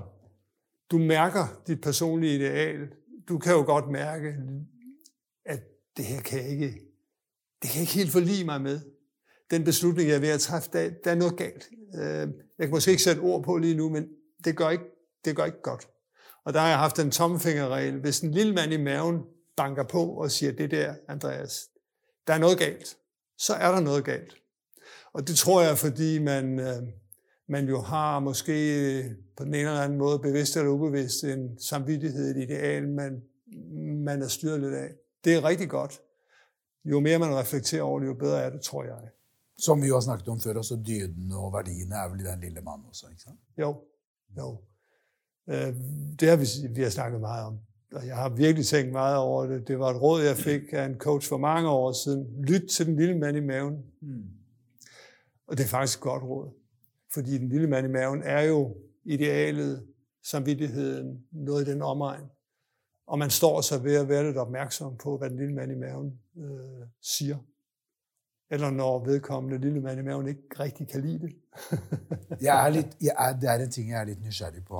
du 0.91 0.97
mærker 0.97 1.61
dit 1.67 1.81
personlige 1.81 2.35
ideal. 2.35 2.89
Du 3.27 3.37
kan 3.37 3.53
jo 3.53 3.63
godt 3.65 3.91
mærke, 3.91 4.35
at 5.45 5.59
det 5.97 6.05
her 6.05 6.21
kan 6.21 6.39
jeg 6.39 6.49
ikke, 6.49 6.67
det 7.61 7.69
kan 7.69 7.73
jeg 7.73 7.81
ikke 7.81 7.93
helt 7.93 8.11
forlige 8.11 8.45
mig 8.45 8.61
med. 8.61 8.81
Den 9.51 9.63
beslutning, 9.63 10.09
jeg 10.09 10.15
er 10.15 10.19
ved 10.19 10.29
at 10.29 10.39
træffe, 10.39 10.69
der, 10.73 10.89
der 11.03 11.11
er 11.11 11.15
noget 11.15 11.37
galt. 11.37 11.69
Øh, 11.95 12.27
jeg 12.57 12.67
kan 12.67 12.69
måske 12.69 12.91
ikke 12.91 13.03
sætte 13.03 13.19
ord 13.19 13.43
på 13.43 13.57
lige 13.57 13.75
nu, 13.75 13.89
men 13.89 14.07
det 14.45 14.57
gør 14.57 14.69
ikke, 14.69 14.83
det 15.25 15.35
gør 15.35 15.45
ikke 15.45 15.61
godt. 15.61 15.87
Og 16.43 16.53
der 16.53 16.59
har 16.59 16.67
jeg 16.67 16.77
haft 16.77 16.99
en 16.99 17.11
tomfingerregel. 17.11 17.99
Hvis 17.99 18.19
en 18.19 18.31
lille 18.31 18.53
mand 18.53 18.73
i 18.73 18.77
maven 18.77 19.21
banker 19.57 19.83
på 19.83 20.05
og 20.05 20.31
siger, 20.31 20.51
det 20.51 20.71
der, 20.71 20.95
Andreas, 21.07 21.69
der 22.27 22.33
er 22.33 22.39
noget 22.39 22.59
galt, 22.59 22.97
så 23.37 23.53
er 23.53 23.71
der 23.71 23.79
noget 23.79 24.05
galt. 24.05 24.35
Og 25.13 25.27
det 25.27 25.37
tror 25.37 25.61
jeg, 25.61 25.77
fordi 25.77 26.19
man, 26.19 26.59
øh, 26.59 26.83
man 27.47 27.67
jo 27.67 27.81
har 27.81 28.19
måske 28.19 29.15
på 29.37 29.43
den 29.43 29.53
ene 29.53 29.69
eller 29.69 29.81
anden 29.81 29.97
måde, 29.97 30.19
bevidst 30.19 30.57
eller 30.57 30.71
ubevidst, 30.71 31.23
en 31.23 31.59
samvittighed, 31.59 32.35
et 32.35 32.43
ideal, 32.43 32.89
man, 32.89 33.21
man 34.05 34.21
er 34.21 34.27
styret 34.27 34.59
lidt 34.59 34.73
af. 34.73 34.89
Det 35.23 35.33
er 35.33 35.43
rigtig 35.43 35.69
godt. 35.69 36.01
Jo 36.85 36.99
mere 36.99 37.19
man 37.19 37.35
reflekterer 37.35 37.83
over 37.83 37.99
det, 37.99 38.07
jo 38.07 38.13
bedre 38.13 38.41
er 38.43 38.49
det, 38.49 38.61
tror 38.61 38.83
jeg. 38.83 38.95
Som 39.65 39.81
vi 39.81 39.87
jo 39.87 39.93
har 39.93 40.01
snakket 40.01 40.27
om 40.27 40.39
før, 40.39 40.61
så 40.61 40.75
dydene 40.87 41.37
og 41.37 41.53
værdierne 41.53 41.95
er 41.95 42.09
vel 42.09 42.19
i 42.19 42.23
den 42.23 42.39
lille 42.39 42.61
mand 42.61 42.81
også, 42.87 43.05
ikke 43.09 43.21
sant? 43.21 43.39
Jo, 43.57 43.81
jo. 44.37 44.61
Øh, 45.49 45.75
det 46.19 46.29
har 46.29 46.35
vi, 46.35 46.45
vi 46.75 46.81
har 46.81 46.89
snakket 46.89 47.21
meget 47.21 47.45
om. 47.45 47.59
Og 47.93 48.07
jeg 48.07 48.15
har 48.15 48.29
virkelig 48.29 48.65
tænkt 48.65 48.91
meget 48.91 49.17
over 49.17 49.45
det. 49.45 49.67
Det 49.67 49.79
var 49.79 49.89
et 49.89 50.01
råd, 50.01 50.21
jeg 50.21 50.37
fik 50.37 50.61
af 50.71 50.85
en 50.85 50.95
coach 50.95 51.29
for 51.29 51.37
mange 51.37 51.69
år 51.69 51.91
siden. 51.91 52.45
Lyt 52.45 52.69
til 52.69 52.85
den 52.85 52.95
lille 52.95 53.17
mand 53.17 53.37
i 53.37 53.39
maven. 53.39 53.83
Mm. 54.01 54.23
Og 55.47 55.57
det 55.57 55.63
er 55.63 55.67
faktisk 55.67 55.99
et 55.99 56.03
godt 56.03 56.23
råd. 56.23 56.49
Fordi 57.13 57.37
den 57.37 57.49
lille 57.49 57.67
mand 57.67 57.87
i 57.87 57.89
maven 57.89 58.23
er 58.23 58.41
jo 58.41 58.77
idealet, 59.05 59.87
samvittigheden, 60.25 61.23
noget 61.31 61.67
i 61.67 61.71
den 61.71 61.81
omegn. 61.81 62.25
Og 63.07 63.19
man 63.19 63.29
står 63.29 63.61
så 63.61 63.77
ved 63.77 63.95
at 63.95 64.09
være 64.09 64.23
lidt 64.23 64.37
opmærksom 64.37 64.97
på, 64.97 65.17
hvad 65.17 65.29
den 65.29 65.37
lille 65.37 65.53
mand 65.53 65.71
i 65.71 65.75
maven 65.75 66.19
øh, 66.37 66.87
siger. 67.01 67.37
Eller 68.49 68.69
når 68.69 69.05
vedkommende 69.05 69.57
lille 69.57 69.81
mand 69.81 69.99
i 69.99 70.03
maven 70.03 70.27
ikke 70.27 70.59
rigtig 70.59 70.87
kan 70.87 71.01
lide 71.01 71.19
det. 71.19 71.35
jeg 72.47 72.65
er 72.65 72.69
lidt, 72.69 72.97
jeg 73.01 73.15
er, 73.17 73.33
det 73.39 73.49
er 73.49 73.53
en 73.53 73.71
ting, 73.71 73.89
jeg 73.89 73.99
er 74.01 74.03
lidt 74.03 74.21
nysgerrig 74.21 74.65
på. 74.65 74.77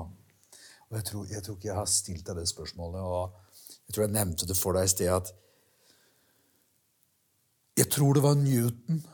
Og 0.89 0.95
jeg 0.95 1.03
tror, 1.03 1.25
jeg 1.29 1.43
tror 1.43 1.55
ikke 1.55 1.67
jeg 1.67 1.75
har 1.75 1.85
stilt 1.85 2.27
deg 2.27 2.35
det 2.35 2.47
spørsmålet. 2.49 3.01
Og 3.01 3.35
jeg 3.87 3.93
tror 3.93 4.03
jeg 4.03 4.11
nevnte 4.11 4.47
det 4.47 4.57
for 4.57 4.73
deg 4.73 4.83
i 4.83 4.87
sted 4.87 5.13
at 5.13 5.31
jeg 7.77 7.87
tror 7.91 8.13
det 8.13 8.23
var 8.23 8.35
Newton 8.35 9.05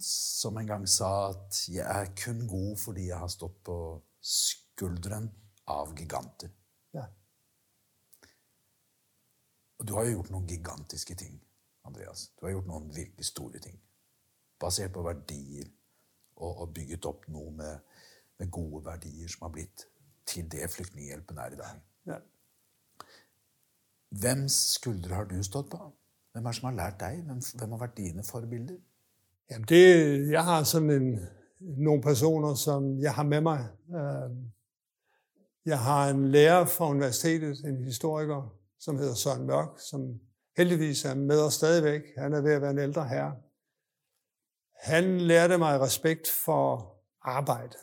som 0.00 0.56
en 0.56 0.66
gang 0.66 0.86
sa 0.88 1.10
at 1.30 1.58
jeg 1.68 1.84
er 1.84 2.12
kun 2.24 2.46
god 2.48 2.76
fordi 2.80 3.10
jeg 3.10 3.18
har 3.20 3.28
stått 3.28 3.58
på 3.64 3.76
skulderen 4.20 5.28
av 5.68 5.92
giganter. 5.96 6.52
Ja. 6.96 7.04
Og 9.78 9.88
du 9.88 9.94
har 9.96 10.08
jo 10.08 10.16
gjort 10.16 10.32
noen 10.32 10.48
gigantiske 10.48 11.16
ting, 11.20 11.36
Andreas. 11.84 12.30
Du 12.36 12.46
har 12.46 12.52
gjort 12.52 12.68
noen 12.68 12.90
virkelig 12.94 13.26
store 13.26 13.60
ting. 13.62 13.78
Basert 14.60 14.92
på 14.92 15.04
verdier, 15.04 15.68
og, 16.36 16.60
og 16.64 16.74
bygget 16.74 17.06
opp 17.08 17.26
noe 17.32 17.52
med, 17.56 17.80
med, 18.38 18.50
gode 18.52 18.84
verdier 18.84 19.28
som 19.28 19.46
har 19.46 19.54
blitt 19.54 19.86
til 20.28 20.46
det 20.52 20.68
Flyktninghjelpen 20.70 21.38
er 21.38 21.56
i 21.56 21.58
dag. 21.58 21.80
Ja. 22.06 22.20
Hvems 24.20 24.56
skuldre 24.76 25.14
har 25.14 25.28
du 25.30 25.42
stått 25.46 25.70
på? 25.72 25.80
Hvem 26.32 26.46
er 26.46 26.50
det 26.50 26.60
som 26.60 26.70
har 26.70 26.78
lært 26.78 27.00
deg? 27.00 27.24
Hvem, 27.26 27.42
hvem 27.58 27.74
har 27.74 27.82
vært 27.82 27.98
dine 27.98 28.24
forbilder? 28.26 28.78
Jamen 29.50 29.66
det, 29.68 29.84
jeg 30.30 30.44
har 30.44 30.64
sådan 30.64 30.90
en, 30.90 31.10
nogle 31.58 32.02
personer, 32.02 32.54
som 32.54 32.98
jeg 32.98 33.14
har 33.14 33.22
med 33.22 33.40
mig. 33.40 33.66
Øhm, 33.90 34.50
jeg 35.66 35.78
har 35.78 36.10
en 36.10 36.30
lærer 36.30 36.64
fra 36.64 36.90
universitetet, 36.90 37.64
en 37.64 37.84
historiker, 37.84 38.56
som 38.78 38.98
hedder 38.98 39.14
Søren 39.14 39.46
Mørk, 39.46 39.78
som 39.78 40.20
heldigvis 40.60 41.04
er 41.04 41.14
med 41.14 41.40
os 41.40 41.54
stadigvæk. 41.54 42.02
Han 42.16 42.32
er 42.32 42.40
ved 42.40 42.52
at 42.52 42.62
være 42.62 42.70
en 42.70 42.78
ældre 42.78 43.08
herre. 43.08 43.36
Han 44.80 45.20
lærte 45.20 45.58
mig 45.58 45.80
respekt 45.80 46.28
for 46.44 46.96
arbejde. 47.22 47.76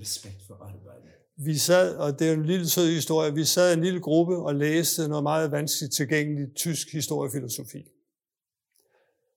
Respekt 0.00 0.42
for 0.46 0.54
arbejde. 0.54 1.08
Vi 1.36 1.58
sad, 1.58 1.96
og 1.96 2.18
det 2.18 2.28
er 2.28 2.32
en 2.32 2.46
lille 2.46 2.68
sød 2.68 2.94
historie, 2.94 3.34
vi 3.34 3.44
sad 3.44 3.70
i 3.70 3.76
en 3.76 3.84
lille 3.84 4.00
gruppe 4.00 4.36
og 4.36 4.54
læste 4.54 5.08
noget 5.08 5.22
meget 5.22 5.50
vanskeligt 5.50 5.94
tilgængeligt 5.94 6.56
tysk 6.56 6.92
historiefilosofi. 6.92 7.88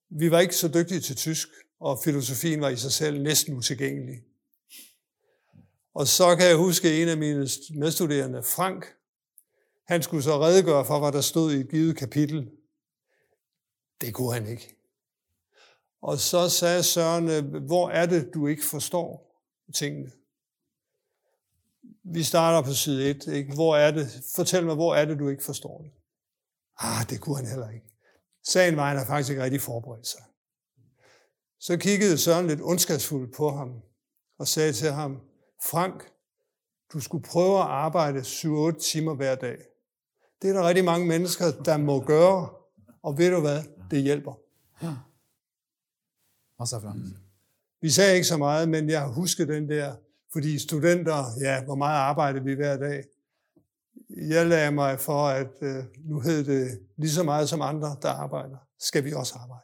Vi 0.09 0.31
var 0.31 0.39
ikke 0.39 0.55
så 0.55 0.67
dygtige 0.67 0.99
til 0.99 1.15
tysk, 1.15 1.47
og 1.79 1.99
filosofien 2.03 2.61
var 2.61 2.69
i 2.69 2.75
sig 2.75 2.91
selv 2.91 3.21
næsten 3.21 3.57
utilgængelig. 3.57 4.23
Og 5.93 6.07
så 6.07 6.35
kan 6.35 6.47
jeg 6.47 6.55
huske 6.55 7.01
en 7.01 7.07
af 7.07 7.17
mine 7.17 7.47
medstuderende, 7.75 8.43
Frank, 8.43 8.96
han 9.87 10.03
skulle 10.03 10.23
så 10.23 10.41
redegøre 10.41 10.85
for, 10.85 10.99
hvad 10.99 11.11
der 11.11 11.21
stod 11.21 11.53
i 11.53 11.59
et 11.59 11.69
givet 11.69 11.97
kapitel. 11.97 12.51
Det 14.01 14.13
kunne 14.13 14.33
han 14.33 14.47
ikke. 14.47 14.75
Og 16.01 16.17
så 16.17 16.49
sagde 16.49 16.83
Søren, 16.83 17.29
øh, 17.29 17.65
hvor 17.65 17.89
er 17.89 18.05
det, 18.05 18.33
du 18.33 18.47
ikke 18.47 18.65
forstår 18.65 19.41
tingene? 19.75 20.11
Vi 22.03 22.23
starter 22.23 22.67
på 22.67 22.73
side 22.73 23.09
1. 23.09 23.27
Ikke? 23.27 23.53
Hvor 23.53 23.75
er 23.75 23.91
det? 23.91 24.23
Fortæl 24.35 24.65
mig, 24.65 24.75
hvor 24.75 24.95
er 24.95 25.05
det, 25.05 25.19
du 25.19 25.29
ikke 25.29 25.43
forstår 25.43 25.81
det? 25.81 25.91
Ah, 26.79 27.09
det 27.09 27.21
kunne 27.21 27.35
han 27.35 27.47
heller 27.47 27.69
ikke. 27.69 27.85
Sagen 28.43 28.77
var, 28.77 28.91
at 28.91 28.97
han 28.97 29.07
faktisk 29.07 29.29
ikke 29.29 29.43
rigtig 29.43 29.61
forberedt 29.61 30.07
sig. 30.07 30.23
Så 31.59 31.77
kiggede 31.77 32.17
Søren 32.17 32.47
lidt 32.47 32.61
ondskabsfuldt 32.61 33.35
på 33.35 33.49
ham 33.49 33.81
og 34.37 34.47
sagde 34.47 34.73
til 34.73 34.91
ham, 34.91 35.21
Frank, 35.63 36.11
du 36.93 36.99
skulle 36.99 37.23
prøve 37.23 37.59
at 37.59 37.67
arbejde 37.67 38.19
7-8 38.19 38.91
timer 38.91 39.15
hver 39.15 39.35
dag. 39.35 39.57
Det 40.41 40.49
er 40.49 40.53
der 40.53 40.67
rigtig 40.67 40.85
mange 40.85 41.07
mennesker, 41.07 41.45
der 41.65 41.77
må 41.77 42.01
gøre, 42.01 42.49
og 43.03 43.17
ved 43.17 43.31
du 43.31 43.39
hvad, 43.41 43.63
det 43.91 44.01
hjælper. 44.01 44.39
Ja. 44.83 44.95
Og 46.59 46.67
så 46.67 46.79
Frank. 46.79 47.01
Vi 47.81 47.89
sagde 47.89 48.15
ikke 48.15 48.27
så 48.27 48.37
meget, 48.37 48.69
men 48.69 48.89
jeg 48.89 49.07
husker 49.07 49.45
den 49.45 49.69
der, 49.69 49.95
fordi 50.33 50.59
studenter, 50.59 51.23
ja, 51.41 51.63
hvor 51.63 51.75
meget 51.75 51.97
arbejder 51.97 52.43
vi 52.43 52.53
hver 52.53 52.77
dag? 52.77 53.03
jeg 54.09 54.47
lagde 54.47 54.71
mig 54.71 54.99
for, 54.99 55.27
at 55.27 55.53
øh, 55.61 55.83
nu 56.05 56.19
hed 56.19 56.43
det 56.43 56.79
lige 56.97 57.11
så 57.11 57.23
meget 57.23 57.49
som 57.49 57.61
andre, 57.61 57.95
der 58.01 58.09
arbejder, 58.09 58.57
skal 58.79 59.05
vi 59.05 59.13
også 59.13 59.35
arbejde. 59.41 59.63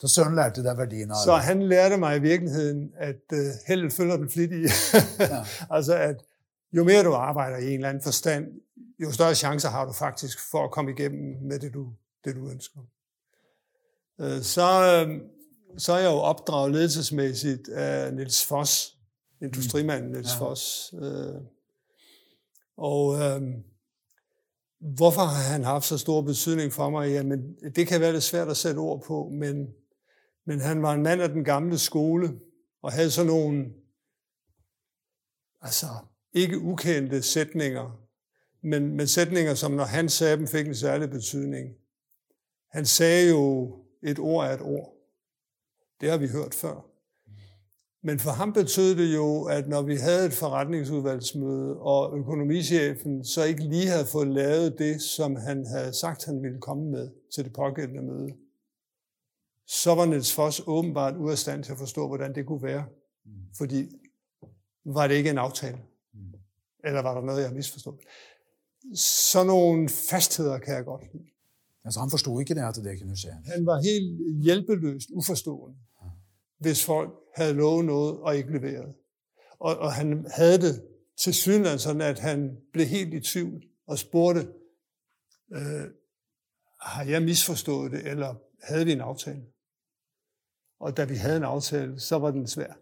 Så 0.00 0.08
Søren 0.08 0.34
lærte 0.34 0.62
dig 0.62 0.78
værdien 0.78 1.10
af 1.10 1.16
Så 1.24 1.36
han 1.36 1.62
lærte 1.62 1.96
mig 1.96 2.16
i 2.16 2.20
virkeligheden, 2.20 2.92
at 2.96 3.22
øh, 3.32 3.46
heldet 3.66 3.92
følger 3.92 4.16
den 4.16 4.30
flittige. 4.30 4.70
ja. 5.18 5.44
altså 5.76 5.94
at 5.94 6.16
jo 6.72 6.84
mere 6.84 7.04
du 7.04 7.12
arbejder 7.12 7.56
i 7.56 7.66
en 7.66 7.74
eller 7.74 7.88
anden 7.88 8.02
forstand, 8.02 8.46
jo 9.00 9.12
større 9.12 9.34
chancer 9.34 9.68
har 9.68 9.84
du 9.84 9.92
faktisk 9.92 10.50
for 10.50 10.64
at 10.64 10.70
komme 10.70 10.90
igennem 10.90 11.42
med 11.42 11.58
det, 11.58 11.74
du, 11.74 11.92
det, 12.24 12.36
du 12.36 12.50
ønsker. 12.50 12.80
Øh, 14.20 14.42
så, 14.42 14.62
øh, 15.06 15.20
så 15.78 15.92
er 15.92 15.98
jeg 15.98 16.10
jo 16.10 16.18
opdraget 16.18 16.72
ledelsesmæssigt 16.72 17.68
af 17.68 18.14
Niels 18.14 18.46
Foss, 18.46 18.98
industrimanden 19.42 20.10
Niels 20.10 20.34
ja. 20.34 20.46
Foss, 20.46 20.94
øh, 21.02 21.40
og 22.76 23.18
øh, 23.18 23.42
hvorfor 24.80 25.20
har 25.20 25.52
han 25.52 25.64
haft 25.64 25.84
så 25.84 25.98
stor 25.98 26.22
betydning 26.22 26.72
for 26.72 26.90
mig? 26.90 27.10
Jamen, 27.10 27.54
det 27.76 27.86
kan 27.86 28.00
være 28.00 28.12
lidt 28.12 28.24
svært 28.24 28.48
at 28.48 28.56
sætte 28.56 28.78
ord 28.78 29.02
på, 29.02 29.28
men, 29.32 29.74
men 30.46 30.60
han 30.60 30.82
var 30.82 30.94
en 30.94 31.02
mand 31.02 31.22
af 31.22 31.28
den 31.28 31.44
gamle 31.44 31.78
skole, 31.78 32.40
og 32.82 32.92
havde 32.92 33.10
sådan 33.10 33.30
nogle, 33.30 33.72
altså 35.60 35.86
ikke 36.32 36.58
ukendte 36.58 37.22
sætninger, 37.22 38.00
men, 38.62 38.96
men 38.96 39.06
sætninger, 39.06 39.54
som 39.54 39.72
når 39.72 39.84
han 39.84 40.08
sagde 40.08 40.36
dem, 40.36 40.46
fik 40.46 40.66
en 40.66 40.74
særlig 40.74 41.10
betydning. 41.10 41.74
Han 42.70 42.86
sagde 42.86 43.28
jo, 43.28 43.74
et 44.02 44.18
ord 44.18 44.46
er 44.46 44.50
et 44.50 44.62
ord. 44.62 44.94
Det 46.00 46.10
har 46.10 46.18
vi 46.18 46.28
hørt 46.28 46.54
før. 46.54 46.86
Men 48.02 48.18
for 48.18 48.30
ham 48.30 48.52
betød 48.52 48.96
det 48.96 49.14
jo, 49.14 49.44
at 49.44 49.68
når 49.68 49.82
vi 49.82 49.96
havde 49.96 50.26
et 50.26 50.32
forretningsudvalgsmøde, 50.32 51.80
og 51.80 52.18
økonomichefen 52.18 53.24
så 53.24 53.44
ikke 53.44 53.62
lige 53.62 53.86
havde 53.88 54.06
fået 54.06 54.28
lavet 54.28 54.78
det, 54.78 55.02
som 55.02 55.36
han 55.36 55.66
havde 55.66 55.92
sagt, 55.92 56.24
han 56.24 56.42
ville 56.42 56.60
komme 56.60 56.90
med 56.90 57.10
til 57.34 57.44
det 57.44 57.52
pågældende 57.52 58.02
møde, 58.02 58.36
så 59.66 59.94
var 59.94 60.06
Niels 60.06 60.34
Foss 60.34 60.62
åbenbart 60.66 61.16
ud 61.16 61.30
af 61.30 61.38
stand 61.38 61.64
til 61.64 61.72
at 61.72 61.78
forstå, 61.78 62.06
hvordan 62.06 62.34
det 62.34 62.46
kunne 62.46 62.62
være. 62.62 62.84
Fordi 63.58 63.90
var 64.84 65.06
det 65.06 65.14
ikke 65.14 65.30
en 65.30 65.38
aftale? 65.38 65.78
Eller 66.84 67.02
var 67.02 67.14
der 67.14 67.26
noget, 67.26 67.42
jeg 67.42 67.52
misforstod? 67.52 67.98
Så 68.94 69.44
nogle 69.44 69.88
fastheder 69.88 70.58
kan 70.58 70.74
jeg 70.74 70.84
godt 70.84 71.02
lide. 71.12 71.24
Altså 71.84 72.00
han 72.00 72.10
forstod 72.10 72.40
ikke 72.40 72.54
det 72.54 72.74
til 72.74 72.84
det, 72.84 72.98
kan 72.98 73.08
du 73.08 73.16
sige. 73.16 73.32
Han 73.44 73.66
var 73.66 73.82
helt 73.82 74.42
hjælpeløst 74.42 75.08
uforstående 75.12 75.76
hvis 76.60 76.84
folk 76.84 77.10
havde 77.36 77.52
lovet 77.52 77.84
noget 77.84 78.16
og 78.16 78.36
ikke 78.36 78.52
leveret. 78.52 78.94
Og, 79.60 79.78
og 79.78 79.92
han 79.92 80.26
havde 80.30 80.58
det 80.58 80.82
til 81.18 81.34
synligheden 81.34 81.78
sådan, 81.78 82.00
at 82.00 82.18
han 82.18 82.56
blev 82.72 82.86
helt 82.86 83.14
i 83.14 83.20
tvivl 83.20 83.62
og 83.86 83.98
spurgte, 83.98 84.48
øh, 85.52 85.84
har 86.80 87.04
jeg 87.04 87.22
misforstået 87.22 87.92
det, 87.92 88.06
eller 88.06 88.34
havde 88.62 88.84
vi 88.84 88.92
en 88.92 89.00
aftale? 89.00 89.42
Og 90.80 90.96
da 90.96 91.04
vi 91.04 91.14
havde 91.14 91.36
en 91.36 91.44
aftale, 91.44 92.00
så 92.00 92.18
var 92.18 92.30
den 92.30 92.46
svær. 92.46 92.72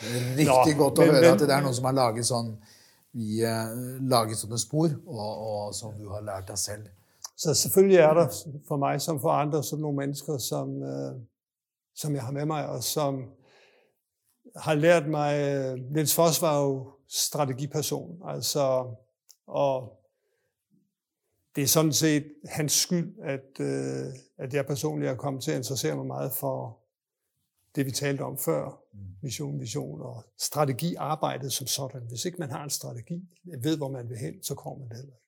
Det 0.00 0.08
er 0.08 0.36
riktig 0.36 0.76
Nå, 0.76 0.82
godt 0.82 0.98
at 0.98 1.06
men, 1.06 1.16
høre, 1.16 1.32
at 1.32 1.40
det 1.40 1.50
er 1.50 1.60
nogen, 1.60 1.74
som 1.74 1.84
har 1.84 1.92
laget 1.92 2.26
sådan 2.26 2.56
vi 3.16 3.44
øh, 3.44 4.02
laget 4.10 4.38
sånne 4.38 4.58
spor, 4.60 4.90
og, 5.06 5.32
og 5.48 5.74
som 5.74 5.94
du 6.00 6.08
har 6.12 6.20
lært 6.20 6.48
deg 6.48 6.58
selv. 6.58 6.86
Så 7.36 7.54
selvfølgelig 7.54 7.98
er 7.98 8.14
der 8.14 8.28
for 8.68 8.76
mig 8.76 9.00
som 9.00 9.20
for 9.20 9.30
andre 9.30 9.64
sådan 9.64 9.82
nogle 9.82 9.96
mennesker, 9.96 10.38
som, 10.38 10.82
øh, 10.82 11.14
som 11.94 12.14
jeg 12.14 12.22
har 12.22 12.32
med 12.32 12.46
mig, 12.46 12.68
og 12.68 12.82
som 12.82 13.24
har 14.56 14.74
lært 14.74 15.08
mig, 15.08 15.32
øh, 15.40 15.78
Niels 15.92 16.14
Foss 16.14 16.42
var 16.42 16.62
jo 16.62 16.92
strategiperson, 17.08 18.22
altså, 18.24 18.94
og 19.46 19.92
det 21.56 21.62
er 21.62 21.68
sådan 21.68 21.92
set 21.92 22.24
hans 22.44 22.72
skyld, 22.72 23.14
at, 23.22 23.60
øh, 23.60 24.14
at 24.38 24.54
jeg 24.54 24.66
personligt 24.66 25.10
er 25.10 25.16
kommet 25.16 25.42
til 25.42 25.50
at 25.50 25.56
interessere 25.56 25.96
mig 25.96 26.06
meget 26.06 26.32
for 26.32 26.78
det, 27.76 27.86
vi 27.86 27.92
talte 27.92 28.24
om 28.24 28.38
før, 28.38 28.72
mission, 29.22 29.60
vision 29.60 30.02
og 30.02 30.24
strategiarbejdet 30.40 31.52
som 31.52 31.66
sådan. 31.66 32.08
Hvis 32.08 32.24
ikke 32.24 32.38
man 32.38 32.50
har 32.50 32.64
en 32.64 32.70
strategi, 32.70 33.20
ved, 33.62 33.76
hvor 33.76 33.90
man 33.92 34.08
vil 34.08 34.18
hen, 34.18 34.42
så 34.42 34.54
kommer 34.54 34.78
man 34.78 34.88
det 34.88 34.96
heller 34.96 35.12
ikke. 35.12 35.22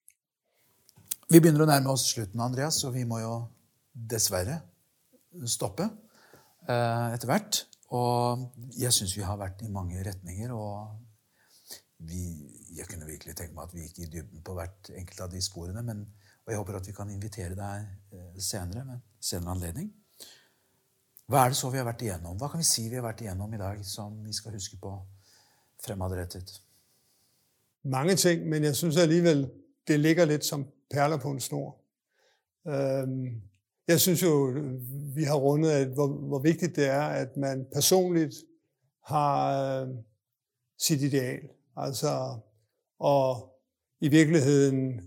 Vi 1.29 1.41
begynner 1.41 1.67
å 1.67 1.69
nærme 1.69 1.93
oss 1.93 2.07
slutten, 2.15 2.41
Andreas, 2.41 2.81
og 2.89 2.95
vi 2.95 3.05
må 3.05 3.19
jo 3.21 3.33
dessverre 3.93 4.63
stoppe 5.45 5.85
eh, 5.85 7.09
etter 7.13 7.29
hvert. 7.29 7.61
Og 7.93 8.49
jeg 8.77 8.93
syns 8.97 9.13
vi 9.17 9.25
har 9.25 9.37
vært 9.41 9.61
i 9.65 9.69
mange 9.73 10.01
retninger, 10.05 10.53
og 10.57 10.97
vi, 12.09 12.23
jeg 12.77 12.89
kunne 12.89 13.09
virkelig 13.09 13.37
tenke 13.37 13.57
meg 13.57 13.69
at 13.69 13.77
vi 13.77 13.85
gikk 13.85 14.03
i 14.05 14.11
dybden 14.13 14.45
på 14.45 14.57
hvert 14.57 14.91
enkelt 14.97 15.21
av 15.27 15.33
de 15.33 15.43
sporene. 15.45 15.85
Men, 15.85 16.05
og 16.47 16.53
jeg 16.53 16.63
håper 16.63 16.81
at 16.81 16.89
vi 16.89 16.97
kan 16.97 17.13
invitere 17.13 17.59
deg 17.59 17.89
eh, 18.17 18.41
senere, 18.41 18.87
med 18.89 19.05
senere 19.21 19.57
anledning. 19.57 19.93
Hva 21.29 21.45
er 21.45 21.53
det 21.53 21.59
så 21.59 21.69
vi 21.69 21.77
har 21.77 21.85
vært 21.85 22.03
igjennom? 22.07 22.39
Hva 22.41 22.49
kan 22.49 22.63
vi 22.63 22.65
si 22.65 22.87
vi 22.89 22.97
har 22.97 23.05
vært 23.05 23.21
igjennom 23.21 23.53
i 23.53 23.61
dag 23.61 23.81
som 23.85 24.15
vi 24.25 24.33
skal 24.33 24.55
huske 24.57 24.79
på 24.81 24.95
fremadrettet? 25.85 26.55
Mange 27.85 28.17
ting, 28.17 28.47
men 28.49 28.65
jeg 28.65 28.77
syns 28.77 28.97
allikevel 28.97 29.45
det 29.89 29.99
ligger 30.01 30.29
litt 30.29 30.45
som 30.45 30.65
perler 30.91 31.21
på 31.21 31.31
en 31.33 31.41
snor. 31.41 31.77
Øhm, 32.69 33.43
jeg 33.89 34.01
synes 34.01 34.23
jo, 34.23 34.33
vi 35.15 35.25
har 35.25 35.37
rundet, 35.37 35.71
at 35.71 35.89
hvor, 35.89 36.07
hvor 36.07 36.39
vigtigt 36.39 36.77
det 36.77 36.89
er, 36.89 37.09
at 37.25 37.37
man 37.37 37.67
personligt 37.73 38.35
har 39.05 39.87
sitt 40.79 41.01
sit 41.01 41.03
ideal. 41.03 41.49
Altså, 41.77 42.39
og 42.99 43.55
i 44.01 44.09
virkeligheden 44.09 45.01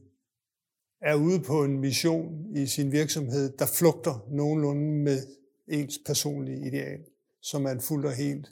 er 1.01 1.15
ude 1.15 1.39
på 1.43 1.63
en 1.63 1.79
mission 1.79 2.55
i 2.55 2.65
sin 2.65 2.91
virksomhed, 2.91 3.57
der 3.57 3.65
flugter 3.65 4.27
nogenlunde 4.29 5.03
med 5.03 5.40
ens 5.71 5.99
personlige 6.05 6.67
ideal, 6.67 6.99
så 7.41 7.59
man 7.59 7.81
fuldt 7.81 8.05
og 8.05 8.13
helt 8.13 8.47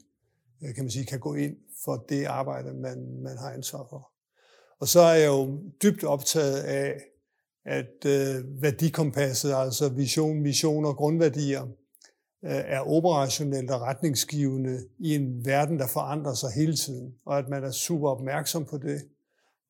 øh, 0.63 0.75
kan 0.75 0.83
man 0.83 0.91
sige, 0.91 1.05
kan 1.05 1.19
gå 1.19 1.33
ind 1.33 1.55
for 1.85 2.05
det 2.09 2.25
arbejde, 2.25 2.73
man, 2.73 3.21
man 3.23 3.37
har 3.37 3.51
ansvar 3.51 3.87
for. 3.89 4.11
Og 4.79 4.87
så 4.87 4.99
er 4.99 5.13
jeg 5.13 5.27
jo 5.27 5.59
dybt 5.83 6.03
optaget 6.03 6.57
af 6.57 7.01
at 7.65 8.05
øh, 8.05 8.61
værdikompasset, 8.61 9.53
altså 9.53 9.89
vision, 9.89 10.41
mission 10.41 10.85
og 10.85 10.95
grundværdier, 10.95 11.61
øh, 12.43 12.51
er 12.51 12.79
operationelt 12.79 13.71
og 13.71 13.81
retningsgivende 13.81 14.79
i 14.99 15.15
en 15.15 15.45
verden, 15.45 15.79
der 15.79 15.87
forandrer 15.87 16.33
sig 16.33 16.49
hele 16.55 16.75
tiden, 16.75 17.15
og 17.25 17.37
at 17.37 17.49
man 17.49 17.63
er 17.63 17.71
super 17.71 18.09
opmærksom 18.09 18.65
på 18.65 18.77
det, 18.77 19.01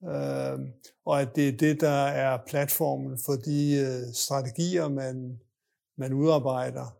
øh, 0.03 0.59
og 1.05 1.21
at 1.21 1.35
det 1.35 1.47
er 1.47 1.57
det, 1.57 1.81
der 1.81 2.05
er 2.05 2.37
platformen 2.47 3.19
for 3.25 3.33
de 3.33 3.75
øh, 3.75 4.13
strategier, 4.13 4.87
man, 4.87 5.39
man 5.97 6.13
udarbejder, 6.13 6.98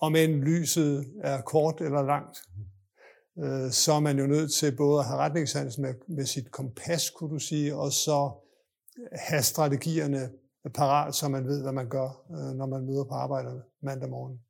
om 0.00 0.16
end 0.16 0.32
lyset 0.32 1.12
er 1.20 1.40
kort 1.40 1.80
eller 1.80 2.02
langt, 2.02 2.38
øh, 3.38 3.70
så 3.70 3.92
er 3.92 4.00
man 4.00 4.18
jo 4.18 4.26
nødt 4.26 4.52
til 4.52 4.76
både 4.76 4.98
at 4.98 5.06
have 5.06 5.18
retningssans 5.18 5.78
med, 5.78 5.94
med 6.06 6.26
sit 6.26 6.50
kompas, 6.50 7.10
kunne 7.10 7.30
du 7.30 7.38
sige, 7.38 7.74
og 7.76 7.92
så 7.92 8.30
have 9.12 9.42
strategierne 9.42 10.30
parat, 10.74 11.14
så 11.14 11.28
man 11.28 11.46
ved, 11.46 11.62
hvad 11.62 11.72
man 11.72 11.88
gør, 11.88 12.24
øh, 12.30 12.56
når 12.56 12.66
man 12.66 12.86
møder 12.86 13.04
på 13.04 13.14
arbejde 13.14 13.62
mandag 13.80 14.10
morgen. 14.10 14.40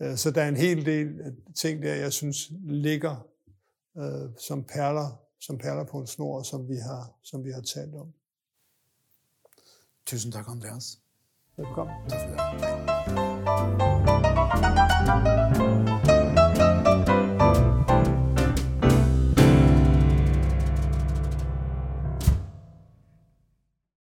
Øh, 0.00 0.16
så 0.16 0.30
der 0.30 0.42
er 0.42 0.48
en 0.48 0.56
hel 0.56 0.86
del 0.86 1.36
ting 1.54 1.82
der, 1.82 1.94
jeg 1.94 2.12
synes 2.12 2.52
ligger 2.64 3.28
øh, 3.98 4.30
som 4.38 4.64
perler, 4.64 5.20
som 5.40 5.58
perler 5.58 5.84
på 5.84 5.98
en 5.98 6.06
snor, 6.06 6.42
som 6.42 6.68
vi 6.68 6.76
har, 6.76 7.12
som 7.22 7.44
vi 7.44 7.50
har 7.50 7.60
talt 7.60 7.94
om. 7.94 8.12
Tusind 10.06 10.32
tak, 10.32 10.48
Andreas. 10.48 10.98
Velkommen. 11.56 11.94
Tak 12.08 12.20
for 12.20 12.56
det. 12.56 12.95
Thank 13.56 15.26
you. 15.26 15.45